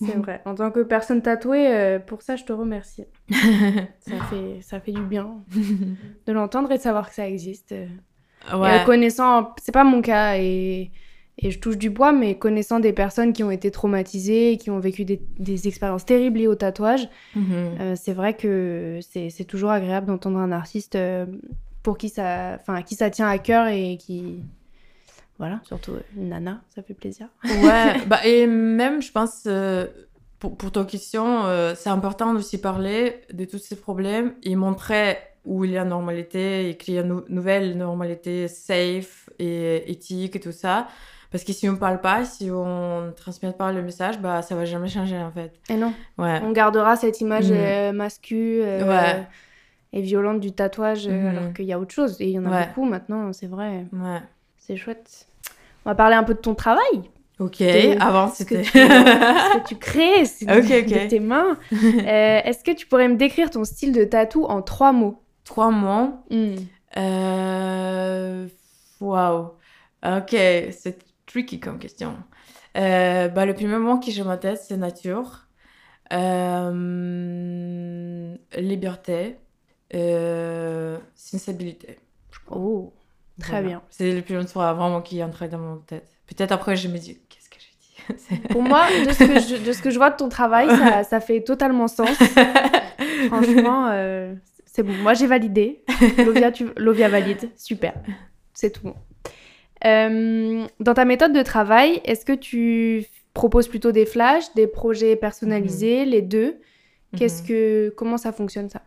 C'est 0.01 0.15
vrai. 0.15 0.41
En 0.45 0.55
tant 0.55 0.71
que 0.71 0.79
personne 0.81 1.21
tatouée, 1.21 1.75
euh, 1.75 1.99
pour 1.99 2.21
ça, 2.21 2.37
je 2.37 2.45
te 2.45 2.53
remercie. 2.53 3.03
Ça 3.31 4.15
fait, 4.29 4.61
ça 4.61 4.79
fait 4.79 4.93
du 4.93 5.01
bien 5.01 5.43
de 6.25 6.31
l'entendre 6.31 6.71
et 6.71 6.77
de 6.77 6.81
savoir 6.81 7.09
que 7.09 7.15
ça 7.15 7.27
existe. 7.27 7.75
Ouais 8.53 8.81
connaissant, 8.85 9.53
c'est 9.61 9.73
pas 9.73 9.83
mon 9.83 10.01
cas 10.01 10.37
et, 10.37 10.91
et 11.41 11.51
je 11.51 11.59
touche 11.59 11.77
du 11.77 11.89
bois, 11.89 12.11
mais 12.11 12.37
connaissant 12.37 12.79
des 12.79 12.91
personnes 12.93 13.31
qui 13.33 13.43
ont 13.43 13.51
été 13.51 13.71
traumatisées, 13.71 14.57
qui 14.57 14.69
ont 14.69 14.79
vécu 14.79 15.05
des, 15.05 15.21
des 15.39 15.67
expériences 15.67 16.05
terribles 16.05 16.39
liées 16.39 16.47
au 16.47 16.55
tatouage, 16.55 17.07
Mhm. 17.35 17.77
euh, 17.79 17.95
c'est 17.95 18.13
vrai 18.13 18.35
que 18.35 18.99
c'est 19.01 19.45
toujours 19.45 19.71
agréable 19.71 20.07
d'entendre 20.07 20.37
un 20.39 20.51
artiste 20.51 20.95
euh, 20.95 21.25
pour 21.81 21.97
qui 21.97 22.09
ça, 22.09 22.57
enfin, 22.59 22.81
qui 22.81 22.95
ça 22.95 23.09
tient 23.09 23.27
à 23.27 23.37
cœur 23.37 23.67
et 23.67 23.97
qui, 23.97 24.43
voilà, 25.37 25.61
surtout 25.63 25.93
une 26.17 26.29
nana, 26.29 26.61
ça 26.75 26.83
fait 26.83 26.93
plaisir. 26.93 27.29
Ouais, 27.63 27.93
bah, 28.07 28.19
et 28.25 28.45
même, 28.45 29.01
je 29.01 29.11
pense, 29.11 29.43
euh, 29.47 29.87
pour, 30.39 30.57
pour 30.57 30.71
ta 30.71 30.83
question, 30.83 31.45
euh, 31.45 31.73
c'est 31.75 31.89
important 31.89 32.35
aussi 32.35 32.59
parler 32.59 33.21
de 33.31 33.45
tous 33.45 33.59
ces 33.59 33.77
problèmes 33.77 34.33
et 34.43 34.55
montrer 34.55 35.17
où 35.45 35.63
il 35.63 35.71
y 35.71 35.77
a 35.77 35.85
normalité 35.85 36.69
et 36.69 36.75
qu'il 36.77 36.95
y 36.95 36.97
a 36.99 37.01
une 37.01 37.23
nouvelle 37.29 37.77
normalité 37.77 38.47
safe 38.49 39.29
et 39.39 39.89
éthique 39.89 40.35
et 40.35 40.39
tout 40.41 40.51
ça. 40.51 40.87
Parce 41.31 41.43
que 41.43 41.53
si 41.53 41.69
on 41.69 41.75
parle 41.75 42.01
pas, 42.01 42.25
si 42.25 42.49
on 42.49 43.01
ne 43.07 43.11
transmet 43.11 43.51
pas 43.53 43.71
le 43.71 43.83
message, 43.83 44.19
bah, 44.19 44.41
ça 44.41 44.55
va 44.55 44.65
jamais 44.65 44.87
changer 44.87 45.17
en 45.17 45.31
fait. 45.31 45.53
Et 45.69 45.75
non, 45.75 45.93
Ouais. 46.17 46.41
on 46.43 46.51
gardera 46.51 46.95
cette 46.95 47.21
image 47.21 47.51
Mhm. 47.51 47.57
euh, 47.59 47.91
mascu 47.91 48.61
euh, 48.63 48.83
Ouais. 48.87 49.27
et 49.93 50.01
violente 50.01 50.39
du 50.39 50.51
tatouage, 50.53 51.07
euh, 51.07 51.11
Mhm. 51.11 51.27
alors 51.37 51.53
qu'il 51.53 51.65
y 51.65 51.73
a 51.73 51.79
autre 51.79 51.93
chose. 51.93 52.19
Et 52.19 52.25
il 52.25 52.31
y 52.31 52.39
en 52.39 52.45
a 52.45 52.49
Ouais. 52.49 52.67
beaucoup 52.67 52.85
maintenant, 52.85 53.31
c'est 53.33 53.45
vrai. 53.47 53.85
Ouais. 53.93 54.21
C'est 54.57 54.75
chouette. 54.75 55.27
On 55.85 55.91
va 55.91 55.95
parler 55.95 56.15
un 56.15 56.23
peu 56.23 56.33
de 56.33 56.39
ton 56.39 56.55
travail. 56.55 57.01
Ok, 57.39 57.61
avant 58.01 58.27
c'était. 58.29 58.63
tu, 58.63 58.69
ce 58.77 59.57
que 59.63 59.67
tu 59.67 59.75
crées, 59.77 60.25
c'est 60.25 60.45
de, 60.45 60.51
Ok, 60.51 60.65
ok. 60.87 61.03
de 61.03 61.07
tes 61.09 61.19
mains. 61.19 61.57
Euh, 61.71 62.41
Est-ce 62.43 62.63
que 62.63 62.71
tu 62.71 62.85
pourrais 62.87 63.07
me 63.07 63.15
décrire 63.15 63.49
ton 63.51 63.63
style 63.65 63.91
de 63.93 64.03
tatou 64.03 64.45
en 64.45 64.61
trois 64.63 64.91
mots? 64.91 65.21
Trois 65.45 65.69
mois. 65.71 66.23
Hmm. 66.31 66.55
Euh... 66.97 68.47
Waouh. 68.99 69.51
Ok, 70.05 70.29
c'est 70.31 70.97
tricky 71.29 71.59
comme 71.59 71.79
question. 71.79 72.17
Euh, 72.77 73.29
bah, 73.29 73.45
le 73.45 73.53
premier 73.53 73.77
mot 73.77 73.99
qui 73.99 74.11
j'ai 74.11 74.23
ma 74.23 74.37
tête, 74.37 74.59
c'est 74.67 74.77
nature. 74.77 75.45
Euh, 76.11 76.71
Liberté. 78.57 79.37
Euh... 79.93 80.97
Sensibilité. 81.15 81.99
Oh, 82.49 82.93
très 83.39 83.51
Voilà. 83.61 83.67
bien. 83.67 83.81
C'est 83.89 84.11
le 84.11 84.21
premier 84.21 84.39
mot 84.39 84.45
vraiment 84.45 85.01
qui 85.01 85.19
est 85.19 85.23
entré 85.23 85.47
dans 85.47 85.59
mon 85.59 85.77
tête. 85.77 86.09
Peut-être 86.27 86.51
après, 86.51 86.75
je 86.75 86.87
me 86.87 86.97
dis, 86.97 87.19
qu'est-ce 87.29 87.49
que 87.49 87.57
j'ai 87.59 87.71
dit 87.79 88.39
Pour 88.49 88.61
moi, 88.63 88.87
de 89.05 89.11
ce, 89.11 89.23
que 89.23 89.39
je, 89.39 89.55
de 89.63 89.71
ce 89.71 89.81
que 89.81 89.89
je 89.91 89.97
vois 89.97 90.09
de 90.11 90.17
ton 90.17 90.29
travail, 90.29 90.67
ça, 90.69 91.03
ça 91.03 91.19
fait 91.19 91.41
totalement 91.41 91.87
sens. 91.87 92.09
Franchement, 93.27 93.87
euh, 93.91 94.33
c'est 94.65 94.83
bon. 94.83 94.93
Moi, 94.93 95.13
j'ai 95.13 95.27
validé. 95.27 95.83
Lovia, 96.17 96.51
tu... 96.51 96.69
Lovia 96.77 97.09
valide. 97.09 97.49
Super. 97.55 97.93
C'est 98.53 98.71
tout 98.71 98.81
bon. 98.83 98.95
Euh, 99.85 100.65
dans 100.79 100.93
ta 100.93 101.05
méthode 101.05 101.33
de 101.33 101.41
travail, 101.41 102.01
est-ce 102.03 102.25
que 102.25 102.33
tu 102.33 103.05
proposes 103.33 103.67
plutôt 103.67 103.91
des 103.91 104.05
flashs, 104.05 104.53
des 104.55 104.67
projets 104.67 105.15
personnalisés, 105.15 106.05
les 106.05 106.21
deux? 106.21 106.57
Qu'est-ce 107.15 107.41
Mhm. 107.41 107.47
que 107.47 107.89
comment 107.95 108.17
ça 108.17 108.31
fonctionne 108.31 108.69
ça? 108.69 108.81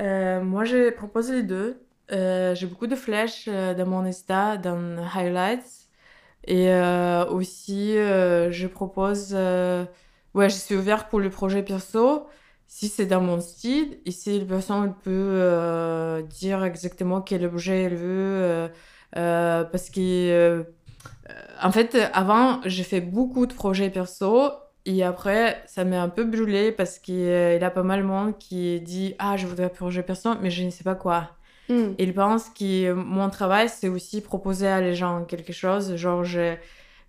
Euh, 0.00 0.40
moi, 0.42 0.64
j'ai 0.64 0.90
proposé 0.90 1.36
les 1.36 1.42
deux. 1.42 1.80
Euh, 2.12 2.54
j'ai 2.54 2.66
beaucoup 2.66 2.86
de 2.86 2.94
euh, 3.48 3.74
dans 3.74 3.86
mon 3.86 4.04
Insta, 4.04 4.56
dans 4.56 4.96
Highlights. 5.14 5.88
Et 6.46 6.70
aussi, 7.30 7.94
je 7.94 8.66
propose... 8.66 9.36
Ouais, 10.34 10.48
je 10.50 10.54
suis 10.54 10.76
ouverte 10.76 11.08
pour 11.10 11.20
le 11.20 11.30
projet 11.30 11.62
perso, 11.62 12.26
si 12.66 12.88
c'est 12.88 13.06
dans 13.06 13.20
mon 13.20 13.40
style. 13.40 13.98
Et 14.06 14.12
si 14.12 14.38
la 14.38 14.44
personne 14.44 14.94
peut 15.02 15.10
euh, 15.10 16.22
dire 16.22 16.62
exactement 16.64 17.20
quel 17.20 17.44
objet 17.44 17.82
elle 17.84 17.96
veut. 17.96 18.42
euh, 18.44 18.68
euh, 19.16 19.64
parce 19.64 19.90
que... 19.90 20.00
euh, 20.00 20.64
en 21.62 21.72
fait, 21.72 21.96
avant, 22.12 22.60
j'ai 22.64 22.84
fait 22.84 23.00
beaucoup 23.00 23.46
de 23.46 23.52
projets 23.54 23.90
perso. 23.90 24.50
Et 24.86 25.02
après, 25.02 25.62
ça 25.66 25.84
m'a 25.84 26.00
un 26.02 26.08
peu 26.08 26.24
brûlé 26.24 26.72
parce 26.72 26.98
qu'il 26.98 27.16
y 27.16 27.64
a 27.64 27.70
pas 27.70 27.82
mal 27.82 28.00
de 28.00 28.06
monde 28.06 28.38
qui 28.38 28.80
dit 28.80 29.14
Ah, 29.18 29.36
je 29.36 29.46
voudrais 29.46 29.66
un 29.66 29.68
projet 29.68 30.02
perso, 30.02 30.30
mais 30.40 30.50
je 30.50 30.64
ne 30.64 30.70
sais 30.70 30.84
pas 30.84 30.94
quoi. 30.94 31.30
Hmm. 31.68 31.92
Et 31.98 32.04
il 32.04 32.14
pense 32.14 32.48
que 32.48 32.92
mon 32.92 33.28
travail, 33.28 33.68
c'est 33.68 33.88
aussi 33.88 34.22
proposer 34.22 34.68
à 34.68 34.80
les 34.80 34.94
gens 34.94 35.24
quelque 35.24 35.52
chose. 35.52 35.96
Genre, 35.96 36.24
je, 36.24 36.54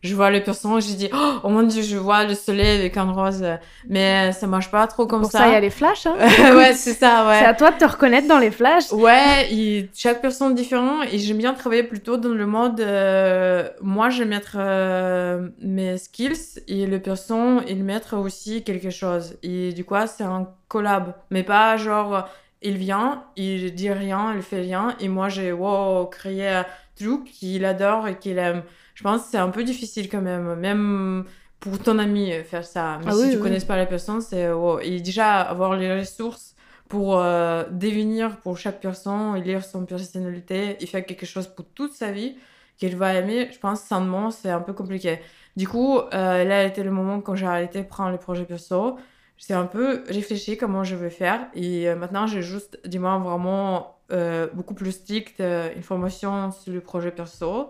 je 0.02 0.16
vois 0.16 0.30
les 0.30 0.42
personnes, 0.42 0.82
je 0.82 0.94
dis 0.94 1.10
Oh, 1.14 1.50
mon 1.50 1.64
dieu, 1.64 1.82
je 1.82 1.98
vois 1.98 2.24
le 2.24 2.34
soleil 2.34 2.80
avec 2.80 2.96
un 2.98 3.12
rose. 3.12 3.46
Mais 3.88 4.32
ça 4.32 4.48
marche 4.48 4.72
pas 4.72 4.88
trop 4.88 5.06
comme 5.08 5.22
Pour 5.22 5.32
ça. 5.32 5.40
ça, 5.40 5.48
il 5.48 5.54
y 5.54 5.56
a 5.56 5.60
les 5.60 5.70
flashs. 5.70 6.06
Hein. 6.06 6.16
ouais, 6.56 6.74
c'est 6.74 6.94
ça, 6.94 7.28
ouais. 7.28 7.40
C'est 7.40 7.46
à 7.46 7.54
toi 7.54 7.72
de 7.72 7.78
te 7.78 7.86
reconnaître 7.86 8.28
dans 8.28 8.40
les 8.40 8.52
flashs. 8.52 8.92
Ouais, 8.92 9.48
et 9.52 9.90
chaque 9.94 10.22
personne 10.22 10.52
est 10.52 10.56
différente 10.56 11.06
et 11.12 11.18
j'aime 11.18 11.38
bien 11.38 11.54
travailler 11.54 11.84
plutôt 11.84 12.18
dans 12.18 12.30
le 12.30 12.46
mode 12.46 12.80
euh, 12.80 13.70
moi 13.82 14.10
je 14.10 14.24
vais 14.24 14.30
mettre 14.30 14.56
euh, 14.58 15.50
mes 15.62 15.98
skills 15.98 16.62
et 16.68 16.86
le 16.86 17.00
personne 17.00 17.64
il 17.68 17.84
mettre 17.84 18.18
aussi 18.18 18.64
quelque 18.64 18.90
chose 18.90 19.38
et 19.44 19.74
du 19.74 19.84
coup 19.84 19.96
c'est 20.08 20.24
un 20.24 20.48
collab 20.68 21.14
mais 21.30 21.44
pas 21.44 21.78
genre 21.78 22.28
il 22.62 22.78
vient 22.78 23.24
il 23.36 23.74
dit 23.74 23.92
rien 23.92 24.34
il 24.36 24.42
fait 24.42 24.62
rien 24.62 24.96
et 25.00 25.08
moi 25.08 25.30
j'ai 25.30 25.52
wow 25.52 26.06
créé 26.08 26.48
un 26.48 26.66
truc 26.96 27.26
qu'il 27.26 27.66
adore 27.66 28.08
et 28.08 28.18
qu'il 28.18 28.38
aime 28.38 28.64
je 29.00 29.04
pense 29.04 29.24
que 29.24 29.28
c'est 29.32 29.38
un 29.38 29.50
peu 29.50 29.64
difficile 29.64 30.10
quand 30.10 30.22
même 30.22 30.56
même 30.56 31.26
pour 31.62 31.80
ton 31.80 32.00
ami 32.00 32.34
euh, 32.34 32.44
faire 32.44 32.66
ça 32.66 33.00
mais 33.06 33.12
Ah 33.12 33.12
si 33.14 33.24
oui, 33.24 33.30
tu 33.30 33.38
oui. 33.38 33.44
connais 33.44 33.60
pas 33.62 33.78
la 33.78 33.86
personne 33.86 34.20
c'est 34.22 34.52
wow. 34.52 34.80
et 34.82 35.00
déjà 35.00 35.42
avoir 35.42 35.76
les 35.78 36.00
ressources 36.00 36.56
pour 36.90 37.18
euh, 37.20 37.64
devenir 37.72 38.38
pour 38.42 38.58
chaque 38.58 38.80
personne 38.82 39.38
et 39.38 39.42
lire 39.42 39.64
son 39.64 39.86
personnalité 39.86 40.82
et 40.84 40.86
faire 40.86 41.06
quelque 41.06 41.26
chose 41.26 41.48
pour 41.48 41.66
toute 41.74 41.94
sa 41.94 42.12
vie 42.12 42.36
qu'elle 42.78 42.96
va 42.96 43.14
aimer, 43.14 43.50
je 43.54 43.60
pense 43.60 43.80
sincèrement 43.82 44.32
c'est 44.32 44.50
un 44.50 44.62
peu 44.62 44.74
compliqué. 44.74 45.20
Du 45.56 45.68
coup, 45.68 46.00
euh, 46.00 46.44
là 46.46 46.64
était 46.64 46.84
le 46.84 46.92
moment 46.92 47.22
quand 47.22 47.36
j'ai 47.36 47.46
arrêté 47.46 47.82
de 47.84 47.88
prendre 47.88 48.12
les 48.12 48.18
projets 48.18 48.46
perso. 48.46 48.98
J'ai 49.38 49.54
un 49.54 49.66
peu 49.66 50.04
réfléchi 50.10 50.58
comment 50.58 50.84
je 50.84 50.96
vais 50.96 51.10
faire 51.10 51.48
et 51.54 51.90
euh, 51.90 51.96
maintenant 51.96 52.28
j'ai 52.28 52.42
juste 52.42 52.80
dis-moi 52.86 53.18
vraiment 53.20 53.98
euh, 54.12 54.48
beaucoup 54.54 54.74
plus 54.74 54.92
strict 54.94 55.40
euh, 55.40 55.70
information 55.78 56.52
sur 56.52 56.74
le 56.74 56.82
projet 56.82 57.12
perso. 57.12 57.70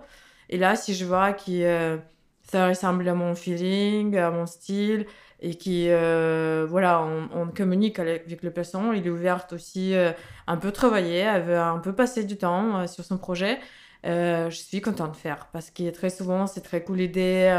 Et 0.50 0.58
là, 0.58 0.76
si 0.76 0.94
je 0.96 1.06
vois 1.06 1.34
que 1.34 1.44
euh, 1.50 1.98
ça 2.44 2.68
ressemble 2.68 3.08
à 3.08 3.14
mon 3.14 3.36
feeling, 3.36 4.18
à 4.18 4.32
mon 4.32 4.46
style, 4.46 5.06
et 5.42 5.56
qui 5.56 5.86
euh, 5.90 6.66
voilà 6.70 7.02
on, 7.02 7.30
on 7.34 7.48
communique 7.48 8.00
avec 8.00 8.42
le 8.42 8.52
personne 8.52 8.92
il 8.96 9.06
est 9.06 9.10
ouvert 9.10 9.48
aussi 9.52 9.94
euh, 9.96 10.12
un 10.48 10.58
peu 10.58 10.72
travailler 10.72 11.20
elle 11.20 11.44
veut 11.44 11.58
un 11.58 11.80
peu 11.80 11.94
passer 11.94 12.24
du 12.26 12.38
temps 12.38 12.80
euh, 12.80 12.88
sur 12.88 13.06
son 13.06 13.18
projet 13.18 13.60
je 14.02 14.50
suis 14.50 14.80
contente 14.80 15.12
de 15.12 15.18
faire. 15.18 15.50
Parce 15.52 15.72
que 15.72 15.90
très 15.90 16.10
souvent 16.10 16.48
c'est 16.48 16.62
très 16.62 16.82
cool 16.86 17.00
l'idée 17.00 17.50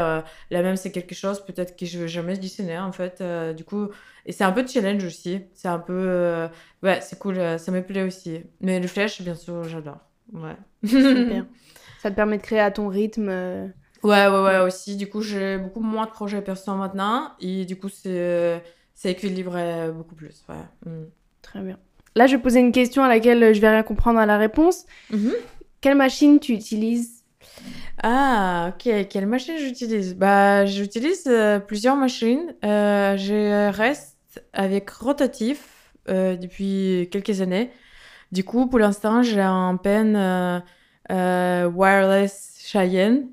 là 0.49 0.61
même 0.63 0.75
c'est 0.75 0.91
quelque 0.91 1.13
chose 1.13 1.45
peut-être 1.45 1.77
que 1.77 1.85
je 1.85 1.99
vais 1.99 2.07
jamais 2.07 2.35
dessiner 2.35 2.79
en 2.79 2.91
fait 2.91 3.21
du 3.55 3.63
coup 3.63 3.89
et 4.25 4.31
c'est 4.31 4.43
un 4.43 4.51
peu 4.51 4.63
de 4.63 4.67
challenge 4.67 5.03
aussi. 5.05 5.41
C'est 5.53 5.67
un 5.67 5.77
peu 5.77 6.47
ouais 6.81 6.99
c'est 7.01 7.19
cool 7.19 7.35
ça 7.59 7.71
me 7.71 7.83
plaît 7.83 8.01
aussi. 8.01 8.41
Mais 8.59 8.79
le 8.79 8.87
flash 8.87 9.21
bien 9.21 9.35
sûr 9.35 9.65
j'adore. 9.65 9.99
Ouais. 10.33 10.57
Super. 10.83 11.45
Ça 12.01 12.09
te 12.09 12.15
permet 12.15 12.37
de 12.37 12.41
créer 12.41 12.59
à 12.59 12.71
ton 12.71 12.87
rythme. 12.87 13.27
euh, 13.29 13.67
Ouais, 14.03 14.27
ouais, 14.27 14.41
ouais, 14.43 14.59
aussi. 14.59 14.95
Du 14.95 15.07
coup, 15.07 15.21
j'ai 15.21 15.57
beaucoup 15.59 15.81
moins 15.81 16.05
de 16.05 16.11
projets 16.11 16.41
perso 16.41 16.73
maintenant. 16.73 17.31
Et 17.39 17.65
du 17.65 17.75
coup, 17.77 17.89
c'est 17.89 18.63
c'est 18.95 19.11
équilibré 19.11 19.91
beaucoup 19.93 20.15
plus. 20.15 20.43
Ouais. 20.49 20.91
Mm. 20.91 21.05
Très 21.41 21.59
bien. 21.61 21.77
Là, 22.15 22.27
je 22.27 22.35
vais 22.35 22.41
poser 22.41 22.59
une 22.59 22.71
question 22.71 23.03
à 23.03 23.07
laquelle 23.07 23.53
je 23.53 23.61
vais 23.61 23.69
rien 23.69 23.83
comprendre 23.83 24.19
à 24.19 24.25
la 24.25 24.37
réponse. 24.37 24.85
Quelle 25.81 25.95
machine 25.95 26.39
tu 26.39 26.53
utilises? 26.53 27.23
Ah, 28.01 28.71
ok. 28.73 29.07
Quelle 29.09 29.27
machine 29.27 29.57
j'utilise? 29.57 30.15
Bah, 30.15 30.65
j'utilise 30.65 31.25
euh, 31.27 31.59
plusieurs 31.59 31.95
machines. 31.95 32.53
Euh, 32.65 33.15
je 33.17 33.69
reste 33.71 34.43
avec 34.53 34.89
rotatif 34.89 35.93
euh, 36.09 36.35
depuis 36.35 37.07
quelques 37.11 37.41
années. 37.41 37.69
Du 38.31 38.43
coup, 38.43 38.67
pour 38.67 38.79
l'instant, 38.79 39.21
j'ai 39.23 39.41
un 39.41 39.77
pen 39.77 40.15
euh, 41.11 41.67
wireless 41.69 42.55
Cheyenne. 42.65 43.27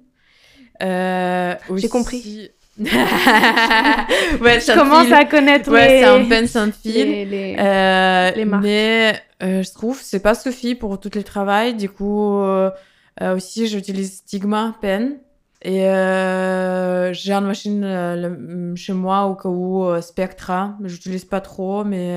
Euh, 0.82 1.54
J'ai 1.68 1.72
aussi- 1.74 1.88
compris. 1.88 2.50
ouais, 2.78 4.60
Je 4.60 4.78
commence 4.78 5.10
à 5.12 5.24
connaître 5.24 5.70
Ouais, 5.70 5.88
les... 5.88 5.98
c'est 6.00 6.04
un 6.04 6.24
pen 6.26 6.46
sans 6.46 6.70
fil. 6.72 6.92
les- 6.94 7.24
les- 7.24 7.56
Euh, 7.58 8.30
Les 8.36 8.44
marques. 8.44 8.62
Mais 8.62 9.20
euh, 9.42 9.62
je 9.62 9.72
trouve 9.72 9.98
c'est 10.00 10.20
pas 10.20 10.34
suffit 10.34 10.74
pour 10.74 11.00
tout 11.00 11.10
le 11.14 11.22
travail. 11.22 11.74
Du 11.74 11.88
coup, 11.88 12.40
euh, 12.42 12.70
aussi, 13.20 13.66
j'utilise 13.66 14.18
Stigma 14.18 14.74
Pen. 14.80 15.18
Et 15.62 15.86
euh, 15.88 17.12
j'ai 17.12 17.32
une 17.32 17.46
machine 17.46 17.82
euh, 17.82 18.14
le- 18.28 18.76
chez 18.76 18.92
moi 18.92 19.24
au 19.26 19.34
cas 19.34 19.48
où 19.48 19.84
euh, 19.84 20.00
Spectra. 20.00 20.76
mais 20.80 20.88
J'utilise 20.88 21.24
pas 21.24 21.40
trop, 21.40 21.82
mais 21.82 22.14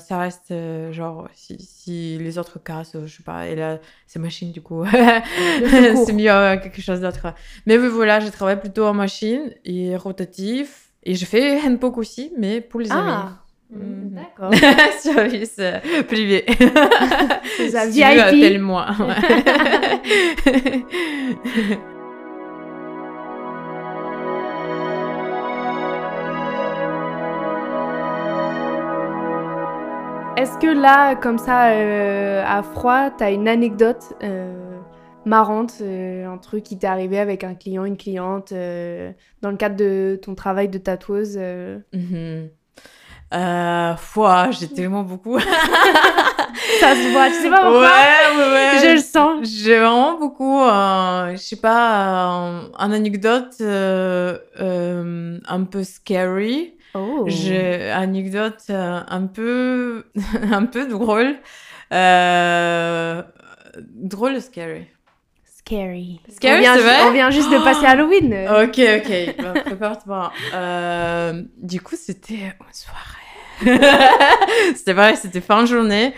ça 0.00 0.18
reste 0.18 0.52
genre 0.90 1.26
si, 1.34 1.56
si 1.60 2.18
les 2.18 2.36
autres 2.38 2.58
cassent, 2.62 2.96
je 3.06 3.16
sais 3.16 3.22
pas. 3.22 3.46
Et 3.48 3.56
là, 3.56 3.78
c'est 4.06 4.18
machine 4.18 4.52
du 4.52 4.60
coup. 4.60 4.84
c'est 6.06 6.12
mieux 6.12 6.60
quelque 6.62 6.82
chose 6.82 7.00
d'autre. 7.00 7.32
Mais 7.66 7.78
oui, 7.78 7.88
voilà, 7.88 8.20
je 8.20 8.28
travaille 8.28 8.60
plutôt 8.60 8.84
en 8.86 8.92
machine 8.94 9.50
et 9.64 9.96
rotatif. 9.96 10.90
Et 11.04 11.14
je 11.14 11.24
fais 11.26 11.58
handpoke 11.60 11.98
aussi, 11.98 12.32
mais 12.38 12.60
pour 12.60 12.80
les 12.80 12.92
amis. 12.92 13.00
Ah, 13.06 13.40
Mhm. 13.70 14.10
d'accord. 14.14 14.52
Service 15.00 15.58
privé. 16.06 16.44
C'est 17.56 17.70
ça, 17.70 17.86
VIP. 17.86 18.04
appelle-moi. 18.04 18.86
Est-ce 30.36 30.58
que 30.58 30.66
là, 30.66 31.14
comme 31.14 31.38
ça, 31.38 31.68
euh, 31.68 32.42
à 32.44 32.64
froid, 32.64 33.10
t'as 33.16 33.30
une 33.30 33.46
anecdote 33.46 34.14
euh, 34.24 34.80
marrante, 35.24 35.74
euh, 35.80 36.26
un 36.26 36.38
truc 36.38 36.64
qui 36.64 36.76
t'est 36.76 36.88
arrivé 36.88 37.20
avec 37.20 37.44
un 37.44 37.54
client, 37.54 37.84
une 37.84 37.96
cliente, 37.96 38.50
dans 38.50 39.50
le 39.50 39.56
cadre 39.56 39.76
de 39.76 40.18
ton 40.20 40.34
travail 40.34 40.68
de 40.68 40.78
tatoueuse 40.78 41.38
foi, 43.96 44.50
j'ai 44.50 44.66
tellement 44.68 45.04
beaucoup. 45.04 45.38
Ça 46.80 46.94
se 46.94 47.12
voit, 47.12 47.28
tu 47.28 47.34
sais 47.34 47.50
pas 47.50 47.62
pourquoi? 47.62 47.82
Ouais, 47.82 48.36
ouais, 48.36 48.52
ouais. 48.52 48.70
Je 48.82 48.90
le 48.94 49.00
sens. 49.00 49.48
J'ai 49.48 49.78
vraiment 49.78 50.18
beaucoup, 50.18 50.58
je 50.64 51.36
sais 51.36 51.56
pas, 51.56 52.66
une 52.76 52.92
anecdote 52.92 53.54
un 53.60 55.64
peu 55.70 55.84
scary. 55.84 56.73
Oh. 56.94 57.24
J'ai 57.26 57.86
une 57.86 57.90
anecdote 57.90 58.62
euh, 58.70 59.00
un 59.08 59.26
peu, 59.26 60.04
un 60.52 60.66
peu 60.66 60.86
drôle. 60.86 61.36
Euh, 61.92 63.22
drôle 63.78 64.34
ou 64.34 64.40
scary? 64.40 64.86
Scary. 65.44 66.20
Scary, 66.28 66.68
on, 66.68 66.74
c'est 66.74 66.82
vrai? 66.82 66.96
on 67.08 67.12
vient 67.12 67.30
juste 67.30 67.50
de 67.50 67.58
passer 67.64 67.86
Halloween. 67.86 68.32
Ok, 68.48 68.78
ok, 68.78 69.36
bah, 69.42 69.60
prépare-toi. 69.64 70.32
Euh, 70.54 71.42
du 71.56 71.80
coup, 71.80 71.96
c'était 71.96 72.34
une 72.34 72.72
soirée. 72.72 73.24
c'était 74.74 74.92
vrai, 74.92 75.16
c'était 75.16 75.40
fin 75.40 75.62
de 75.62 75.68
journée. 75.68 76.12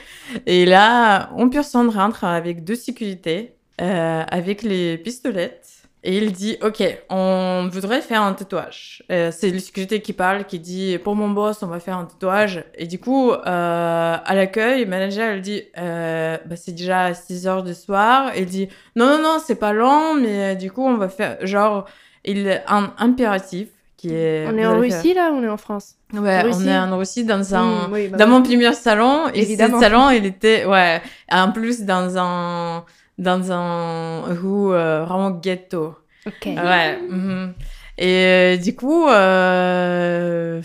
Et 0.47 0.67
là, 0.67 1.31
une 1.39 1.51
personne 1.51 1.89
rentre 1.89 2.25
avec 2.25 2.65
deux 2.65 2.75
sécurités, 2.75 3.55
euh, 3.81 4.25
avec 4.29 4.63
les 4.63 4.99
pistolets. 4.99 5.61
Et 6.09 6.19
il 6.19 6.31
dit, 6.31 6.57
OK, 6.63 6.85
on 7.11 7.69
voudrait 7.69 8.01
faire 8.01 8.23
un 8.23 8.33
tatouage. 8.33 9.03
Euh, 9.11 9.33
c'est 9.37 9.51
le 9.51 9.59
sécurité 9.59 10.01
qui 10.01 10.13
parle, 10.13 10.45
qui 10.45 10.61
dit, 10.61 10.99
pour 10.99 11.17
mon 11.17 11.31
boss, 11.31 11.65
on 11.65 11.67
va 11.67 11.81
faire 11.81 11.99
un 11.99 12.05
tatouage. 12.05 12.63
Et 12.77 12.87
du 12.87 13.01
coup, 13.01 13.33
euh, 13.33 14.17
à 14.25 14.35
l'accueil, 14.37 14.85
le 14.85 14.87
manager, 14.89 15.31
elle 15.31 15.41
dit, 15.41 15.65
euh, 15.77 16.39
bah, 16.47 16.55
c'est 16.55 16.71
déjà 16.71 17.13
6 17.13 17.49
heures 17.49 17.65
du 17.65 17.75
soir. 17.75 18.31
Il 18.37 18.47
dit, 18.47 18.69
non, 18.95 19.07
non, 19.07 19.21
non, 19.21 19.39
c'est 19.45 19.57
pas 19.57 19.73
long, 19.73 20.15
mais 20.15 20.53
euh, 20.53 20.55
du 20.55 20.71
coup, 20.71 20.87
on 20.87 20.97
va 20.97 21.09
faire, 21.09 21.45
genre, 21.45 21.87
il 22.25 22.63
un 22.69 22.93
impératif 22.99 23.67
qui 23.97 24.15
est. 24.15 24.47
On 24.47 24.57
est 24.57 24.67
en. 24.67 24.79
Russie 24.79 25.13
là 25.13 25.33
ou 25.33 25.39
on 25.39 25.43
est 25.43 25.49
en 25.49 25.57
France 25.57 25.97
Ouais, 26.15 26.43
Russie 26.43 26.61
on 26.67 26.69
est 26.69 26.79
en 26.79 26.99
Russie 26.99 27.25
dans 27.25 27.55
un. 27.55 27.89
Mm, 27.89 27.93
oui, 27.93 28.09
bah 28.09 28.19
dans 28.19 28.27
oui. 28.27 28.31
mon 28.31 28.43
premier 28.43 28.73
salon, 28.75 29.29
et 29.35 29.45
ce 29.45 29.57
salon, 29.57 30.11
il 30.11 30.25
était, 30.25 30.67
ouais, 30.67 31.03
en 31.33 31.51
plus 31.51 31.83
dans 31.83 32.17
un, 32.17 32.85
dans 33.19 33.53
un 33.53 34.23
rue 34.23 34.73
euh, 34.75 35.05
vraiment 35.05 35.31
ghetto. 35.31 35.95
Ok. 36.27 36.47
Ouais. 36.47 36.99
mhm. 37.09 37.55
Et 37.99 38.27
euh, 38.27 38.57
du 38.59 38.75
coup, 38.75 39.09
euh, 39.09 40.61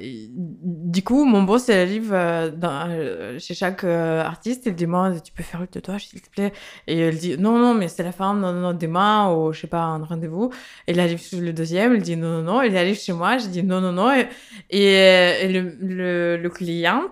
du 0.00 1.02
coup, 1.02 1.24
mon 1.24 1.42
boss, 1.42 1.68
elle 1.68 1.88
arrive 1.88 2.12
euh, 2.14 2.52
dans, 2.52 2.88
euh, 2.88 3.36
chez 3.40 3.54
chaque 3.54 3.82
artiste, 3.82 4.68
elle 4.68 4.76
demande, 4.76 5.20
tu 5.24 5.32
peux 5.32 5.42
faire 5.42 5.60
le 5.60 5.66
tatouage, 5.66 6.06
s'il 6.06 6.22
te 6.22 6.30
plaît? 6.30 6.52
Et 6.86 7.00
elle 7.00 7.18
dit, 7.18 7.36
non, 7.36 7.58
non, 7.58 7.74
mais 7.74 7.88
c'est 7.88 8.04
la 8.04 8.12
fin, 8.12 8.32
non, 8.34 8.52
non, 8.52 8.60
non, 8.60 8.74
demain, 8.74 9.34
ou 9.34 9.52
je 9.52 9.62
sais 9.62 9.66
pas, 9.66 9.80
un 9.80 10.04
rendez-vous. 10.04 10.50
Elle 10.86 11.00
arrive 11.00 11.18
sur 11.18 11.40
le 11.40 11.52
deuxième, 11.52 11.94
elle 11.94 12.02
dit, 12.02 12.16
non, 12.16 12.42
non, 12.42 12.42
non. 12.42 12.62
Elle 12.62 12.76
arrive 12.76 12.96
chez 12.96 13.12
moi, 13.12 13.38
je 13.38 13.48
dis, 13.48 13.64
non, 13.64 13.80
non, 13.80 13.90
non. 13.90 14.14
Et, 14.14 14.28
et, 14.70 15.44
et 15.44 15.48
le, 15.48 15.76
le, 15.80 16.36
le 16.36 16.48
client, 16.48 17.02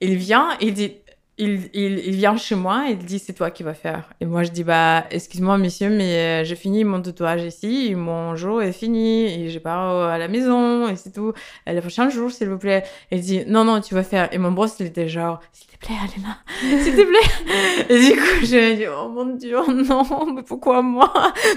il 0.00 0.16
vient, 0.16 0.48
il 0.62 0.72
dit, 0.72 0.94
il, 1.38 1.70
il, 1.72 1.98
il 1.98 2.14
vient 2.14 2.36
chez 2.36 2.54
moi 2.54 2.84
et 2.88 2.92
il 2.92 2.98
dit 2.98 3.18
c'est 3.18 3.32
toi 3.32 3.50
qui 3.50 3.62
vas 3.62 3.74
faire. 3.74 4.10
Et 4.20 4.26
moi 4.26 4.42
je 4.42 4.50
dis 4.50 4.64
bah 4.64 5.04
excuse-moi 5.10 5.56
monsieur 5.56 5.88
mais 5.88 6.42
euh, 6.42 6.44
j'ai 6.44 6.56
fini 6.56 6.84
mon 6.84 7.00
tatouage 7.00 7.42
ici, 7.42 7.94
mon 7.94 8.36
jour 8.36 8.62
est 8.62 8.72
fini 8.72 9.24
et 9.24 9.48
je 9.48 9.58
pars 9.58 10.08
à 10.08 10.18
la 10.18 10.28
maison 10.28 10.88
et 10.88 10.96
c'est 10.96 11.10
tout. 11.10 11.32
Et 11.66 11.72
le 11.72 11.80
prochain 11.80 12.10
jour 12.10 12.30
s'il 12.30 12.48
vous 12.48 12.58
plaît. 12.58 12.84
Et 13.10 13.16
il 13.16 13.22
dit 13.22 13.44
non 13.46 13.64
non 13.64 13.80
tu 13.80 13.94
vas 13.94 14.02
faire. 14.02 14.28
Et 14.32 14.38
mon 14.38 14.52
boss 14.52 14.76
il 14.78 14.86
était 14.86 15.08
genre 15.08 15.40
s'il 15.52 15.66
te 15.68 15.78
plaît 15.78 15.96
Alena, 16.02 16.38
s'il 16.84 16.94
te 16.94 17.02
plaît. 17.02 17.86
Et 17.88 17.98
du 17.98 18.12
coup 18.12 18.44
je 18.44 18.76
dis 18.76 18.84
oh 18.86 19.08
mon 19.08 19.34
dieu 19.34 19.56
non 19.68 20.32
mais 20.34 20.42
pourquoi 20.42 20.82
moi? 20.82 21.12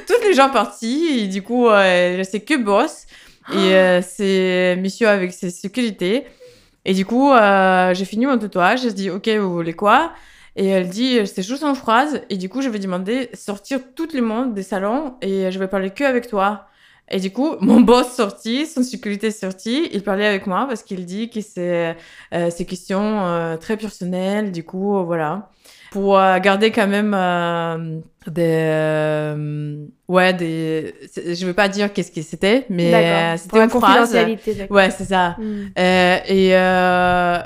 Tous 0.07 0.27
les 0.27 0.33
gens 0.33 0.49
partis 0.49 1.19
et 1.19 1.27
du 1.27 1.41
coup 1.41 1.67
euh, 1.67 2.23
c'est 2.23 2.41
que 2.41 2.55
boss 2.55 3.05
et 3.51 3.75
euh, 3.75 4.01
c'est 4.01 4.77
monsieur 4.81 5.07
avec 5.09 5.33
ses 5.33 5.49
sécurités. 5.49 6.25
Et 6.85 6.93
du 6.93 7.05
coup, 7.05 7.31
euh, 7.31 7.93
j'ai 7.93 8.05
fini 8.05 8.25
mon 8.25 8.37
tatouage. 8.37 8.83
Je 8.83 8.89
dis, 8.89 9.09
OK, 9.09 9.27
vous 9.27 9.51
voulez 9.51 9.73
quoi? 9.73 10.13
Et 10.55 10.67
elle 10.67 10.87
dit, 10.89 11.25
c'est 11.27 11.43
juste 11.43 11.63
une 11.63 11.75
phrase. 11.75 12.21
Et 12.29 12.37
du 12.37 12.47
coup, 12.49 12.61
je 12.61 12.69
vais 12.69 12.79
demander 12.79 13.29
sortir 13.33 13.79
tout 13.95 14.07
le 14.13 14.21
monde 14.21 14.53
des 14.53 14.63
salons 14.63 15.15
et 15.21 15.51
je 15.51 15.59
vais 15.59 15.67
parler 15.67 15.91
que 15.91 16.03
avec 16.03 16.27
toi. 16.27 16.67
Et 17.09 17.19
du 17.19 17.31
coup, 17.31 17.55
mon 17.59 17.81
boss 17.81 18.07
sorti, 18.13 18.65
son 18.65 18.81
sécurité 18.81 19.29
sorti, 19.29 19.89
il 19.93 20.01
parlait 20.01 20.25
avec 20.25 20.47
moi 20.47 20.65
parce 20.67 20.81
qu'il 20.81 21.05
dit 21.05 21.29
que 21.29 21.39
c'est 21.41 21.95
euh, 22.33 22.49
ces 22.49 22.65
questions 22.65 23.25
euh, 23.25 23.57
très 23.57 23.77
personnelles. 23.77 24.51
Du 24.51 24.63
coup, 24.63 24.97
euh, 24.97 25.03
voilà. 25.03 25.49
Pour 25.91 26.17
euh, 26.17 26.39
garder 26.39 26.71
quand 26.71 26.87
même 26.87 27.13
euh, 27.13 27.99
des. 28.27 28.41
euh, 28.69 29.85
ouais, 30.07 30.33
des. 30.33 30.93
Je 31.15 31.45
vais 31.45 31.53
pas 31.53 31.69
dire 31.69 31.93
qu'est-ce 31.93 32.11
que 32.11 32.21
c'était, 32.23 32.65
mais 32.69 33.37
c'était 33.37 33.63
une 33.63 33.69
phrase. 33.69 34.09
confidentialité. 34.11 34.67
Ouais, 34.69 34.89
c'est 34.89 35.05
ça. 35.05 35.35
Mm. 35.37 35.65
Euh, 35.77 36.17
et, 36.27 36.49
euh, 36.55 37.37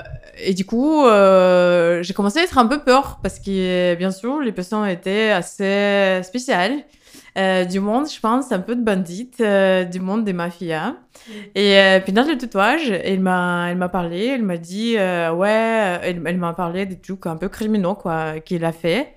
et 0.42 0.54
du 0.54 0.64
coup, 0.64 1.04
euh, 1.06 2.02
j'ai 2.02 2.14
commencé 2.14 2.40
à 2.40 2.42
être 2.44 2.58
un 2.58 2.66
peu 2.66 2.80
peur 2.80 3.20
parce 3.22 3.38
que, 3.38 3.94
bien 3.94 4.10
sûr, 4.10 4.40
les 4.40 4.52
personnes 4.52 4.88
étaient 4.88 5.30
assez 5.30 6.20
spéciales. 6.24 6.78
Euh, 7.38 7.64
du 7.64 7.78
monde, 7.80 8.10
je 8.10 8.18
pense, 8.18 8.50
un 8.52 8.58
peu 8.58 8.74
de 8.74 8.82
bandites, 8.82 9.40
euh, 9.40 9.84
du 9.84 10.00
monde 10.00 10.24
des 10.24 10.32
mafias. 10.32 10.94
Et 11.54 11.78
euh, 11.78 12.00
puis 12.00 12.12
dans 12.12 12.24
le 12.26 12.36
tatouage, 12.36 12.90
elle 12.90 13.20
m'a, 13.20 13.68
elle 13.70 13.76
m'a 13.76 13.88
parlé, 13.88 14.26
elle 14.26 14.42
m'a 14.42 14.56
dit, 14.56 14.96
euh, 14.98 15.32
ouais, 15.32 15.98
elle, 16.02 16.20
elle 16.26 16.38
m'a 16.38 16.52
parlé 16.54 16.86
des 16.86 16.98
trucs 16.98 17.26
un 17.26 17.36
peu 17.36 17.48
criminaux, 17.48 17.94
quoi, 17.94 18.40
qu'il 18.40 18.64
a 18.64 18.72
fait. 18.72 19.14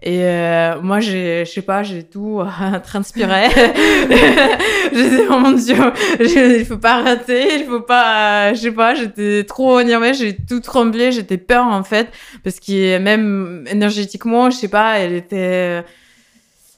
Et 0.00 0.20
euh, 0.22 0.80
moi, 0.80 1.00
j'ai, 1.00 1.44
je 1.44 1.50
sais 1.50 1.62
pas, 1.62 1.82
j'ai 1.82 2.04
tout 2.04 2.40
euh, 2.40 2.78
transpiré. 2.84 3.48
j'ai 4.92 5.10
dit, 5.10 5.22
oh 5.28 5.38
mon 5.38 5.50
dieu, 5.52 5.74
je- 6.20 6.58
il 6.60 6.64
faut 6.64 6.78
pas 6.78 7.02
rater, 7.02 7.56
il 7.60 7.64
faut 7.64 7.80
pas, 7.80 8.50
euh, 8.50 8.54
je 8.54 8.60
sais 8.60 8.70
pas, 8.72 8.94
j'étais 8.94 9.42
trop 9.44 9.80
énervée, 9.80 10.14
j'ai 10.14 10.36
tout 10.36 10.60
tremblé, 10.60 11.10
j'étais 11.10 11.38
peur 11.38 11.66
en 11.66 11.82
fait, 11.82 12.08
parce 12.44 12.60
que 12.60 12.98
même 12.98 13.64
énergétiquement, 13.68 14.50
je 14.50 14.56
sais 14.56 14.68
pas, 14.68 14.98
elle 15.00 15.14
était, 15.14 15.82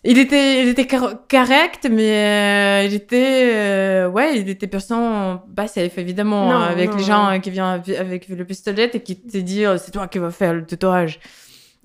il 0.04 0.18
était, 0.18 0.62
il 0.62 0.68
était 0.68 0.86
cor- 0.86 1.26
correct, 1.28 1.86
mais 1.90 2.10
euh, 2.10 2.86
il 2.86 2.94
était, 2.94 3.50
euh, 3.54 4.08
ouais, 4.08 4.38
il 4.40 4.48
était 4.48 4.66
personne 4.66 5.40
pas 5.54 5.66
safe 5.68 5.98
évidemment 5.98 6.50
Non, 6.50 6.60
avec 6.60 6.90
non, 6.90 6.96
les 6.96 7.02
gens 7.04 7.30
non. 7.32 7.40
qui 7.40 7.50
viennent 7.50 7.82
avec- 7.98 8.28
le 8.28 8.44
pistolet 8.44 8.90
et 8.94 9.00
qui 9.00 9.16
te 9.20 9.36
disent 9.38 9.76
c'est 9.76 9.90
toi 9.90 10.08
qui 10.08 10.18
vas 10.18 10.30
faire 10.30 10.54
le 10.54 10.64
tatouage. 10.64 11.20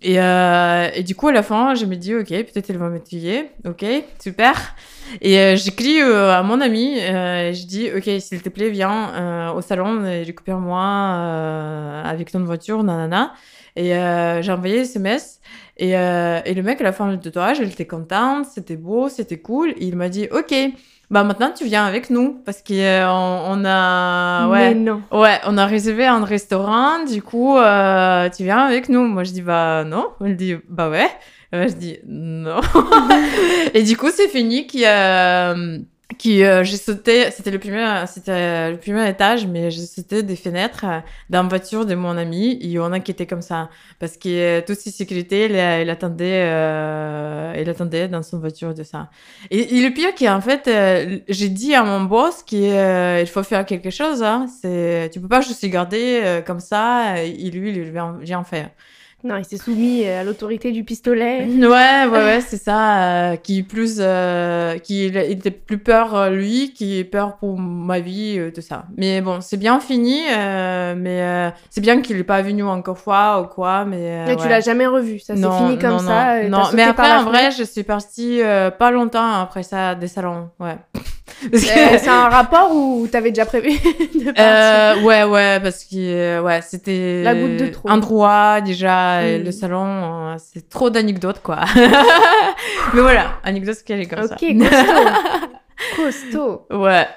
Et, 0.02 0.20
euh, 0.20 0.90
et 0.94 1.04
du 1.04 1.16
coup, 1.16 1.30
à 1.30 1.32
la 1.32 1.42
fin, 1.42 1.74
je 1.74 1.86
me 1.86 1.96
dis, 1.96 2.14
ok, 2.14 2.28
peut-être 2.28 2.70
elle 2.70 2.78
va 2.78 2.90
me 2.90 3.00
tuer. 3.00 3.50
Ok, 3.66 3.84
super. 4.22 4.76
Et 5.22 5.40
euh, 5.40 5.56
j'écris 5.56 6.02
euh, 6.02 6.32
à 6.38 6.44
mon 6.44 6.60
ami, 6.62 7.00
euh, 7.00 7.54
je 7.54 7.66
dis, 7.66 7.90
ok, 7.96 8.04
s'il 8.20 8.42
te 8.42 8.50
plaît, 8.50 8.70
viens 8.70 9.14
euh, 9.16 9.52
au 9.54 9.62
salon 9.62 10.06
et 10.06 10.24
récupère-moi 10.24 10.82
euh, 10.82 12.04
avec 12.04 12.30
ton 12.32 12.44
voiture, 12.44 12.84
nanana. 12.84 13.34
Et 13.78 13.96
euh, 13.96 14.42
j'ai 14.42 14.52
envoyé 14.52 14.80
SMS. 14.82 15.40
Et, 15.78 15.98
euh, 15.98 16.40
et 16.46 16.54
le 16.54 16.64
mec, 16.64 16.80
à 16.80 16.84
la 16.84 16.94
fin 16.94 17.12
du 17.12 17.20
tatouage, 17.20 17.58
il 17.60 17.68
était 17.68 17.86
content, 17.86 18.44
c'était 18.44 18.78
beau, 18.78 19.10
c'était 19.10 19.40
cool. 19.40 19.72
Et 19.72 19.86
il 19.86 19.96
m'a 19.96 20.10
dit, 20.10 20.28
ok, 20.32 20.54
bah 21.12 21.24
maintenant 21.24 21.52
tu 21.56 21.66
viens 21.66 21.86
avec 21.86 22.10
nous 22.10 22.42
parce 22.46 22.64
qu'on 22.64 22.74
on 22.74 23.66
a, 23.66 24.48
ouais. 24.48 24.74
Mais 24.74 24.76
non. 24.76 25.02
Ouais, 25.12 25.40
on 25.46 25.58
a 25.58 25.66
réservé 25.66 26.06
un 26.06 26.24
restaurant, 26.24 27.04
du 27.04 27.22
coup, 27.22 27.58
euh, 27.58 28.30
tu 28.30 28.44
viens 28.44 28.60
avec 28.60 28.90
nous. 28.90 29.06
Moi, 29.06 29.24
je 29.24 29.32
dis, 29.32 29.42
bah 29.42 29.84
non. 29.86 30.08
Elle 30.24 30.38
dit, 30.38 30.56
bah 30.70 30.90
ouais. 30.90 31.10
Et 31.52 31.58
moi, 31.58 31.68
je 31.68 31.74
dis, 31.74 31.98
non. 32.08 32.62
et 33.74 33.84
du 33.84 33.98
coup, 33.98 34.10
c'est 34.12 34.30
fini 34.30 34.68
qui, 34.68 34.84
euh, 34.86 35.80
qui 36.20 36.44
euh, 36.44 36.64
j'ai 36.64 36.78
sauté, 36.78 37.32
c'était 37.32 37.50
le 37.50 37.58
premier, 37.58 38.04
c'était 38.08 38.72
le 38.72 38.78
premier 38.78 39.10
étage, 39.10 39.48
mais 39.48 39.72
j'ai 39.72 39.86
sauté 39.86 40.22
des 40.22 40.36
fenêtres 40.36 40.86
euh, 40.86 41.00
dans 41.32 41.44
la 41.44 41.50
voiture 41.50 41.86
de 41.86 41.96
mon 41.96 42.16
ami. 42.16 42.58
Y 42.62 42.78
en 42.80 42.92
a 42.94 43.00
qui 43.00 43.12
étaient 43.12 43.26
comme 43.26 43.42
ça. 43.42 43.70
Parce 44.00 44.16
que 44.16 44.30
euh, 44.30 44.62
toutes 44.66 44.78
ces 44.78 44.92
sécurités, 44.92 45.46
il, 45.46 45.52
il 45.56 45.90
attendait, 45.90 46.44
euh, 46.46 47.56
il 47.60 47.68
attendait 47.70 48.08
dans 48.08 48.22
son 48.22 48.40
voiture 48.40 48.74
de 48.76 48.84
ça. 48.84 49.10
Et, 49.50 49.78
et 49.78 49.82
le 49.82 49.94
pire, 49.94 50.14
qui 50.14 50.30
en 50.30 50.42
fait, 50.42 50.68
euh, 50.68 51.20
j'ai 51.28 51.50
dit 51.50 51.74
à 51.74 51.84
mon 51.84 52.02
boss 52.02 52.44
qu'il 52.44 53.28
faut 53.28 53.44
faire 53.44 53.66
quelque 53.66 53.90
chose. 53.90 54.22
Hein. 54.22 54.46
C'est, 54.62 55.10
tu 55.12 55.20
peux 55.20 55.28
pas 55.28 55.42
juste 55.42 55.62
se 55.62 55.68
garder 55.68 56.22
euh, 56.24 56.42
comme 56.42 56.60
ça. 56.60 57.24
Et 57.24 57.50
lui, 57.50 57.72
il 57.72 57.82
vient, 57.92 58.18
vient 58.22 58.44
faire. 58.44 58.70
Non, 59.26 59.38
il 59.38 59.44
s'est 59.46 59.58
soumis 59.58 60.04
euh, 60.06 60.22
à 60.22 60.24
l'autorité 60.24 60.72
du 60.72 60.84
pistolet. 60.84 61.46
Ouais, 61.50 62.06
ouais, 62.06 62.08
ouais, 62.10 62.42
c'est 62.42 62.62
ça. 62.62 63.32
euh, 63.32 63.36
qui 63.38 63.64
plus, 63.64 63.98
euh, 64.00 64.78
qui 64.78 65.08
il 65.08 65.18
était 65.18 65.50
plus 65.50 65.80
peur 65.80 66.14
euh, 66.16 66.30
lui, 66.30 66.74
qui 66.74 67.04
peur 67.04 67.38
pour 67.38 67.58
ma 67.60 68.00
vie, 68.00 68.36
euh, 68.38 68.52
tout 68.54 68.62
ça. 68.62 68.86
Mais 68.98 69.22
bon, 69.22 69.42
c'est 69.42 69.58
bien 69.58 69.80
fini. 69.80 70.22
euh, 70.32 70.94
mais 70.96 71.22
euh, 71.24 71.50
c'est 71.72 71.82
bien 71.82 72.02
qu'il 72.02 72.18
est 72.20 72.24
pas 72.24 72.44
venu 72.44 72.62
encore 72.64 73.00
fois 73.00 73.42
ou 73.42 73.48
quoi. 73.48 73.84
Mais 73.84 73.98
euh, 74.00 74.26
Mais 74.28 74.36
tu 74.36 74.44
ouais. 74.44 74.50
l'as 74.50 74.60
jamais 74.62 74.86
revu. 74.86 75.18
Ça 75.20 75.36
s'est 75.36 75.42
fini 75.42 75.80
comme 75.80 75.92
non, 75.94 76.00
ça. 76.00 76.44
Non, 76.44 76.60
non. 76.60 76.64
mais 76.76 76.84
après, 76.84 77.12
en 77.12 77.24
vrai, 77.24 77.50
je 77.50 77.64
suis 77.64 77.84
partie 77.84 78.44
euh, 78.44 78.70
pas 78.70 78.92
longtemps 78.92 79.42
après 79.42 79.64
ça 79.64 79.96
des 79.96 80.08
salons. 80.08 80.50
Ouais. 80.60 80.78
Euh, 81.44 81.58
c'est 81.58 82.08
un 82.08 82.30
rapport 82.30 82.72
ou 82.76 83.08
t'avais 83.08 83.30
déjà 83.32 83.46
prévu 83.46 83.70
de 83.80 84.26
partir? 84.32 84.34
Euh, 84.40 85.02
ouais, 85.02 85.24
ouais, 85.24 85.60
parce 85.60 85.84
que 85.84 85.96
euh, 85.96 86.42
ouais, 86.42 86.62
c'était 86.62 87.24
La 87.24 87.34
goutte 87.34 87.58
de 87.58 87.68
trop. 87.68 87.90
un 87.90 87.98
droit 87.98 88.62
déjà, 88.62 89.22
Mm. 89.22 89.44
le 89.44 89.52
salon, 89.52 90.36
c'est 90.38 90.70
trop 90.70 90.90
d'anecdotes 90.90 91.42
quoi. 91.42 91.62
Mais 92.94 93.02
voilà, 93.02 93.34
anecdote 93.44 93.78
qu'elle 93.86 94.02
est 94.02 94.06
comme 94.06 94.24
Ok, 94.26 94.30
ça. 94.40 94.84
costaud. 95.96 96.66
costaud. 96.68 96.68
Ouais. 96.72 97.08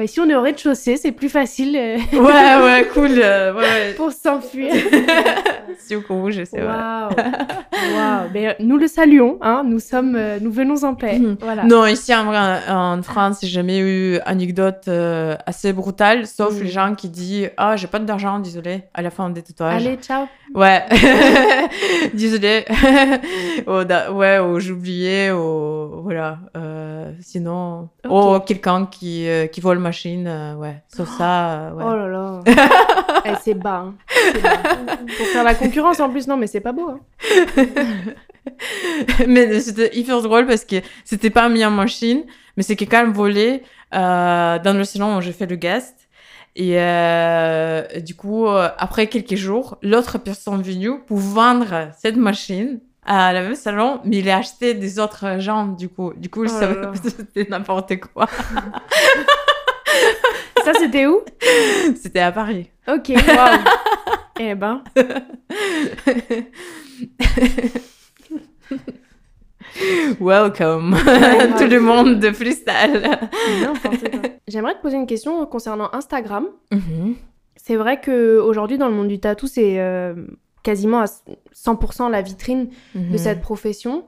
Bah, 0.00 0.04
ici, 0.04 0.18
on 0.18 0.30
est 0.30 0.34
au 0.34 0.40
rez-de-chaussée, 0.40 0.96
c'est 0.96 1.12
plus 1.12 1.28
facile 1.28 1.76
euh, 1.76 1.98
Ouais, 2.14 2.64
ouais, 2.64 2.88
cool. 2.94 3.10
euh, 3.22 3.52
ouais, 3.52 3.92
pour 3.98 4.12
s'enfuir. 4.12 4.72
C'est 5.78 5.94
au 5.96 6.02
rouge, 6.08 6.40
c'est 6.50 6.60
vrai. 6.60 6.66
Waouh. 6.68 7.10
Waouh. 7.96 8.28
Mais 8.34 8.48
euh, 8.48 8.52
nous 8.60 8.76
le 8.76 8.86
saluons, 8.86 9.38
hein. 9.40 9.62
Nous 9.64 9.78
sommes, 9.80 10.14
euh, 10.16 10.38
nous 10.40 10.50
venons 10.52 10.84
en 10.84 10.94
paix. 10.94 11.18
Mhm. 11.18 11.36
Voilà. 11.40 11.64
Non, 11.64 11.86
ici 11.86 12.14
en, 12.14 12.26
en 12.32 13.02
France, 13.02 13.38
j'ai 13.42 13.48
jamais 13.48 13.78
eu 13.78 14.18
anecdote 14.24 14.84
euh, 14.88 15.36
assez 15.46 15.72
brutale, 15.72 16.26
sauf 16.26 16.54
Mm. 16.54 16.62
les 16.62 16.68
gens 16.68 16.94
qui 16.94 17.08
disent 17.08 17.50
ah 17.56 17.76
j'ai 17.76 17.86
pas 17.88 17.98
d'argent, 17.98 18.38
désolé, 18.40 18.82
à 18.94 19.02
la 19.02 19.10
fin 19.10 19.30
des 19.30 19.42
tatouages. 19.42 19.84
Allez, 19.86 19.96
ciao. 19.96 20.26
Ouais, 20.54 20.82
désolé. 22.14 22.64
oh, 23.66 23.84
da- 23.84 24.12
ouais, 24.12 24.38
ou 24.38 24.58
j'oubliais, 24.60 25.30
ou 25.30 26.02
voilà. 26.02 26.38
Euh, 26.56 27.12
sinon, 27.20 27.88
Ok. 28.04 28.10
oh 28.10 28.38
quelqu'un 28.46 28.86
qui 28.86 29.26
qui 29.52 29.60
vole 29.60 29.78
machine, 29.90 30.26
euh, 30.28 30.54
ouais. 30.54 30.76
Sauf 30.88 31.08
ça, 31.18 31.50
euh, 31.50 31.72
ouais. 31.72 31.84
Oh 31.86 31.94
là 31.96 32.08
là. 32.08 32.40
Eh, 33.26 33.34
c'est 33.42 33.54
bas. 33.54 33.84
hein. 33.86 33.94
C'est 34.08 34.42
bas. 34.42 34.58
Pour 35.18 35.26
faire 35.26 35.44
la 35.44 35.54
concurrence 35.54 36.00
en 36.00 36.08
plus, 36.08 36.26
non, 36.26 36.36
mais 36.38 36.46
c'est 36.46 36.60
pas 36.60 36.72
beau. 36.72 36.88
Hein. 36.88 37.00
mais 39.26 39.60
c'était 39.60 39.94
hyper 39.96 40.22
drôle 40.22 40.46
parce 40.46 40.64
que 40.64 40.76
c'était 41.04 41.30
pas 41.30 41.48
mis 41.48 41.64
en 41.64 41.70
machine, 41.70 42.22
mais 42.56 42.62
c'est 42.62 42.76
quelqu'un 42.76 43.10
volé 43.10 43.62
euh, 43.94 44.58
dans 44.58 44.76
le 44.76 44.84
salon 44.84 45.18
où 45.18 45.20
j'ai 45.20 45.32
fait 45.32 45.46
le 45.46 45.56
guest. 45.56 45.96
Et 46.56 46.74
euh, 46.80 47.82
du 48.00 48.14
coup, 48.14 48.46
euh, 48.46 48.68
après 48.78 49.06
quelques 49.08 49.36
jours, 49.36 49.76
l'autre 49.82 50.18
personne 50.18 50.62
venue 50.62 50.98
pour 51.06 51.18
vendre 51.18 51.90
cette 51.98 52.16
machine 52.16 52.80
à 53.06 53.32
la 53.32 53.42
même 53.42 53.54
salon, 53.54 54.00
mais 54.04 54.18
il 54.18 54.28
a 54.30 54.38
acheté 54.38 54.74
des 54.74 54.98
autres 54.98 55.40
gens, 55.40 55.66
du 55.66 55.88
coup. 55.88 56.12
Du 56.16 56.28
coup, 56.28 56.44
Oh 56.46 56.92
c'était 57.02 57.46
n'importe 57.50 57.98
quoi. 58.00 58.26
Ça, 60.72 60.78
c'était 60.78 61.06
où? 61.06 61.20
C'était 62.00 62.20
à 62.20 62.32
Paris. 62.32 62.70
Ok, 62.88 63.08
waouh. 63.08 63.58
eh 64.40 64.54
ben, 64.54 64.82
Welcome, 70.20 70.96
tout 71.58 71.66
le 71.66 71.80
monde 71.80 72.18
de 72.18 72.30
freestyle. 72.32 73.18
J'aimerais 74.48 74.74
te 74.74 74.82
poser 74.82 74.96
une 74.96 75.06
question 75.06 75.44
concernant 75.46 75.90
Instagram. 75.92 76.46
Mhm. 76.72 77.14
C'est 77.56 77.76
vrai 77.76 78.00
que 78.00 78.38
aujourd'hui 78.38 78.78
dans 78.78 78.88
le 78.88 78.94
monde 78.94 79.08
du 79.08 79.20
tatou, 79.20 79.46
c'est 79.46 79.78
euh, 79.80 80.14
quasiment 80.62 81.00
à 81.00 81.06
100% 81.54 82.10
la 82.10 82.22
vitrine 82.22 82.68
de 82.94 83.00
Mhm. 83.12 83.18
cette 83.18 83.40
profession. 83.42 84.04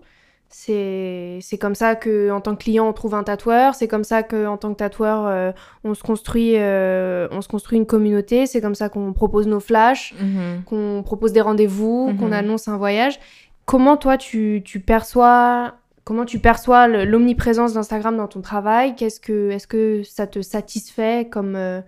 C'est 0.54 1.58
comme 1.60 1.74
ça 1.74 1.94
que 1.96 2.30
en 2.30 2.40
tant 2.40 2.54
que 2.54 2.62
client 2.62 2.86
on 2.86 2.92
trouve 2.92 3.14
un 3.14 3.24
tatoueur, 3.24 3.74
c'est 3.74 3.88
comme 3.88 4.04
ça 4.04 4.22
que 4.22 4.46
en 4.46 4.56
tant 4.58 4.70
que 4.72 4.76
tatoueur 4.78 5.26
euh, 5.26 5.50
on 5.82 5.94
se 5.94 6.02
construit 6.02 6.54
euh, 6.56 7.26
on 7.30 7.40
se 7.40 7.48
construit 7.48 7.78
une 7.78 7.86
communauté, 7.86 8.46
c'est 8.46 8.60
comme 8.60 8.74
ça 8.74 8.88
qu'on 8.90 9.12
propose 9.14 9.46
nos 9.46 9.60
flashs, 9.60 10.14
Mhm. 10.20 10.62
qu'on 10.64 11.02
propose 11.04 11.32
des 11.32 11.40
rendez-vous, 11.40 12.10
Mhm. 12.10 12.16
qu'on 12.18 12.32
annonce 12.32 12.68
un 12.68 12.76
voyage. 12.76 13.18
Comment 13.64 13.96
toi 13.96 14.16
tu, 14.18 14.62
tu 14.64 14.78
perçois 14.80 15.74
comment 16.04 16.24
tu 16.24 16.38
perçois 16.38 16.86
l'omniprésence 16.88 17.74
d'Instagram 17.74 18.16
dans 18.16 18.26
ton 18.28 18.40
travail? 18.42 18.94
Qu'est-ce 18.94 19.20
que 19.20 19.50
est-ce 19.50 19.66
que 19.66 20.02
ça 20.04 20.26
te 20.26 20.42
satisfait 20.42 21.28
comme 21.30 21.54
euh, 21.56 21.80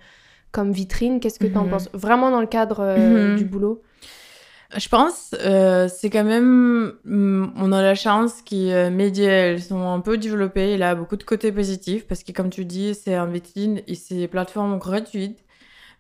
comme 0.53 0.71
vitrine? 0.73 1.21
Qu'est-ce 1.21 1.39
que 1.41 1.47
tu 1.49 1.59
en 1.59 1.65
Mhm. 1.65 1.71
penses? 1.71 1.89
Vraiment 1.93 2.31
dans 2.31 2.41
le 2.41 2.47
cadre 2.47 2.97
Mhm. 2.97 3.37
du 3.37 3.45
boulot? 3.45 3.83
Je 4.77 4.89
pense 4.89 5.35
euh, 5.45 5.89
c'est 5.89 6.11
quand 6.11 6.25
même 6.25 6.95
hum, 7.07 7.53
on 7.57 7.71
a 7.73 7.83
la 7.83 7.95
chance 7.95 8.43
que 8.43 8.55
les 8.55 8.91
médias 8.91 9.29
elles 9.31 9.63
sont 9.63 9.87
un 9.89 10.01
peu 10.01 10.19
développées, 10.19 10.75
il 10.75 10.83
a 10.83 10.95
beaucoup 10.95 11.17
de 11.17 11.23
côtés 11.23 11.53
positifs 11.53 12.07
parce 12.09 12.25
que 12.25 12.33
comme 12.33 12.51
tu 12.51 12.65
dis 12.65 12.95
c'est 12.95 13.17
en 13.19 13.27
vitrine 13.27 13.83
et 13.87 13.95
c'est 13.95 14.17
des 14.17 14.29
plateformes 14.29 14.79
gratuites. 14.79 15.39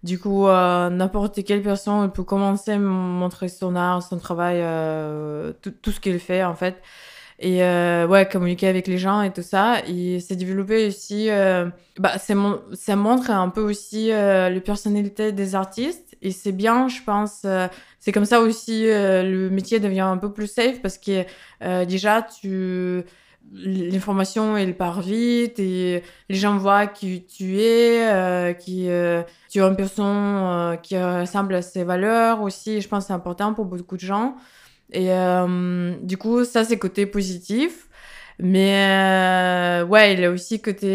Du 0.04 0.18
coup, 0.20 0.48
euh, 0.48 0.90
n'importe 0.90 1.44
quelle 1.44 1.62
personne 1.62 2.12
peut 2.12 2.24
commencer 2.24 2.72
à 2.72 2.78
montrer 2.78 3.48
son 3.48 3.76
art, 3.76 4.02
son 4.02 4.18
travail, 4.18 4.58
euh, 4.62 5.52
tout, 5.62 5.92
ce 5.92 6.00
qu'elle 6.00 6.20
fait 6.20 6.44
en 6.44 6.54
fait. 6.56 6.76
Et 7.38 7.62
euh, 7.64 8.06
ouais, 8.06 8.28
communiquer 8.28 8.68
avec 8.68 8.86
les 8.86 8.98
gens 8.98 9.22
et 9.22 9.32
tout 9.32 9.42
ça. 9.42 9.80
Et 9.88 10.20
c'est 10.20 10.36
développé 10.36 10.86
aussi, 10.88 11.30
euh, 11.30 11.66
bah, 11.98 12.18
c'est 12.18 12.34
mon- 12.34 12.60
ça 12.72 12.96
montre 12.96 13.30
un 13.30 13.48
peu 13.48 13.60
aussi 13.62 14.12
euh, 14.12 14.48
les 14.50 14.60
personnalités 14.60 15.32
des 15.32 15.54
artistes. 15.54 16.03
Et 16.24 16.32
c'est 16.32 16.52
bien, 16.52 16.88
je 16.88 17.02
pense. 17.04 17.42
euh, 17.44 17.68
c'est 18.00 18.10
comme 18.12 18.24
ça 18.24 18.40
aussi 18.40 18.86
euh, 18.88 19.22
le 19.22 19.50
métier 19.50 19.78
devient 19.78 20.00
un 20.00 20.16
peu 20.18 20.32
plus 20.32 20.46
safe 20.46 20.80
parce 20.82 20.98
que 20.98 21.24
euh, 21.62 21.84
déjà, 21.84 22.22
tu 22.22 23.04
l'information 23.52 24.56
elle 24.56 24.74
part 24.74 25.02
vite 25.02 25.58
et 25.58 26.02
les 26.30 26.36
gens 26.36 26.56
voient 26.56 26.86
qui 26.86 27.26
tu 27.26 27.60
es, 27.60 28.10
euh, 28.10 28.54
qui 28.54 28.88
tu 29.50 29.58
es 29.58 29.62
une 29.62 29.76
personne 29.76 30.78
qui 30.82 30.96
ressemble 30.98 31.54
à 31.54 31.62
ses 31.62 31.84
valeurs 31.84 32.40
aussi. 32.42 32.80
Je 32.80 32.88
pense 32.88 33.06
c'est 33.08 33.12
important 33.12 33.52
pour 33.54 33.66
beaucoup 33.66 33.96
de 33.96 34.00
gens. 34.00 34.36
Et 34.92 35.10
du 36.02 36.16
coup, 36.16 36.44
ça 36.44 36.64
c'est 36.64 36.78
côté 36.78 37.04
positif. 37.06 37.88
Mais 38.38 39.82
ouais, 39.88 40.14
il 40.14 40.20
y 40.20 40.24
a 40.24 40.30
aussi 40.30 40.60
côté 40.62 40.88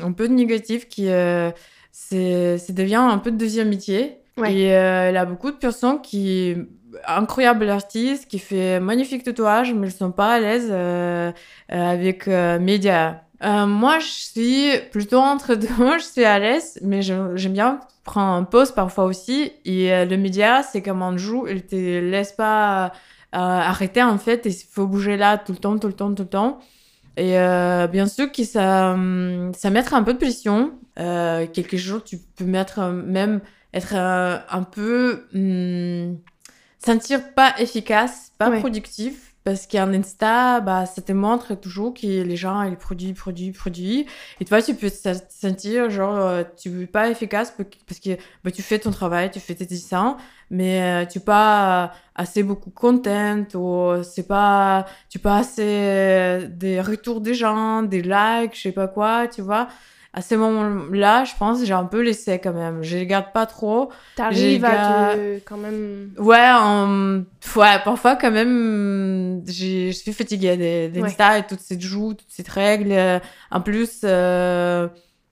un 0.00 0.12
peu 0.16 0.26
négatif 0.26 0.88
qui 0.88 1.08
c'est 1.92 2.58
c'est 2.58 2.72
devient 2.72 2.96
un 2.96 3.18
peu 3.18 3.30
de 3.30 3.36
deuxième 3.36 3.68
métier. 3.68 4.18
Ouais. 4.38 4.54
Et 4.54 4.74
euh, 4.74 5.10
il 5.10 5.14
y 5.14 5.18
a 5.18 5.24
beaucoup 5.26 5.50
de 5.50 5.56
personnes 5.56 6.00
qui 6.00 6.56
incroyable 7.06 7.68
artiste 7.68 8.28
qui 8.28 8.38
fait 8.38 8.80
magnifique 8.80 9.24
tatouage 9.24 9.72
mais 9.74 9.88
ils 9.88 9.92
sont 9.92 10.10
pas 10.12 10.34
à 10.34 10.40
l'aise 10.40 10.68
euh, 10.70 11.30
euh, 11.72 11.90
avec 11.90 12.28
euh, 12.28 12.58
média. 12.58 13.24
Euh, 13.44 13.66
moi 13.66 13.98
je 13.98 14.06
suis 14.06 14.68
plutôt 14.90 15.18
entre 15.18 15.54
deux, 15.54 15.68
je 15.98 16.04
suis 16.04 16.24
à 16.24 16.38
l'aise 16.38 16.78
mais 16.82 17.02
je- 17.02 17.34
j'aime 17.36 17.52
bien 17.54 17.80
prendre 18.04 18.32
un 18.32 18.44
pause 18.44 18.72
parfois 18.72 19.04
aussi 19.04 19.52
et 19.64 19.92
euh, 19.92 20.04
le 20.04 20.16
média 20.16 20.62
c'est 20.62 20.80
comme 20.82 21.02
on 21.02 21.16
joue, 21.18 21.46
il 21.48 21.62
te 21.66 21.74
laisse 21.76 22.32
pas 22.32 22.86
euh, 22.86 22.90
arrêter 23.32 24.02
en 24.02 24.18
fait 24.18 24.46
et 24.46 24.50
il 24.50 24.66
faut 24.70 24.86
bouger 24.86 25.16
là 25.16 25.38
tout 25.38 25.52
le 25.52 25.58
temps, 25.58 25.78
tout 25.78 25.88
le 25.88 25.92
temps, 25.94 26.12
tout 26.14 26.22
le 26.24 26.28
temps. 26.28 26.58
Et 27.16 27.38
euh, 27.38 27.86
bien 27.86 28.06
sûr 28.06 28.30
que 28.32 28.44
ça, 28.44 28.92
hum, 28.92 29.52
ça 29.54 29.68
un 29.68 30.02
peu 30.02 30.14
de 30.14 30.18
pression. 30.18 30.72
Euh, 30.98 31.46
quelques 31.52 31.76
jours, 31.76 32.02
tu 32.04 32.18
peux 32.18 32.44
mettre 32.44 32.78
euh, 32.80 32.92
même 32.92 33.40
être 33.74 33.94
un 33.94 34.62
peu 34.62 35.24
hum, 35.34 36.18
sentir 36.78 37.32
pas 37.34 37.54
efficace, 37.58 38.32
pas 38.38 38.50
Ouais. 38.50 38.60
productif. 38.60 39.28
Parce 39.44 39.66
qu'un 39.66 39.92
Insta, 39.92 40.60
bah, 40.60 40.86
ça 40.86 41.02
te 41.02 41.10
montre 41.10 41.56
toujours 41.56 41.94
que 41.94 42.06
les 42.06 42.36
gens, 42.36 42.62
ils 42.62 42.76
produisent, 42.76 43.14
produisent, 43.14 43.56
produisent. 43.56 44.04
Et 44.38 44.44
toi, 44.44 44.62
tu 44.62 44.72
peux 44.72 44.88
te 44.88 45.08
sentir, 45.30 45.90
genre, 45.90 46.44
tu 46.56 46.82
es 46.82 46.86
pas 46.86 47.10
efficace 47.10 47.52
parce 47.88 47.98
que 47.98 48.10
bah, 48.44 48.52
tu 48.52 48.62
fais 48.62 48.78
ton 48.78 48.92
travail, 48.92 49.32
tu 49.32 49.40
fais 49.40 49.56
tes 49.56 49.66
dessins, 49.66 50.16
mais 50.52 50.82
euh, 50.82 51.06
tu 51.06 51.18
pas 51.18 51.92
assez 52.14 52.42
beaucoup 52.42 52.70
content 52.70 53.44
ou 53.54 54.02
c'est 54.04 54.28
pas, 54.28 54.84
tu 55.08 55.18
pas 55.18 55.38
assez 55.38 55.62
euh, 55.64 56.46
des 56.48 56.80
retours 56.80 57.22
des 57.22 57.34
gens, 57.34 57.82
des 57.82 58.02
likes, 58.02 58.54
je 58.54 58.60
sais 58.60 58.72
pas 58.72 58.86
quoi, 58.86 59.26
tu 59.26 59.40
vois. 59.40 59.66
À 60.14 60.20
ce 60.20 60.34
moment-là, 60.34 61.24
je 61.24 61.32
pense, 61.38 61.64
j'ai 61.64 61.72
un 61.72 61.86
peu 61.86 62.02
laissé 62.02 62.38
quand 62.38 62.52
même. 62.52 62.82
Je 62.82 62.98
les 62.98 63.06
garde 63.06 63.32
pas 63.32 63.46
trop. 63.46 63.90
T'arrives 64.14 64.62
à 64.66 65.14
te 65.14 65.38
quand 65.38 65.56
même 65.56 66.10
Ouais, 66.18 66.50
en... 66.52 67.20
ouais, 67.56 67.78
parfois 67.82 68.16
quand 68.16 68.30
même, 68.30 69.42
je 69.46 69.90
suis 69.90 70.12
fatiguée 70.12 70.58
des, 70.58 70.88
des 70.90 71.00
Ouais. 71.00 71.38
Et 71.38 71.42
toutes 71.48 71.60
ces 71.60 71.80
joues, 71.80 72.12
toutes 72.12 72.28
ces 72.28 72.44
règles. 72.46 72.92
Euh, 72.92 73.20
En 73.50 73.62
plus, 73.62 74.00
euh, 74.04 74.86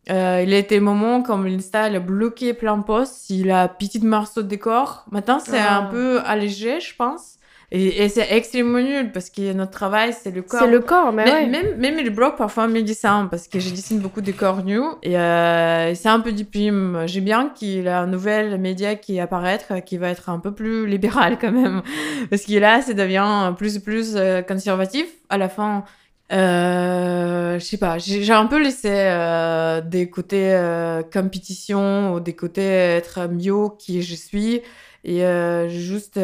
euh, 0.08 0.42
il 0.46 0.52
a 0.54 0.58
été 0.58 0.80
moments 0.80 1.22
comme 1.22 1.46
l'Insta 1.46 1.88
il 1.88 1.96
a 1.96 2.00
bloqué 2.00 2.54
plein 2.54 2.78
de 2.78 2.82
posts, 2.84 3.28
il 3.30 3.50
a 3.50 3.68
petit 3.68 4.00
morceau 4.00 4.42
de 4.42 4.48
décor. 4.48 5.04
Maintenant, 5.10 5.38
c'est 5.38 5.58
Ah. 5.58 5.78
un 5.78 5.86
peu 5.86 6.20
allégé, 6.24 6.80
je 6.80 6.94
pense. 6.96 7.34
Et, 7.72 8.02
et 8.02 8.08
c'est 8.08 8.26
extrêmement 8.32 8.80
nul 8.80 9.12
parce 9.12 9.30
que 9.30 9.52
notre 9.52 9.70
travail, 9.70 10.12
c'est 10.12 10.32
le 10.34 10.42
corps. 10.42 10.58
c'est 10.58 10.66
le 10.68 10.80
corps 10.80 11.12
mais, 11.12 11.22
ouais. 11.30 11.46
même, 11.46 11.76
même 11.76 12.00
il 12.00 12.10
bloque 12.10 12.36
parfois 12.36 12.66
mes 12.66 12.82
dessins 12.82 13.28
parce 13.30 13.46
que 13.46 13.60
je 13.60 13.70
dessine 13.70 14.00
beaucoup 14.00 14.22
de 14.22 14.32
corps 14.32 14.64
nus 14.64 14.80
et, 15.04 15.16
euh, 15.16 15.94
c'est 15.94 16.08
un 16.08 16.18
peu 16.18 16.32
du 16.32 16.44
prime. 16.44 17.02
J'ai 17.06 17.20
bien 17.20 17.48
qu'il 17.54 17.86
a 17.86 18.00
un 18.00 18.08
nouvel 18.08 18.58
média 18.58 18.96
qui 18.96 19.20
apparaître 19.20 19.84
qui 19.84 19.98
va 19.98 20.08
être 20.08 20.30
un 20.30 20.40
peu 20.40 20.50
plus 20.52 20.84
libéral 20.88 21.38
quand 21.40 21.52
même 21.52 21.82
parce 22.28 22.42
que 22.42 22.58
là, 22.58 22.82
ça 22.82 22.92
devient 22.92 23.52
plus 23.56 23.76
et 23.76 23.80
plus 23.80 24.14
euh, 24.16 24.42
conservatif. 24.42 25.06
À 25.28 25.38
la 25.38 25.48
fin, 25.48 25.84
euh, 26.32 27.58
je 27.58 27.64
sais 27.64 27.76
pas, 27.76 27.98
j'ai 27.98 28.32
un 28.32 28.46
peu 28.46 28.62
laissé 28.62 28.88
euh, 28.90 29.80
des 29.80 30.08
côtés 30.08 30.52
euh, 30.54 31.02
compétition 31.02 32.14
ou 32.14 32.20
des 32.20 32.34
côtés 32.34 32.62
être 32.62 33.28
mieux 33.28 33.68
qui 33.78 34.02
je 34.02 34.14
suis. 34.14 34.62
Et 35.02 35.22
juste 35.68 36.20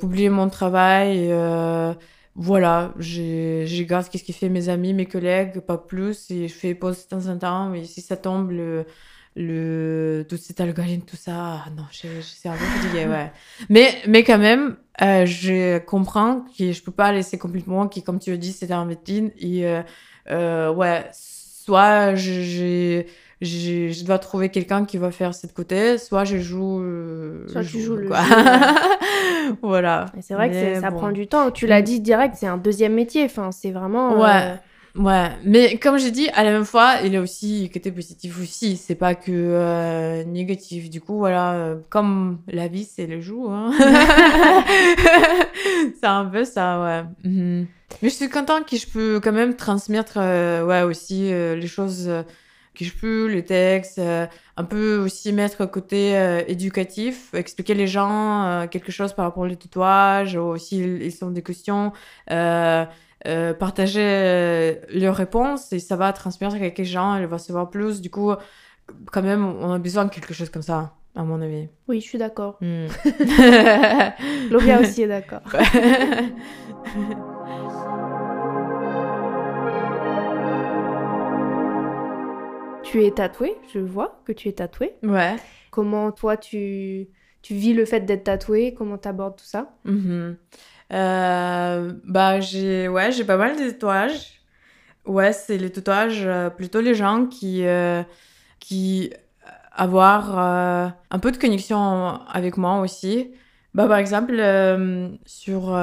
publié 0.00 0.28
mon 0.28 0.48
travail 0.48 1.30
et 1.30 1.94
voilà, 2.36 2.92
j'ai 2.98 3.64
j'ai 3.66 3.86
garde 3.86 4.08
qu'est-ce 4.08 4.24
qui 4.24 4.32
fait 4.32 4.48
mes 4.48 4.68
amis, 4.68 4.92
mes 4.92 5.06
collègues, 5.06 5.60
pas 5.60 5.78
plus. 5.78 6.30
Et 6.30 6.48
je 6.48 6.54
fais 6.54 6.74
pause 6.74 7.04
de 7.04 7.08
temps 7.08 7.26
en 7.28 7.38
temps 7.38 7.68
mais 7.70 7.84
si 7.84 8.00
ça 8.00 8.16
tombe 8.16 8.50
le 8.50 8.86
le 9.36 10.24
tout 10.28 10.36
cet 10.36 10.60
algorithme 10.60 11.04
tout 11.04 11.16
ça 11.16 11.64
ah 11.66 11.70
non 11.76 11.84
je, 11.90 12.06
je 12.06 12.20
suis 12.20 12.48
un 12.48 12.52
peu 12.52 12.64
fatiguée 12.64 13.06
ouais. 13.08 13.32
Mais 13.68 13.92
mais 14.06 14.22
quand 14.22 14.38
même 14.38 14.76
euh, 15.02 15.26
je 15.26 15.78
comprends 15.78 16.44
que 16.56 16.72
je 16.72 16.82
peux 16.82 16.92
pas 16.92 17.12
laisser 17.12 17.38
complètement 17.38 17.88
qui 17.88 18.02
comme 18.02 18.18
tu 18.20 18.32
as 18.32 18.36
dit 18.36 18.52
c'est 18.52 18.70
un 18.72 18.84
médecine 18.84 19.30
et 19.38 19.66
euh, 19.66 19.82
euh, 20.30 20.72
ouais 20.72 21.04
soit 21.12 22.14
je 22.14 22.32
j'ai 22.42 23.06
j'ai- 23.40 23.92
je 23.92 24.04
dois 24.04 24.18
trouver 24.20 24.48
quelqu'un 24.48 24.84
qui 24.84 24.96
va 24.96 25.10
faire 25.10 25.34
cette 25.34 25.52
côté 25.52 25.98
soit 25.98 26.24
je 26.24 26.38
joue 26.38 26.80
euh, 26.80 27.46
Soit 27.48 27.62
je 27.62 27.70
tu 27.70 27.80
joues 27.80 27.96
le 27.96 28.08
quoi. 28.08 28.22
jeu, 28.22 28.34
voilà 29.62 30.06
c'est 30.20 30.34
vrai 30.34 30.48
que 30.48 30.54
Mais 30.54 30.80
ça 30.80 30.90
bon. 30.90 30.96
prend 30.98 31.10
du 31.12 31.26
temps. 31.26 31.50
Tu 31.50 31.66
l'as 31.66 31.82
dit 31.82 32.00
direct, 32.00 32.36
c'est 32.38 32.46
un 32.46 32.56
deuxième 32.56 32.94
métier. 32.94 33.24
Enfin, 33.24 33.50
c'est 33.52 33.70
vraiment. 33.72 34.20
Ouais. 34.20 34.54
Ouais, 34.96 35.30
mais 35.44 35.76
comme 35.78 35.98
j'ai 35.98 36.12
dit, 36.12 36.28
à 36.34 36.44
la 36.44 36.52
même 36.52 36.64
fois, 36.64 36.98
il 37.02 37.12
y 37.12 37.16
a 37.16 37.20
aussi 37.20 37.68
côté 37.74 37.90
positif 37.90 38.40
aussi. 38.40 38.76
C'est 38.76 38.94
pas 38.94 39.16
que 39.16 39.32
euh, 39.32 40.22
négatif. 40.22 40.88
Du 40.88 41.00
coup, 41.00 41.18
voilà, 41.18 41.52
euh, 41.54 41.76
comme 41.90 42.38
la 42.46 42.68
vie, 42.68 42.84
c'est 42.84 43.06
le 43.06 43.20
jour. 43.20 43.50
Hein. 43.52 43.72
c'est 46.00 46.06
un 46.06 46.26
peu 46.26 46.44
ça, 46.44 46.80
ouais. 46.80 47.04
Mhm. 47.28 47.66
Mais 48.02 48.08
je 48.08 48.14
suis 48.14 48.28
contente 48.28 48.68
que 48.68 48.76
je 48.76 48.86
peux 48.86 49.20
quand 49.22 49.32
même 49.32 49.56
transmettre, 49.56 50.14
euh, 50.18 50.64
ouais, 50.64 50.82
aussi 50.82 51.32
euh, 51.32 51.56
les 51.56 51.66
choses 51.66 52.08
euh, 52.08 52.22
que 52.74 52.84
je 52.84 52.92
peux, 52.92 53.26
les 53.26 53.44
textes, 53.44 53.98
euh, 53.98 54.26
un 54.56 54.64
peu 54.64 54.98
aussi 54.98 55.32
mettre 55.32 55.64
côté 55.66 56.12
éducatif, 56.48 57.34
expliquer 57.34 57.74
les 57.74 57.86
gens 57.86 58.44
euh, 58.44 58.66
quelque 58.68 58.92
chose 58.92 59.12
par 59.12 59.24
rapport 59.26 59.44
au 59.44 59.48
tatouage, 59.48 60.36
ou 60.36 60.42
aussi 60.42 60.78
ils 60.78 61.24
ont 61.24 61.30
des 61.30 61.42
questions. 61.42 61.92
Euh, 62.30 62.84
euh, 63.26 63.54
partager 63.54 64.00
euh, 64.02 64.74
leurs 64.90 65.16
réponses 65.16 65.72
et 65.72 65.78
ça 65.78 65.96
va 65.96 66.12
transmettre 66.12 66.54
à 66.56 66.58
quelques 66.58 66.82
gens, 66.82 67.14
elle 67.16 67.26
va 67.26 67.38
savoir 67.38 67.70
plus. 67.70 68.00
Du 68.00 68.10
coup, 68.10 68.32
quand 69.12 69.22
même, 69.22 69.44
on 69.44 69.72
a 69.72 69.78
besoin 69.78 70.04
de 70.04 70.10
quelque 70.10 70.34
chose 70.34 70.50
comme 70.50 70.62
ça. 70.62 70.94
à 71.14 71.22
mon 71.22 71.40
avis. 71.40 71.68
Oui, 71.88 72.00
je 72.00 72.06
suis 72.06 72.18
d'accord. 72.18 72.58
Lovia 74.50 74.80
aussi 74.80 75.02
est 75.02 75.08
d'accord. 75.08 75.40
Tu 82.82 83.04
es 83.04 83.10
tatouée, 83.10 83.56
je 83.72 83.80
vois 83.80 84.20
que 84.24 84.32
tu 84.32 84.48
es 84.48 84.52
tatouée. 84.52 84.94
ouais. 85.02 85.36
Comment 85.70 86.12
toi 86.12 86.36
tu, 86.36 87.08
tu 87.44 87.52
vis 87.54 87.74
le 87.74 87.84
fait 87.84 88.00
d'être 88.00 88.24
tatouée 88.24 88.72
Comment 88.72 88.96
t'abordes 88.96 89.36
tout 89.36 89.44
ça. 89.44 89.76
Euh, 90.92 91.92
bah, 92.04 92.40
j'ai 92.40 92.88
ouais, 92.88 93.10
pas 93.24 93.36
mal 93.36 93.56
de 93.56 93.68
tatouages. 93.70 94.40
Ouais, 95.04 95.34
c'est 95.34 95.58
les 95.58 95.70
tatouages 95.70 96.24
euh, 96.24 96.48
plutôt 96.48 96.80
les 96.80 96.94
gens 96.94 97.26
qui 97.26 97.66
euh, 97.66 98.02
qui 98.60 99.12
avoir 99.72 100.38
un 100.38 101.18
peu 101.20 101.32
de 101.32 101.36
connexion 101.36 102.18
avec 102.32 102.56
moi 102.56 102.80
aussi. 102.80 103.32
Bah 103.74 103.88
par 103.88 103.98
exemple 103.98 104.40
sur 105.26 105.76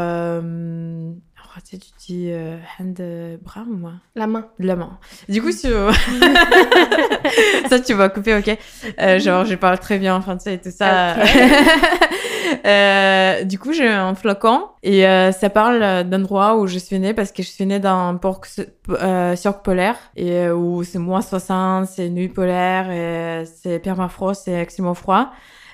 tu 1.60 1.78
tu 1.78 1.90
dis 2.08 2.30
euh, 2.32 2.58
hand 2.80 2.96
euh, 3.00 3.38
bras 3.42 3.66
ou 3.70 3.74
moi? 3.74 3.94
La 4.16 4.28
main. 4.28 4.48
la 4.60 4.76
main. 4.76 4.98
Du 5.28 5.42
coup, 5.42 5.52
sur... 5.52 5.92
ça, 7.70 7.80
tu 7.80 7.94
vas 7.94 8.10
couper, 8.10 8.36
ok. 8.38 8.58
Euh, 9.00 9.20
genre, 9.20 9.46
je 9.46 9.56
parle 9.56 9.80
très 9.80 10.00
bien 10.00 10.20
français 10.22 10.56
et 10.56 10.58
tout 10.60 10.72
ça. 10.72 11.16
Euh, 12.66 13.46
du 13.46 13.58
coup, 13.58 13.72
j'ai 13.72 13.88
un 13.88 14.14
flacon 14.14 14.68
et 14.84 15.04
ça 15.32 15.50
parle 15.50 16.04
d'endroit 16.04 16.58
où 16.58 16.68
je 16.68 16.78
suis 16.80 17.00
née 17.00 17.14
parce 17.14 17.32
que 17.32 17.42
je 17.44 17.48
suis 17.48 17.66
née 17.66 17.80
dans 17.80 17.96
un 17.96 18.20
euh, 18.90 19.36
cirque 19.38 19.64
polaire 19.64 19.96
et 20.18 20.50
où 20.50 20.84
c'est 20.84 21.00
moins 21.00 21.22
60, 21.22 21.88
c'est 21.88 22.10
nuit 22.10 22.28
polaire 22.28 22.92
et 22.92 23.46
c'est 23.46 23.80
permafrost, 23.80 24.44
c'est 24.46 24.62
extrêmement 24.62 24.96
froid. 24.96 25.32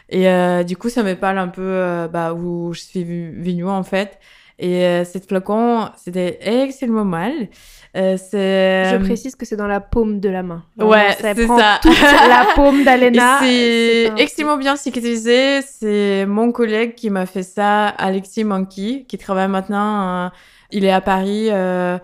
Et 0.10 0.30
euh, 0.30 0.64
du 0.64 0.78
coup, 0.78 0.90
ça 0.90 1.04
me 1.04 1.16
parle 1.16 1.38
un 1.38 1.50
peu 1.50 1.62
euh, 1.62 2.08
bah, 2.08 2.34
où 2.34 2.74
je 2.74 2.82
suis 2.82 3.04
venue 3.04 3.68
en 3.68 3.84
fait. 3.84 4.20
Et 4.60 4.86
euh, 4.86 5.06
cette 5.06 5.28
flacon, 5.28 5.90
c'était 6.04 6.40
extrêmement 6.42 7.06
mal. 7.06 7.32
Euh. 7.96 8.18
Je 8.18 8.98
précise 8.98 9.36
que 9.36 9.46
c'est 9.46 9.56
dans 9.56 9.68
la 9.68 9.80
paume 9.80 10.20
de 10.20 10.30
la 10.30 10.44
main. 10.44 10.64
Ouais, 10.78 11.12
ça 11.20 11.34
c'est 11.36 11.48
ça. 11.48 11.80
toute 11.82 12.00
la 12.02 12.48
paume 12.56 12.84
d'Alena. 12.84 13.40
c'est 13.42 14.12
extrêmement 14.18 14.58
bien 14.58 14.76
cicatrisé. 14.76 15.62
C'est 15.62 16.26
mon 16.26 16.52
collègue 16.52 16.96
qui 16.96 17.10
m'a 17.10 17.26
fait 17.26 17.44
ça, 17.44 17.88
Alexis 17.88 18.44
Monkey, 18.44 19.06
qui 19.08 19.18
travaille 19.18 19.48
maintenant. 19.48 20.26
euh, 20.26 20.30
il 20.72 20.86
est 20.86 20.92
à 20.92 21.02
Paris, 21.02 21.48
euh, 21.50 21.98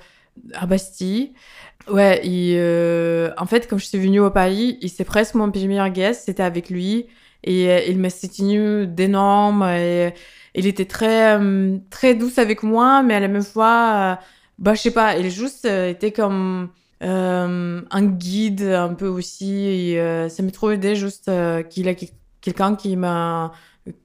à 0.53 0.65
Bastille. 0.65 1.33
Ouais, 1.89 2.21
il, 2.23 2.55
euh, 2.57 3.31
en 3.37 3.45
fait, 3.45 3.67
quand 3.69 3.77
je 3.77 3.85
suis 3.85 3.97
venue 3.97 4.21
au 4.21 4.29
Paris, 4.31 4.77
il 4.81 4.89
c'est 4.89 5.03
presque 5.03 5.35
mon 5.35 5.51
premier 5.51 5.89
guest, 5.91 6.23
c'était 6.25 6.43
avec 6.43 6.69
lui. 6.69 7.07
Et 7.43 7.69
euh, 7.69 7.81
il 7.87 7.99
m'a 7.99 8.09
soutenu 8.09 8.87
d'énormes. 8.87 9.63
Et 9.63 10.13
il 10.55 10.67
était 10.67 10.85
très, 10.85 11.37
euh, 11.39 11.77
très 11.89 12.15
douce 12.15 12.37
avec 12.37 12.63
moi, 12.63 13.03
mais 13.03 13.15
à 13.15 13.19
la 13.19 13.27
même 13.27 13.43
fois, 13.43 14.17
euh, 14.21 14.23
bah, 14.59 14.73
je 14.75 14.81
sais 14.81 14.91
pas, 14.91 15.17
il 15.17 15.29
juste 15.31 15.65
euh, 15.65 15.89
était 15.89 16.11
comme 16.11 16.69
un 17.01 18.03
guide 18.05 18.61
un 18.63 18.93
peu 18.93 19.07
aussi. 19.07 19.95
Ça 20.29 20.41
m'a 20.43 20.51
trop 20.51 20.71
aidé 20.71 20.95
juste 20.95 21.29
qu'il 21.69 21.87
a 21.89 21.95
quel- 21.95 22.09
quelqu'un 22.41 22.75
qui 22.75 22.95
m'a 22.95 23.51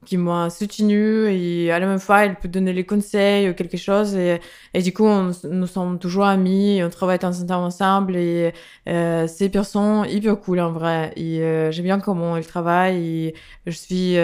qui 0.04 0.16
m'a 0.16 0.50
soutenu. 0.50 1.26
Et 1.30 1.70
à 1.70 1.78
la 1.78 1.86
même 1.86 2.00
fois 2.00 2.24
il 2.26 2.34
peut 2.36 2.48
donner 2.48 2.72
les 2.72 2.84
conseils 2.84 3.48
ou 3.48 3.54
quelque 3.54 3.76
chose. 3.76 4.14
Et, 4.16 4.40
et 4.74 4.82
du 4.82 4.92
coup 4.92 5.04
on, 5.04 5.30
nous 5.44 5.66
sommes 5.66 5.98
toujours 5.98 6.24
amis 6.24 6.78
et 6.78 6.84
on 6.84 6.90
travaille 6.90 7.18
ensemble. 7.24 8.16
Et 8.16 8.52
euh, 8.88 9.26
c'est 9.28 9.48
personne 9.48 10.06
hyper 10.08 10.40
cool 10.40 10.60
en 10.60 10.72
vrai. 10.72 11.12
J'aime 11.16 11.84
bien 11.84 12.00
comment 12.00 12.36
il 12.36 12.46
travaille 12.46 13.06
et 13.28 13.34
je 13.66 13.70
suis 13.72 14.16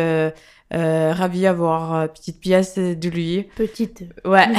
euh, 0.74 1.12
ravie 1.12 1.42
d'avoir 1.42 1.92
une 2.02 2.08
petite 2.08 2.40
pièce 2.40 2.76
de 2.78 3.08
lui 3.08 3.44
Petite. 3.56 4.04
ouais 4.24 4.46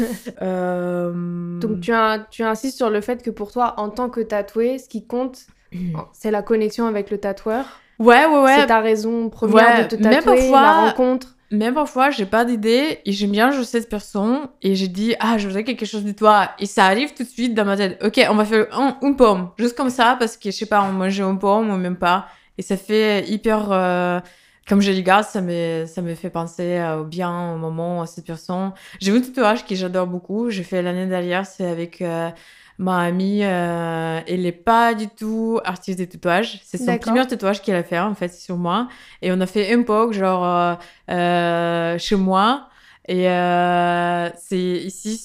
Euh, 0.42 1.58
Donc 1.60 1.80
tu, 1.80 1.92
as- 1.92 2.26
tu 2.30 2.42
insistes 2.42 2.76
sur 2.76 2.90
le 2.90 3.00
fait 3.00 3.22
que 3.22 3.30
pour 3.30 3.52
toi, 3.52 3.74
en 3.78 3.88
tant 3.88 4.08
que 4.08 4.20
tatoué, 4.20 4.78
ce 4.78 4.88
qui 4.88 5.06
compte, 5.06 5.40
c'est 6.12 6.30
la 6.30 6.42
connexion 6.42 6.86
avec 6.86 7.10
le 7.10 7.18
tatoueur. 7.18 7.64
ouais 7.98 8.26
ouais 8.26 8.40
ouais 8.42 8.56
C'est 8.60 8.66
ta 8.66 8.80
raison 8.80 9.28
première 9.30 9.78
Ouais, 9.78 9.84
de 9.84 9.96
te 9.96 10.02
même 10.02 10.14
tatouer, 10.22 10.36
parfois- 10.50 10.62
la 10.62 10.72
rencontre. 10.88 11.28
Même 11.52 11.74
parfois, 11.74 12.10
j'ai 12.10 12.26
pas 12.26 12.44
d'idée 12.44 12.98
et 13.04 13.12
j'aime 13.12 13.30
bien 13.30 13.52
juste 13.52 13.70
cette 13.70 13.88
personne 13.88 14.48
et 14.62 14.74
j'ai 14.74 14.88
dit, 14.88 15.14
ah, 15.20 15.38
je 15.38 15.46
voudrais 15.46 15.62
quelque 15.62 15.86
chose 15.86 16.02
de 16.04 16.10
toi. 16.10 16.50
Et 16.58 16.66
ça 16.66 16.86
arrive 16.86 17.14
tout 17.14 17.22
de 17.22 17.28
suite 17.28 17.54
dans 17.54 17.64
ma 17.64 17.76
tête. 17.76 18.02
Ok, 18.04 18.20
on 18.28 18.34
va 18.34 18.44
faire 18.44 18.66
un- 18.72 18.96
une 19.00 19.14
pomme. 19.14 19.50
Juste 19.56 19.76
comme 19.76 19.90
ça 19.90 20.16
parce 20.18 20.36
que, 20.36 20.50
je 20.50 20.56
sais 20.56 20.66
pas, 20.66 20.82
on 20.82 20.90
mange 20.90 21.20
une 21.20 21.38
pomme 21.38 21.70
ou 21.70 21.76
même 21.76 21.94
pas. 21.94 22.26
Et 22.58 22.62
ça 22.62 22.76
fait 22.76 23.28
hyper, 23.28 23.68
euh, 23.70 24.18
comme 24.68 24.80
je 24.80 24.90
regarde, 24.90 25.24
ça 25.24 25.40
me, 25.40 25.86
ça 25.86 26.02
me 26.02 26.14
fait 26.14 26.30
penser 26.30 26.76
euh, 26.78 27.00
au 27.00 27.04
bien, 27.04 27.54
au 27.54 27.56
moment, 27.56 28.02
à 28.02 28.06
cette 28.06 28.26
personne. 28.26 28.72
J'ai 29.00 29.12
vu 29.12 29.18
un 29.18 29.20
tatouage 29.20 29.64
que 29.64 29.74
j'adore 29.76 30.08
beaucoup. 30.08 30.50
J'ai 30.50 30.64
fait 30.64 30.82
l'année 30.82 31.06
dernière, 31.06 31.46
c'est 31.46 31.66
avec, 31.66 32.02
euh, 32.02 32.30
ma 32.78 33.00
amie, 33.02 33.44
euh, 33.44 34.20
elle 34.26 34.44
est 34.44 34.52
pas 34.52 34.94
du 34.94 35.06
tout 35.06 35.60
artiste 35.64 36.00
de 36.00 36.04
tatouage. 36.04 36.60
C'est 36.64 36.78
son 36.78 36.98
premier 36.98 37.24
tatouage 37.26 37.62
qu'elle 37.62 37.76
a 37.76 37.84
fait, 37.84 37.98
en 37.98 38.14
fait, 38.14 38.34
sur 38.34 38.56
moi. 38.56 38.88
Et 39.22 39.30
on 39.30 39.40
a 39.40 39.46
fait 39.46 39.72
un 39.72 39.82
poke, 39.82 40.12
genre, 40.12 40.78
euh, 41.10 41.98
chez 41.98 42.16
moi. 42.16 42.68
Et 43.08 43.26
c'est 44.36 44.58
ici, 44.58 45.16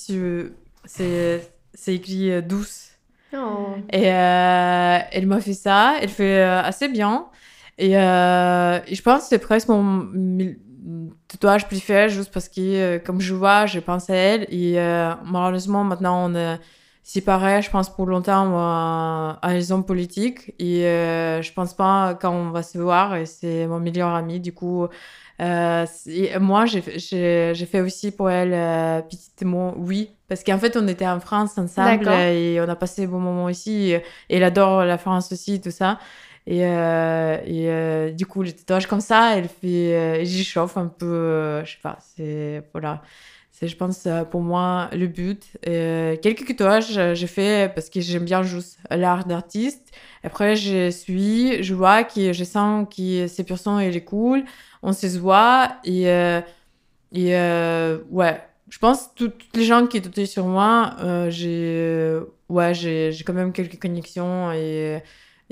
c'est 0.86 1.52
c'est 1.74 1.96
écrit 1.96 2.44
douce. 2.44 2.90
Oh. 3.34 3.70
Et 3.92 4.04
elle 4.04 5.26
m'a 5.26 5.42
fait 5.42 5.54
ça. 5.56 5.96
Elle 6.00 6.10
fait 6.10 6.44
assez 6.44 6.90
bien. 6.90 7.26
Et, 7.78 7.98
euh, 7.98 8.80
et 8.88 8.96
je 8.96 9.02
pense 9.02 9.24
que 9.24 9.28
c'est 9.30 9.40
presque 9.40 9.68
mon 9.68 10.08
tatouage 11.28 11.68
préféré, 11.68 12.10
juste 12.10 12.32
parce 12.32 12.50
que, 12.50 12.60
euh, 12.60 13.00
comme 13.00 13.22
je 13.22 13.34
vois, 13.34 13.66
je 13.66 13.80
pense 13.80 14.10
à 14.10 14.16
elle. 14.16 14.48
Et 14.50 14.80
euh, 14.80 15.14
malheureusement, 15.26 15.84
maintenant, 15.84 16.30
on 16.30 16.36
est 16.36 16.60
séparés, 17.04 17.62
je 17.62 17.70
pense, 17.70 17.90
pour 17.90 18.06
longtemps 18.06 18.58
à, 18.58 19.40
à 19.42 19.48
raison 19.48 19.82
politique. 19.82 20.54
Et 20.60 20.82
je 20.84 21.54
pense 21.54 21.74
pas 21.74 22.18
quand 22.22 22.32
on 22.32 22.52
va 22.52 22.64
se 22.64 22.78
voir. 22.78 23.16
Et 23.16 23.26
c'est 23.26 23.68
mon 23.68 23.80
meilleur 23.80 24.10
ami. 24.10 24.40
Du 24.40 24.54
coup, 24.54 24.88
euh, 25.42 25.86
moi, 26.40 26.66
j'ai 26.66 26.82
fait 26.82 27.82
aussi 27.82 28.12
pour 28.12 28.30
elle 28.30 28.54
euh, 28.54 29.02
petit 29.02 29.46
mot 29.46 29.74
oui. 29.78 30.12
Parce 30.28 30.44
qu'en 30.44 30.60
fait, 30.60 30.78
on 30.78 30.88
était 30.88 31.08
en 31.08 31.20
France 31.20 31.58
ensemble 31.58 32.08
et 32.08 32.62
on 32.62 32.70
a 32.70 32.76
passé 32.76 33.06
de 33.06 33.12
bons 33.12 33.20
moments 33.20 33.50
ici. 33.50 33.92
Et 33.92 34.04
elle 34.30 34.44
adore 34.44 34.86
la 34.86 34.98
France 34.98 35.32
aussi, 35.32 35.60
tout 35.60 35.72
ça. 35.72 36.00
Et, 36.52 36.66
euh, 36.66 37.38
et 37.46 37.70
euh, 37.70 38.12
du 38.12 38.26
coup, 38.26 38.42
les 38.42 38.52
tatouages 38.52 38.86
comme 38.86 39.00
ça, 39.00 39.38
elle 39.38 39.48
fait, 39.48 39.96
euh, 39.96 40.26
j'y 40.26 40.44
chauffe 40.44 40.76
un 40.76 40.88
peu, 40.88 41.64
je 41.64 41.72
sais 41.72 41.78
pas, 41.82 41.98
c'est, 42.02 42.62
voilà. 42.74 43.02
C'est, 43.54 43.70
je 43.70 43.78
pense, 43.78 44.06
pour 44.32 44.42
moi, 44.42 44.90
le 44.92 45.08
but. 45.08 45.46
Quelques 45.64 46.46
tatouages, 46.48 47.16
j'ai 47.16 47.28
fait 47.28 47.74
parce 47.74 47.90
que 47.90 48.02
j'aime 48.02 48.26
bien 48.26 48.44
juste 48.44 48.80
l'art 48.90 49.26
d'artiste. 49.26 49.96
Après, 50.24 50.58
je 50.58 50.90
suis, 50.90 51.64
je 51.64 51.74
vois 51.74 52.04
que 52.04 52.34
je 52.34 52.44
sens 52.44 52.86
que 52.94 53.28
ces 53.28 53.44
personnes, 53.46 53.80
elle 53.80 53.96
est 53.96 54.04
cool. 54.04 54.44
On 54.84 54.92
se 54.92 55.08
voit 55.18 55.78
et, 55.86 56.04
et 57.14 57.34
ouais. 58.10 58.42
Je 58.70 58.80
pense 58.80 59.14
toutes 59.16 59.56
les 59.56 59.64
gens 59.64 59.88
qui 59.88 59.98
étaient 59.98 60.26
sur 60.26 60.48
moi, 60.48 60.96
j'ai, 61.30 62.20
ouais, 62.50 62.74
j'ai, 62.74 63.14
quand 63.26 63.34
même 63.34 63.54
quelques 63.54 63.80
connexions 63.80 64.52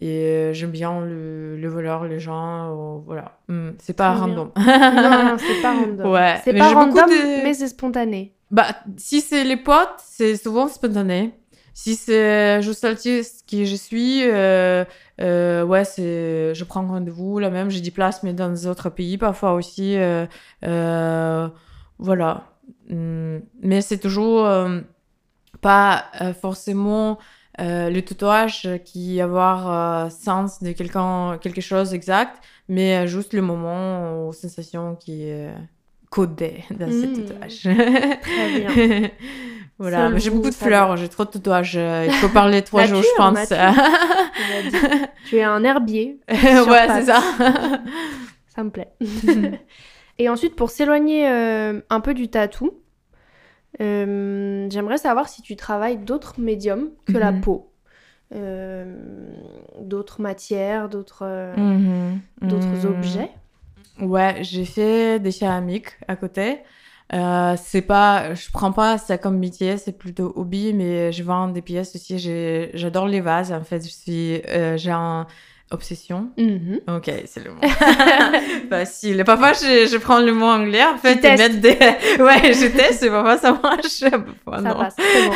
et 0.01 0.25
euh, 0.25 0.53
j'aime 0.53 0.71
bien 0.71 1.01
le, 1.05 1.57
le 1.57 1.67
voleur, 1.67 2.05
les 2.05 2.19
gens, 2.19 2.97
euh, 2.97 3.01
voilà. 3.05 3.37
Hmm, 3.47 3.71
c'est 3.79 3.95
pas 3.95 4.13
random. 4.13 4.51
non, 4.57 5.25
non, 5.25 5.37
c'est 5.37 5.61
pas 5.61 5.73
random. 5.73 6.07
Ouais, 6.11 6.41
C'est 6.43 6.53
pas 6.53 6.73
random, 6.73 7.09
de- 7.09 7.43
mais 7.43 7.53
c'est 7.53 7.67
spontané. 7.67 8.33
Bah, 8.51 8.67
si 8.97 9.21
c'est 9.21 9.43
les 9.43 9.57
potes, 9.57 9.99
c'est 10.03 10.35
souvent 10.37 10.67
spontané. 10.67 11.33
Si 11.73 11.95
c'est 11.95 12.61
juste 12.61 12.83
l'artiste 12.83 13.43
qui 13.47 13.65
je 13.65 13.75
suis, 13.75 14.23
euh, 14.23 14.83
euh, 15.21 15.63
ouais, 15.63 15.85
c'est, 15.85 16.53
je 16.55 16.63
prends 16.65 16.85
rendez-vous 16.85 17.39
là 17.39 17.49
même, 17.49 17.69
j'ai 17.69 17.79
des 17.79 17.91
places, 17.91 18.23
mais 18.23 18.33
dans 18.33 18.49
d'autres 18.51 18.89
pays 18.89 19.17
parfois 19.17 19.53
aussi. 19.53 19.95
euh, 19.97 20.25
euh, 20.65 21.47
voilà. 21.99 22.45
Hum, 22.89 23.41
Mais 23.61 23.81
c'est 23.81 23.97
toujours 23.99 24.45
euh, 24.45 24.79
pas 25.61 26.05
euh, 26.21 26.33
forcément 26.33 27.17
euh, 27.59 27.89
le 27.89 28.01
tatouage 28.01 28.67
qui 28.85 29.19
avoir 29.21 30.05
euh, 30.05 30.09
sens 30.09 30.61
de 30.63 30.71
quelqu'un, 30.71 31.37
quelque 31.41 31.61
chose 31.61 31.93
exact, 31.93 32.41
mais 32.67 32.97
euh, 32.99 33.07
juste 33.07 33.33
le 33.33 33.41
moment 33.41 34.27
ou 34.27 34.33
sensation 34.33 34.95
qui 34.95 35.23
est 35.23 35.49
codée 36.09 36.63
dans 36.71 36.89
ce 36.91 37.05
Mm. 37.05 37.13
tatouage. 37.25 37.59
Très 38.21 38.59
bien. 38.59 39.09
voilà, 39.77 40.17
j'ai 40.17 40.29
beaucoup 40.31 40.49
de 40.49 40.55
fleurs, 40.55 40.97
j'ai 40.97 41.07
trop 41.09 41.25
de 41.25 41.29
tatouages. 41.29 41.75
euh, 41.77 42.05
Il 42.07 42.13
faut 42.13 42.29
parler 42.29 42.61
trois 42.63 42.85
jours, 42.85 43.01
je 43.03 43.15
pense. 43.17 43.47
tu 45.25 45.37
es 45.37 45.43
un 45.43 45.63
herbier. 45.63 46.19
ouais, 46.29 46.87
c'est 46.87 47.05
ça. 47.05 47.21
Ça 48.47 48.63
me 48.63 48.69
plaît. 48.71 48.89
Et 50.17 50.27
ensuite, 50.29 50.55
pour 50.55 50.69
s'éloigner 50.69 51.29
euh, 51.29 51.79
un 51.89 51.99
peu 52.01 52.13
du 52.13 52.27
tatou, 52.29 52.71
euh, 53.81 54.67
j'aimerais 54.69 54.97
savoir 54.97 55.29
si 55.29 55.41
tu 55.41 55.55
travailles 55.55 55.97
d'autres 55.97 56.39
médiums 56.39 56.89
que 57.05 57.17
la 57.17 57.31
Mhm. 57.31 57.41
peau. 57.41 57.65
euh, 58.35 58.85
d'autres 59.81 60.21
matières, 60.21 60.87
d'autres 60.87 61.23
euh, 61.25 61.55
Mhm. 61.57 62.21
Mhm. 62.41 62.85
objets 62.85 63.29
Ouais, 64.01 64.37
j'ai 64.43 64.65
fait 64.65 65.19
des 65.19 65.31
céramiques 65.31 65.97
à 66.07 66.15
côté. 66.15 66.59
Euh, 67.11 67.55
c'est 67.57 67.81
pas, 67.81 68.35
je 68.35 68.51
prends 68.51 68.71
pas 68.71 68.97
ça 68.99 69.17
comme 69.17 69.39
métier, 69.39 69.77
c'est 69.77 69.97
plutôt 69.97 70.31
hobby, 70.35 70.73
mais 70.73 71.11
je 71.11 71.23
vends 71.23 71.47
des 71.47 71.63
pièces 71.63 71.95
aussi. 71.95 72.19
J'adore 72.75 73.07
les 73.07 73.19
vases. 73.21 73.51
En 73.51 73.63
fait, 73.63 73.83
je 73.83 73.89
suis, 73.91 74.41
euh, 74.47 74.77
j'ai 74.77 74.91
un 74.91 75.25
obsession. 75.71 76.29
Mhm. 76.37 76.79
Ok, 76.87 77.11
c'est 77.25 77.43
le 77.43 77.51
mot. 77.51 77.61
Facile. 78.69 79.23
Parfois, 79.25 79.53
je, 79.53 79.87
je 79.91 79.97
prends 79.97 80.19
le 80.19 80.33
mot 80.33 80.45
anglais, 80.47 80.83
en 80.83 80.97
fait, 80.97 81.23
et 81.23 81.37
mettre 81.37 81.59
des... 81.59 81.77
Ouais, 82.23 82.53
je 82.53 82.75
teste, 82.75 83.03
et 83.03 83.09
parfois 83.09 83.37
ça 83.37 83.51
marche. 83.51 83.99
Parfois, 84.45 84.57
Ça 84.57 84.61
non. 84.61 84.79
passe, 84.79 84.95
bon. 84.97 85.35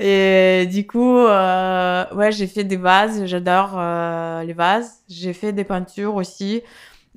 et 0.00 0.66
du 0.70 0.86
coup, 0.86 1.16
euh, 1.18 2.04
ouais, 2.14 2.32
j'ai 2.32 2.46
fait 2.46 2.64
des 2.64 2.76
vases. 2.76 3.26
J'adore 3.26 3.74
euh, 3.76 4.42
les 4.44 4.52
vases. 4.54 5.02
J'ai 5.08 5.32
fait 5.32 5.52
des 5.52 5.64
peintures 5.64 6.14
aussi. 6.14 6.62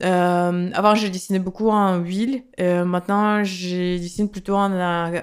Euh, 0.04 0.70
avant, 0.74 0.96
je 0.96 1.08
dessinais 1.08 1.40
beaucoup 1.40 1.70
en 1.70 1.98
huile. 1.98 2.44
Maintenant, 2.60 3.44
je 3.44 3.98
dessine 3.98 4.30
plutôt 4.30 4.56
en 4.56 4.72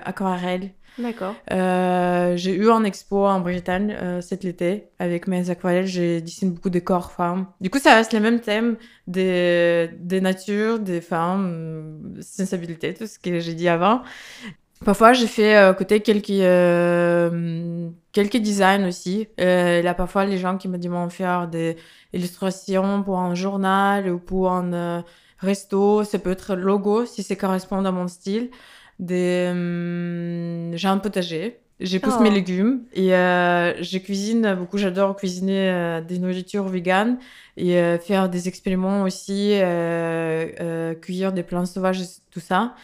aquarelle. 0.05 0.70
D'accord. 0.99 1.34
Euh, 1.51 2.36
j'ai 2.36 2.55
eu 2.55 2.70
un 2.70 2.84
expo 2.84 3.26
en 3.26 3.41
Bretagne 3.41 3.97
euh, 4.01 4.20
cet 4.20 4.45
été 4.45 4.88
avec 4.99 5.26
mes 5.26 5.51
aquarelles. 5.51 5.86
J'ai 5.86 6.20
dessiné 6.20 6.51
beaucoup 6.51 6.70
de 6.70 6.78
corps 6.78 7.12
femmes. 7.12 7.47
Du 7.61 7.70
coup, 7.70 7.78
ça 7.78 7.95
reste 7.95 8.12
le 8.12 8.20
même 8.20 8.41
thème 8.41 8.76
des, 9.07 9.91
des 9.99 10.20
natures, 10.20 10.78
des 10.78 11.01
femmes, 11.01 11.51
euh, 12.18 12.20
sensibilité, 12.22 12.95
tout 12.95 13.07
ce 13.07 13.18
que 13.18 13.41
j'ai 13.41 13.55
dit 13.55 13.68
avant. 13.68 14.03
Parfois, 14.84 15.12
j'ai 15.12 15.26
fait 15.26 15.74
côté 15.76 16.01
quelques, 16.01 16.28
quelques 18.12 18.36
designs 18.38 18.88
aussi. 18.88 19.28
Euh, 19.38 19.82
là, 19.82 19.93
parfois, 19.93 20.24
les 20.24 20.38
gens 20.38 20.57
qui 20.57 20.68
me 20.68 20.78
demandent 20.78 21.11
de 21.11 21.12
faire 21.12 21.49
des 21.49 21.76
illustrations 22.14 23.03
pour 23.03 23.18
un 23.18 23.34
journal 23.34 24.09
ou 24.11 24.18
pour 24.18 24.51
un 24.51 25.05
resto, 25.38 26.05
ça 26.05 26.18
peut 26.18 26.30
être 26.30 26.55
logo 26.55 27.05
si 27.05 27.22
ça 27.22 27.36
correspond 27.36 27.84
à 27.84 27.93
mon 27.93 28.09
style. 28.09 28.51
Des, 29.01 29.48
hum, 29.51 30.70
j'ai 30.74 30.88
un 30.88 30.98
potager. 30.98 31.59
J'ai 31.80 31.98
pousse 31.98 32.16
Oh. 32.18 32.22
mes 32.22 32.30
légumes 32.30 32.82
et 32.92 33.14
euh, 33.14 33.82
je 33.82 33.96
cuisine 33.96 34.55
beaucoup. 34.55 34.76
J'adore 34.76 35.16
cuisiner 35.16 35.70
euh, 35.70 36.01
des 36.03 36.18
nourritures 36.18 36.68
véganes 36.68 37.16
et 37.57 37.78
euh, 37.78 37.98
faire 37.98 38.28
des 38.28 38.48
expériments 38.48 39.03
aussi, 39.05 39.53
euh, 39.55 39.64
euh, 40.61 40.94
cueillir 40.94 41.32
des 41.32 41.42
plantes 41.42 41.68
sauvages, 41.68 42.01
tout 42.30 42.40
ça. 42.40 42.74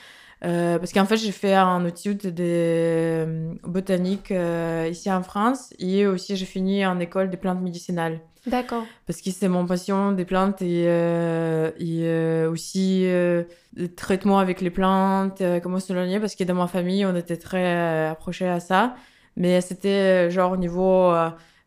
Euh, 0.44 0.78
parce 0.78 0.92
qu'en 0.94 1.04
fait, 1.04 1.18
j'ai 1.18 1.32
fait 1.32 1.52
un 1.54 1.84
étude 1.86 2.22
de 2.34 2.44
euh, 2.44 3.54
botanique 3.64 4.30
euh, 4.32 4.88
ici 4.90 5.10
en 5.12 5.22
France 5.22 5.74
et 5.78 6.06
aussi 6.06 6.34
j'ai 6.36 6.46
fini 6.46 6.86
en 6.86 6.98
école 6.98 7.28
des 7.28 7.36
plantes 7.36 7.60
médicinales 7.60 8.20
D'accord. 8.46 8.84
parce 9.06 9.20
que 9.20 9.30
c'est 9.30 9.48
mon 9.48 9.66
passion 9.66 10.12
des 10.12 10.24
plantes 10.24 10.62
et, 10.62 10.84
euh, 10.86 11.70
et 11.78 12.02
euh, 12.04 12.50
aussi 12.50 13.02
euh, 13.06 13.42
le 13.74 13.92
traitement 13.92 14.38
avec 14.38 14.60
les 14.60 14.70
plantes, 14.70 15.40
euh, 15.40 15.58
comment 15.60 15.80
se 15.80 15.92
soigner, 15.92 16.20
parce 16.20 16.36
que 16.36 16.44
dans 16.44 16.54
ma 16.54 16.68
famille, 16.68 17.04
on 17.04 17.16
était 17.16 17.36
très 17.36 17.64
euh, 17.66 18.10
approchés 18.12 18.48
à 18.48 18.60
ça. 18.60 18.94
Mais 19.36 19.60
c'était 19.60 20.28
euh, 20.28 20.30
genre 20.30 20.52
au 20.52 20.56
niveau 20.56 21.12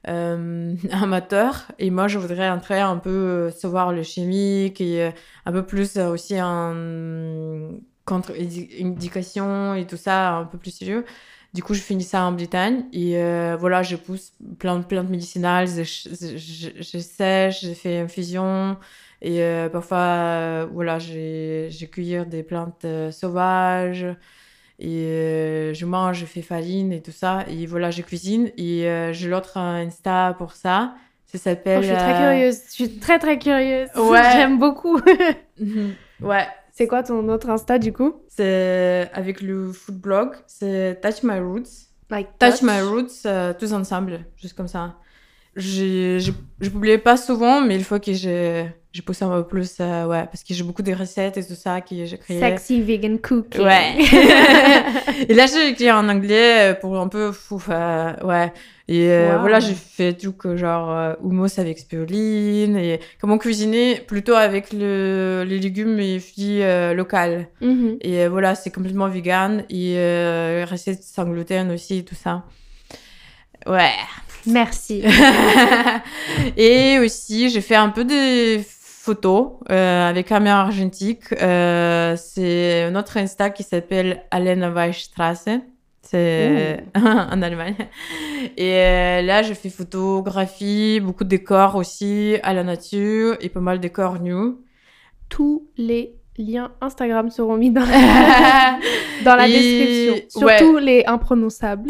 amateur. 0.06 1.66
Et 1.78 1.92
moi, 1.92 2.08
je 2.08 2.18
voudrais 2.18 2.50
entrer 2.50 2.80
un 2.80 2.98
peu 2.98 3.52
savoir 3.52 3.92
le 3.92 4.04
chimique 4.04 4.80
et 4.82 5.12
un 5.46 5.52
peu 5.52 5.66
plus 5.66 5.98
aussi 5.98 6.42
en 6.42 6.74
contre-indication 8.06 9.76
et 9.76 9.86
tout 9.86 9.98
ça, 9.98 10.38
un 10.38 10.46
peu 10.46 10.58
plus 10.58 10.72
sérieux. 10.72 11.06
Du 11.54 11.64
coup, 11.64 11.74
je 11.74 11.82
finis 11.82 12.04
ça 12.04 12.24
en 12.26 12.32
Bretagne 12.32 12.86
et 12.94 13.18
euh, 13.18 13.58
voilà, 13.60 13.82
je 13.82 13.96
pousse 13.96 14.34
plein 14.60 14.78
de 14.80 14.86
plantes 14.86 15.10
médicinales, 15.10 15.68
je, 15.68 15.84
je, 15.84 16.70
je- 16.80 16.98
sèche, 17.00 17.66
je 17.66 17.74
fais 17.74 18.00
infusion 18.00 18.78
et 19.22 19.42
euh, 19.44 19.68
parfois, 19.68 19.98
euh, 19.98 20.68
voilà, 20.72 21.00
j'ai 21.00 21.70
cueillir 21.92 22.26
des 22.28 22.44
plantes 22.44 22.86
sauvages 23.12 24.06
et 24.80 25.72
je 25.74 25.86
mange, 25.86 26.20
je 26.20 26.26
fais 26.26 26.42
farine 26.42 26.94
et 26.94 27.02
tout 27.02 27.12
ça 27.12 27.46
et 27.48 27.66
voilà, 27.66 27.92
je 27.92 28.02
cuisine 28.04 28.52
et 28.58 28.84
j'ai 29.14 29.30
l'autre 29.30 29.58
Insta 29.58 30.36
pour 30.38 30.54
ça. 30.54 30.96
Ça 31.26 31.38
Oh, 31.38 31.40
s'appelle. 31.44 31.82
je 31.82 31.88
suis 31.88 31.98
très 31.98 32.14
curieuse. 32.16 32.62
Je 32.70 32.74
suis 32.74 33.00
très 33.00 33.20
très 33.20 33.38
curieuse. 33.40 33.90
Ouais. 33.96 34.32
J'aime 34.32 34.58
beaucoup. 34.60 35.00
mhm. 35.60 35.98
Ouais, 36.22 36.48
c'est 36.80 36.88
quoi 36.88 37.04
ton 37.04 37.28
autre 37.28 37.50
Insta 37.50 37.78
du 37.78 37.92
coup? 37.92 38.22
C'est 38.30 39.10
avec 39.14 39.42
le 39.42 39.74
food 39.74 40.00
blog, 40.00 40.30
c'est 40.48 41.02
Touch 41.02 41.24
My 41.24 41.38
Roots. 41.38 41.90
Like 42.10 42.30
Touch 42.40 42.62
My 42.62 42.80
Roots, 42.80 43.26
euh, 43.26 43.54
tous 43.54 43.74
ensemble, 43.74 44.22
juste 44.38 44.56
comme 44.56 44.70
ça. 44.70 44.96
Je 45.60 46.70
publie 46.70 46.98
pas 46.98 47.18
souvent, 47.18 47.62
mais 47.62 47.76
il 47.76 47.84
faut 47.84 48.00
que 48.00 48.14
j'ai 48.14 48.66
j'ai 48.92 49.04
poussé 49.04 49.24
un 49.24 49.30
peu 49.30 49.46
plus, 49.48 49.76
euh, 49.82 50.08
ouais, 50.08 50.26
parce 50.26 50.44
que 50.44 50.52
j'ai 50.52 50.64
beaucoup 50.64 50.82
de 50.82 50.92
recettes 50.94 51.38
et 51.38 51.46
tout 51.46 51.54
ça 51.54 51.80
que 51.80 52.06
j'ai 52.06 52.18
créé. 52.18 52.40
Sexy 52.40 52.82
vegan 52.82 53.20
cooking. 53.20 53.62
Ouais. 53.62 53.94
et 55.30 55.34
là, 55.36 55.46
j'ai 55.46 55.70
écrit 55.70 55.92
en 55.92 56.10
anglais 56.10 56.76
pour 56.82 57.00
un 57.00 57.08
peu 57.08 57.32
fou, 57.32 57.62
euh, 57.70 58.14
ouais. 58.24 58.52
Et 58.88 59.12
euh, 59.12 59.36
Wow. 59.36 59.42
voilà, 59.42 59.60
j'ai 59.60 59.76
fait 59.76 60.14
tout 60.14 60.32
que 60.32 60.58
genre 60.58 61.16
hummus 61.24 61.60
avec 61.60 61.78
spiruline 61.78 62.76
et 62.78 63.00
comment 63.22 63.38
cuisiner 63.38 64.02
plutôt 64.08 64.34
avec 64.34 64.74
le, 64.74 65.46
les 65.48 65.60
légumes 65.60 66.00
et 66.00 66.20
fruits 66.20 66.62
locaux. 66.96 67.46
Mhm. 67.62 67.98
Et 68.02 68.28
voilà, 68.28 68.56
c'est 68.56 68.72
complètement 68.72 69.08
vegan 69.08 69.66
et 69.70 69.94
euh, 69.98 70.66
recette 70.68 71.04
sans 71.04 71.26
gluten 71.26 71.70
aussi, 71.72 72.04
tout 72.04 72.16
ça. 72.16 72.44
Ouais. 73.68 73.92
Merci. 74.50 75.04
et 76.58 77.00
aussi, 77.00 77.50
j'ai 77.50 77.62
fait 77.62 77.76
un 77.76 77.90
peu 77.90 78.04
des 78.04 78.64
photos 78.68 79.54
euh, 79.72 80.10
avec 80.10 80.28
caméra 80.28 80.62
argentique. 80.62 81.24
Euh, 81.42 82.16
c'est 82.18 82.90
notre 82.92 83.18
Insta 83.18 83.50
qui 83.50 83.64
s'appelle 83.64 84.24
Alena 84.32 84.70
Weichstrasse. 84.70 85.46
C'est 86.02 86.84
en 86.96 87.42
Allemagne. 87.42 87.76
Et 88.58 88.74
euh, 88.78 89.22
là, 89.22 89.44
je 89.44 89.54
fais 89.54 89.70
photographie, 89.70 91.00
beaucoup 91.02 91.24
de 91.24 91.30
décors 91.30 91.76
aussi 91.76 92.36
à 92.44 92.54
la 92.54 92.64
nature 92.64 93.38
et 93.42 93.50
pas 93.50 93.60
mal 93.60 93.78
de 93.78 93.84
décors 93.84 94.20
nus. 94.20 94.56
Tous 95.30 95.68
les 95.78 96.16
liens 96.38 96.72
Instagram 96.82 97.30
seront 97.30 97.58
mis 97.58 97.70
dans 97.70 97.82
la, 97.86 98.80
dans 99.24 99.36
la 99.36 99.48
Et- 99.48 99.52
description. 99.52 100.48
Surtout 100.48 100.78
les 100.78 101.04
imprononçables. 101.06 101.90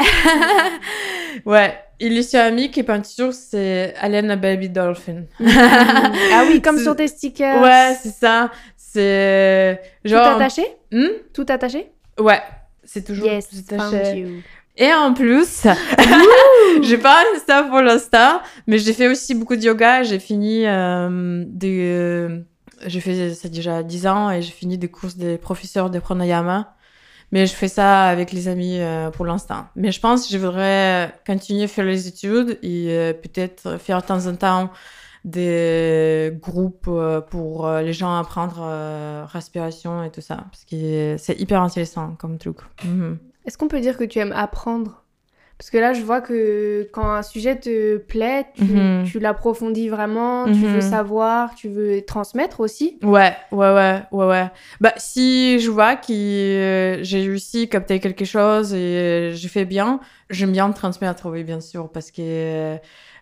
ouais. 1.45 1.77
Et 2.01 2.09
les 2.09 2.23
céramiques 2.23 2.77
et 2.77 2.83
peintures, 2.83 3.33
c'est 3.33 3.93
Alena 3.99 4.35
Baby 4.37 4.69
Dolphin. 4.69 5.23
ah 5.45 6.43
oui, 6.47 6.61
comme 6.61 6.79
sur 6.79 6.95
tes 6.95 7.07
stickers. 7.07 7.61
Ouais, 7.61 7.95
c'est 8.01 8.13
ça. 8.13 8.51
C'est 8.77 9.81
Tout 10.03 10.09
genre. 10.09 10.27
attaché? 10.35 10.65
Hmm? 10.91 11.07
Tout 11.33 11.45
attaché? 11.49 11.91
Ouais, 12.19 12.41
c'est 12.83 13.03
toujours 13.05 13.25
Yes, 13.27 13.49
tout 13.49 13.75
attaché. 13.75 14.17
you. 14.19 14.29
Et 14.77 14.93
en 14.93 15.13
plus, 15.13 15.67
j'ai 16.83 16.97
pas 16.97 17.17
ça 17.45 17.63
pour 17.63 17.81
l'instant, 17.81 18.39
mais 18.65 18.77
j'ai 18.77 18.93
fait 18.93 19.09
aussi 19.09 19.35
beaucoup 19.35 19.57
de 19.57 19.61
yoga. 19.61 20.03
J'ai 20.03 20.19
fini 20.19 20.65
euh, 20.65 21.43
des. 21.47 21.81
euh, 21.97 22.39
j'ai 22.85 23.01
fait 23.01 23.33
ça 23.33 23.49
déjà 23.49 23.83
10 23.83 24.07
ans 24.07 24.31
et 24.31 24.41
j'ai 24.41 24.51
fini 24.51 24.77
des 24.77 24.87
courses 24.87 25.17
des 25.17 25.37
professeurs 25.37 25.89
de 25.89 25.99
pranayama. 25.99 26.73
Mais 27.31 27.45
je 27.45 27.53
fais 27.53 27.67
ça 27.67 28.05
avec 28.05 28.31
les 28.31 28.47
amis 28.47 28.79
euh, 28.79 29.11
pour 29.11 29.25
l'instant. 29.25 29.67
Mais 29.75 29.91
je 29.91 29.99
pense 29.99 30.27
que 30.27 30.33
je 30.33 30.37
voudrais 30.37 31.13
continuer 31.25 31.63
à 31.63 31.67
faire 31.67 31.85
les 31.85 32.07
études 32.07 32.57
et 32.63 32.87
euh, 32.89 33.13
peut-être 33.13 33.77
faire 33.77 34.01
de 34.01 34.07
temps 34.07 34.25
en 34.27 34.35
temps 34.35 34.71
des 35.25 36.31
groupes 36.41 36.87
euh, 36.87 37.21
pour 37.21 37.69
les 37.69 37.93
gens 37.93 38.17
apprendre 38.17 38.61
respiration 39.27 40.03
et 40.03 40.11
tout 40.11 40.21
ça. 40.21 40.37
Parce 40.49 40.65
que 40.65 41.15
c'est 41.17 41.39
hyper 41.39 41.61
intéressant 41.61 42.15
comme 42.17 42.37
truc. 42.37 42.57
Mhm. 42.83 43.19
Est-ce 43.45 43.57
qu'on 43.57 43.67
peut 43.67 43.81
dire 43.81 43.97
que 43.97 44.03
tu 44.03 44.19
aimes 44.19 44.33
apprendre? 44.35 45.03
Parce 45.59 45.69
que 45.71 45.77
là, 45.77 45.91
je 45.91 46.01
vois 46.03 46.21
que 46.21 46.87
quand 46.93 47.11
un 47.11 47.21
sujet 47.21 47.57
te 47.59 47.97
plaît, 47.97 48.45
tu, 48.55 48.63
Mhm. 48.63 49.03
tu 49.05 49.19
l'approfondis 49.19 49.89
vraiment, 49.89 50.45
tu 50.45 50.51
Mhm. 50.65 50.75
veux 50.75 50.79
savoir, 50.81 51.53
tu 51.53 51.67
veux 51.67 52.01
transmettre 52.01 52.61
aussi. 52.61 52.97
Ouais, 53.03 53.33
ouais, 53.51 53.73
ouais, 53.73 53.99
ouais, 54.13 54.25
ouais. 54.25 54.45
Bah, 54.79 54.93
si 54.95 55.59
je 55.59 55.69
vois 55.69 55.97
que 55.97 56.13
euh, 56.13 57.03
j'ai 57.03 57.19
réussi 57.23 57.63
à 57.63 57.67
capter 57.67 57.99
quelque 57.99 58.23
chose 58.23 58.73
et 58.73 58.77
euh, 58.77 59.33
je 59.35 59.47
fais 59.49 59.65
bien, 59.65 59.99
j'aime 60.29 60.53
bien 60.53 60.71
transmettre, 60.71 61.29
oui, 61.29 61.43
bien 61.43 61.59
sûr, 61.59 61.89
parce 61.91 62.09
que 62.11 62.21
euh, 62.21 62.77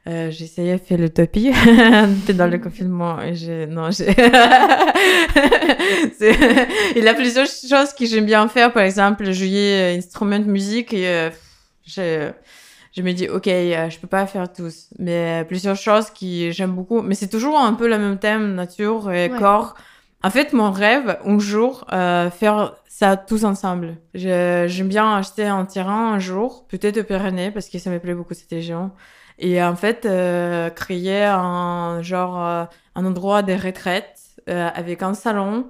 euh, 0.08 0.30
j'ai 0.30 0.46
essayé 0.46 0.74
de 0.74 0.78
faire 0.78 1.00
l'utopie 1.00 1.52
dans 2.36 2.48
le 2.52 2.60
confinement 2.60 3.20
et 3.20 3.34
j'ai... 3.34 3.66
Non, 3.66 3.90
j'ai... 3.90 4.06
Il 6.96 7.04
y 7.04 7.08
a 7.08 7.16
plusieurs 7.16 7.48
choses 7.48 7.94
que 7.98 8.06
j'aime 8.06 8.26
bien 8.26 8.48
faire, 8.48 8.72
par 8.72 8.84
exemple, 8.84 9.32
jouer 9.32 9.96
instrument 9.98 10.38
de 10.38 10.46
musique 10.46 10.94
et 10.94 11.30
j'ai... 11.88 12.32
Je 12.96 13.02
me 13.04 13.12
dis, 13.12 13.28
ok, 13.30 13.48
euh, 13.48 13.90
je 13.92 14.00
peux 14.00 14.08
pas 14.08 14.26
faire 14.26 14.52
tous, 14.52 14.88
mais 14.98 15.46
plusieurs 15.48 15.76
choses 15.76 16.10
qui 16.10 16.52
j'aime 16.52 16.72
beaucoup. 16.72 17.02
Mais 17.02 17.14
c'est 17.16 17.28
toujours 17.28 17.60
un 17.60 17.74
peu 17.74 17.88
le 17.88 17.98
même 18.00 18.18
thème, 18.18 18.56
nature 18.56 19.12
et 19.12 19.30
Ouais. 19.30 19.38
corps. 19.38 19.76
En 20.24 20.32
fait, 20.32 20.52
mon 20.54 20.72
rêve, 20.72 21.20
un 21.24 21.38
jour, 21.38 21.86
euh, 21.94 22.32
faire 22.32 22.74
ça 22.88 23.16
tous 23.16 23.46
ensemble. 23.46 23.98
Je- 24.16 24.66
J'aime 24.68 24.88
bien 24.88 25.16
acheter 25.16 25.46
un 25.46 25.66
terrain 25.66 26.14
un 26.14 26.20
jour, 26.20 26.66
peut-être 26.70 26.98
au 26.98 27.04
Pyrénées, 27.04 27.52
parce 27.52 27.70
que 27.70 27.78
ça 27.78 27.92
me 27.92 28.00
plaît 28.00 28.16
beaucoup 28.16 28.34
cette 28.34 28.50
région. 28.50 28.90
Et 29.38 29.62
en 29.62 29.76
fait, 29.76 30.08
euh, 30.08 30.72
créer 30.72 31.24
un 31.26 32.02
genre, 32.02 32.42
euh, 32.44 32.64
un 32.96 33.06
endroit 33.06 33.44
de 33.44 33.54
retraite 33.54 34.18
euh, 34.50 34.70
avec 34.74 35.04
un 35.04 35.14
salon 35.14 35.68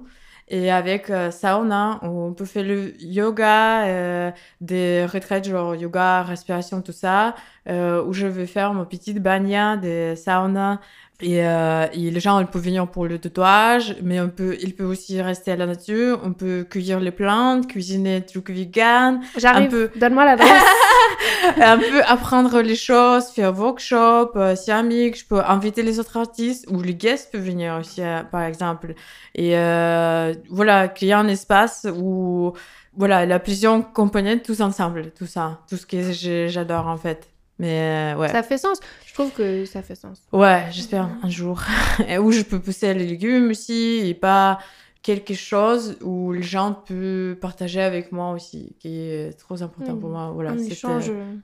et 0.50 0.70
avec 0.70 1.10
euh, 1.10 1.30
sauna 1.30 1.98
on 2.02 2.32
peut 2.32 2.44
faire 2.44 2.64
le 2.64 2.94
yoga, 3.02 3.86
euh, 3.86 4.30
des 4.60 5.06
retraites 5.06 5.46
genre 5.48 5.74
yoga, 5.74 6.22
respiration, 6.22 6.82
tout 6.82 6.92
ça, 6.92 7.34
euh, 7.68 8.02
où 8.04 8.12
je 8.12 8.26
vais 8.26 8.46
faire 8.46 8.74
ma 8.74 8.84
petite 8.84 9.18
bagna 9.22 9.76
de 9.76 10.14
sauna. 10.16 10.80
Et, 11.20 11.44
euh, 11.44 11.86
et 11.92 12.12
les 12.12 12.20
gens 12.20 12.38
ils 12.38 12.46
peuvent 12.46 12.62
venir 12.62 12.86
pour 12.88 13.06
le 13.06 13.18
tatouage, 13.18 13.96
mais 14.02 14.20
on 14.20 14.28
peut, 14.28 14.56
ils 14.60 14.76
peuvent 14.76 14.88
aussi 14.88 15.20
rester 15.20 15.50
à 15.50 15.56
la 15.56 15.66
nature, 15.66 16.20
on 16.22 16.32
peut 16.32 16.64
cueillir 16.68 17.00
les 17.00 17.10
plantes, 17.10 17.66
cuisiner 17.66 18.20
des 18.20 18.26
trucs 18.26 18.50
vegan, 18.50 19.20
J'arrive, 19.36 19.68
peu. 19.68 19.90
donne-moi 19.96 20.24
l'adresse. 20.24 20.62
un 21.60 21.78
peu 21.78 22.02
apprendre 22.04 22.60
les 22.60 22.76
choses, 22.76 23.30
faire 23.30 23.58
workshop, 23.58 24.30
euh, 24.36 24.54
si 24.54 24.70
amique, 24.70 25.18
je 25.18 25.26
peux 25.26 25.40
inviter 25.40 25.82
les 25.82 25.98
autres 25.98 26.16
artistes 26.16 26.66
ou 26.70 26.80
les 26.82 26.94
guests 26.94 27.32
peuvent 27.32 27.42
venir 27.42 27.76
aussi, 27.80 28.00
euh, 28.00 28.22
par 28.22 28.42
exemple. 28.42 28.94
Et 29.34 29.56
euh, 29.56 30.34
voilà, 30.50 30.92
a 31.00 31.18
un 31.18 31.28
espace 31.28 31.86
où 31.96 32.52
voilà, 32.96 33.26
la 33.26 33.38
plusieurs 33.38 33.92
components 33.92 34.38
tous 34.38 34.60
ensemble, 34.60 35.10
tout 35.16 35.26
ça, 35.26 35.60
tout 35.68 35.76
ce 35.76 35.86
que 35.86 36.12
j'adore 36.48 36.86
en 36.86 36.96
fait. 36.96 37.28
Mais 37.58 38.14
euh, 38.14 38.18
ouais. 38.18 38.28
ça 38.28 38.42
fait 38.42 38.58
sens. 38.58 38.78
Je 39.06 39.14
trouve 39.14 39.32
que 39.32 39.64
ça 39.64 39.82
fait 39.82 39.94
sens. 39.96 40.22
Ouais, 40.32 40.66
j'espère 40.70 41.08
un 41.22 41.28
jour. 41.28 41.60
Où 42.20 42.30
je 42.32 42.42
peux 42.42 42.60
pousser 42.60 42.94
les 42.94 43.06
légumes 43.06 43.50
aussi 43.50 44.00
et 44.04 44.14
pas 44.14 44.58
quelque 45.02 45.34
chose 45.34 45.96
où 46.02 46.32
les 46.32 46.42
gens 46.42 46.72
peuvent 46.72 47.34
partager 47.36 47.80
avec 47.80 48.12
moi 48.12 48.30
aussi, 48.32 48.76
qui 48.78 49.00
est 49.00 49.38
trop 49.38 49.60
important 49.62 49.94
Mm. 49.94 50.00
pour 50.00 50.10
moi. 50.10 50.30
Voilà, 50.32 50.52
On 50.52 50.58
c'est, 50.58 50.72
échange. 50.72 51.08
euh, 51.10 51.34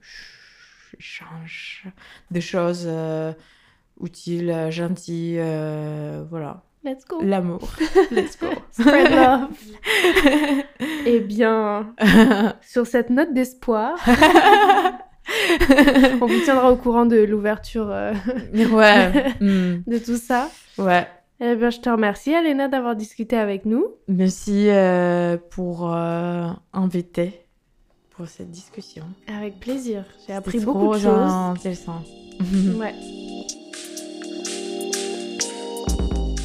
échange 0.99 1.83
de 2.31 2.39
choses 2.39 2.83
euh, 2.85 3.33
utiles, 4.01 4.51
euh, 4.51 4.71
gentilles, 4.71 5.37
euh, 5.39 6.23
voilà. 6.29 6.61
Let's 6.83 7.03
go. 7.05 7.19
L'amour. 7.23 7.67
Let's 8.11 8.37
go. 8.39 8.47
Spread 8.71 9.09
love. 9.15 9.49
Eh 11.07 11.19
bien, 11.21 11.95
sur 12.61 12.85
cette 12.85 13.09
note 13.09 13.33
d'espoir, 13.33 13.97
on 16.21 16.25
vous 16.25 16.39
tiendra 16.43 16.71
au 16.71 16.75
courant 16.75 17.05
de 17.05 17.17
l'ouverture 17.17 17.89
euh, 17.89 18.13
ouais. 18.53 19.33
mm, 19.41 19.83
de 19.87 19.97
tout 19.97 20.17
ça. 20.17 20.49
ouais. 20.77 21.07
Eh 21.41 21.55
bien, 21.55 21.69
je 21.69 21.79
te 21.79 21.89
remercie, 21.89 22.33
Alena, 22.33 22.69
d'avoir 22.69 22.95
discuté 22.95 23.35
avec 23.35 23.65
nous. 23.65 23.85
Merci 24.07 24.69
euh, 24.69 25.37
pour 25.49 25.93
euh, 25.93 26.47
inviter 26.71 27.41
pour 28.15 28.27
cette 28.27 28.51
discussion. 28.51 29.03
Avec 29.27 29.59
plaisir. 29.59 30.05
J'ai 30.25 30.33
appris 30.33 30.59
beaucoup 30.59 30.93
de 30.93 30.99
choses. 30.99 31.07
intéressant. 31.07 32.01
Ouais. 32.79 32.93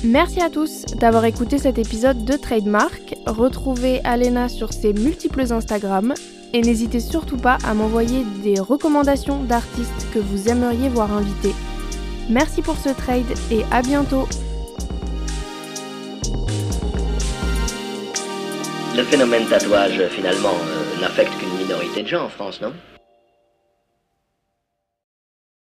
Merci 0.03 0.41
à 0.41 0.51
tous 0.51 0.87
d'avoir 0.99 1.25
écouté 1.27 1.59
cet 1.59 1.79
épisode 1.79 2.25
de 2.25 2.33
Trademark. 2.33 3.15
Retrouvez 3.27 4.01
Alena 4.03 4.49
sur 4.49 4.73
ses 4.73 4.93
multiples 4.93 5.53
Instagram 5.53 6.15
et 6.53 6.61
n'hésitez 6.63 7.01
surtout 7.01 7.37
pas 7.37 7.59
à 7.65 7.75
m'envoyer 7.75 8.25
des 8.43 8.61
recommandations 8.61 9.43
d'artistes 9.43 10.07
que 10.13 10.19
vous 10.19 10.49
aimeriez 10.49 10.89
voir 10.89 11.13
invités. 11.13 11.55
Merci 12.29 12.63
pour 12.63 12.77
ce 12.77 12.91
trade 12.91 13.27
et 13.51 13.65
à 13.71 13.83
bientôt. 13.83 14.29
Le 18.97 19.03
phénomène 19.05 19.47
tatouage, 19.47 20.03
finalement, 20.11 20.49
euh, 20.49 21.01
n'affecte 21.01 21.33
qu'une 21.39 21.57
minorité 21.59 22.03
de 22.03 22.09
gens 22.09 22.25
en 22.25 22.29
France, 22.29 22.61
non? 22.61 22.73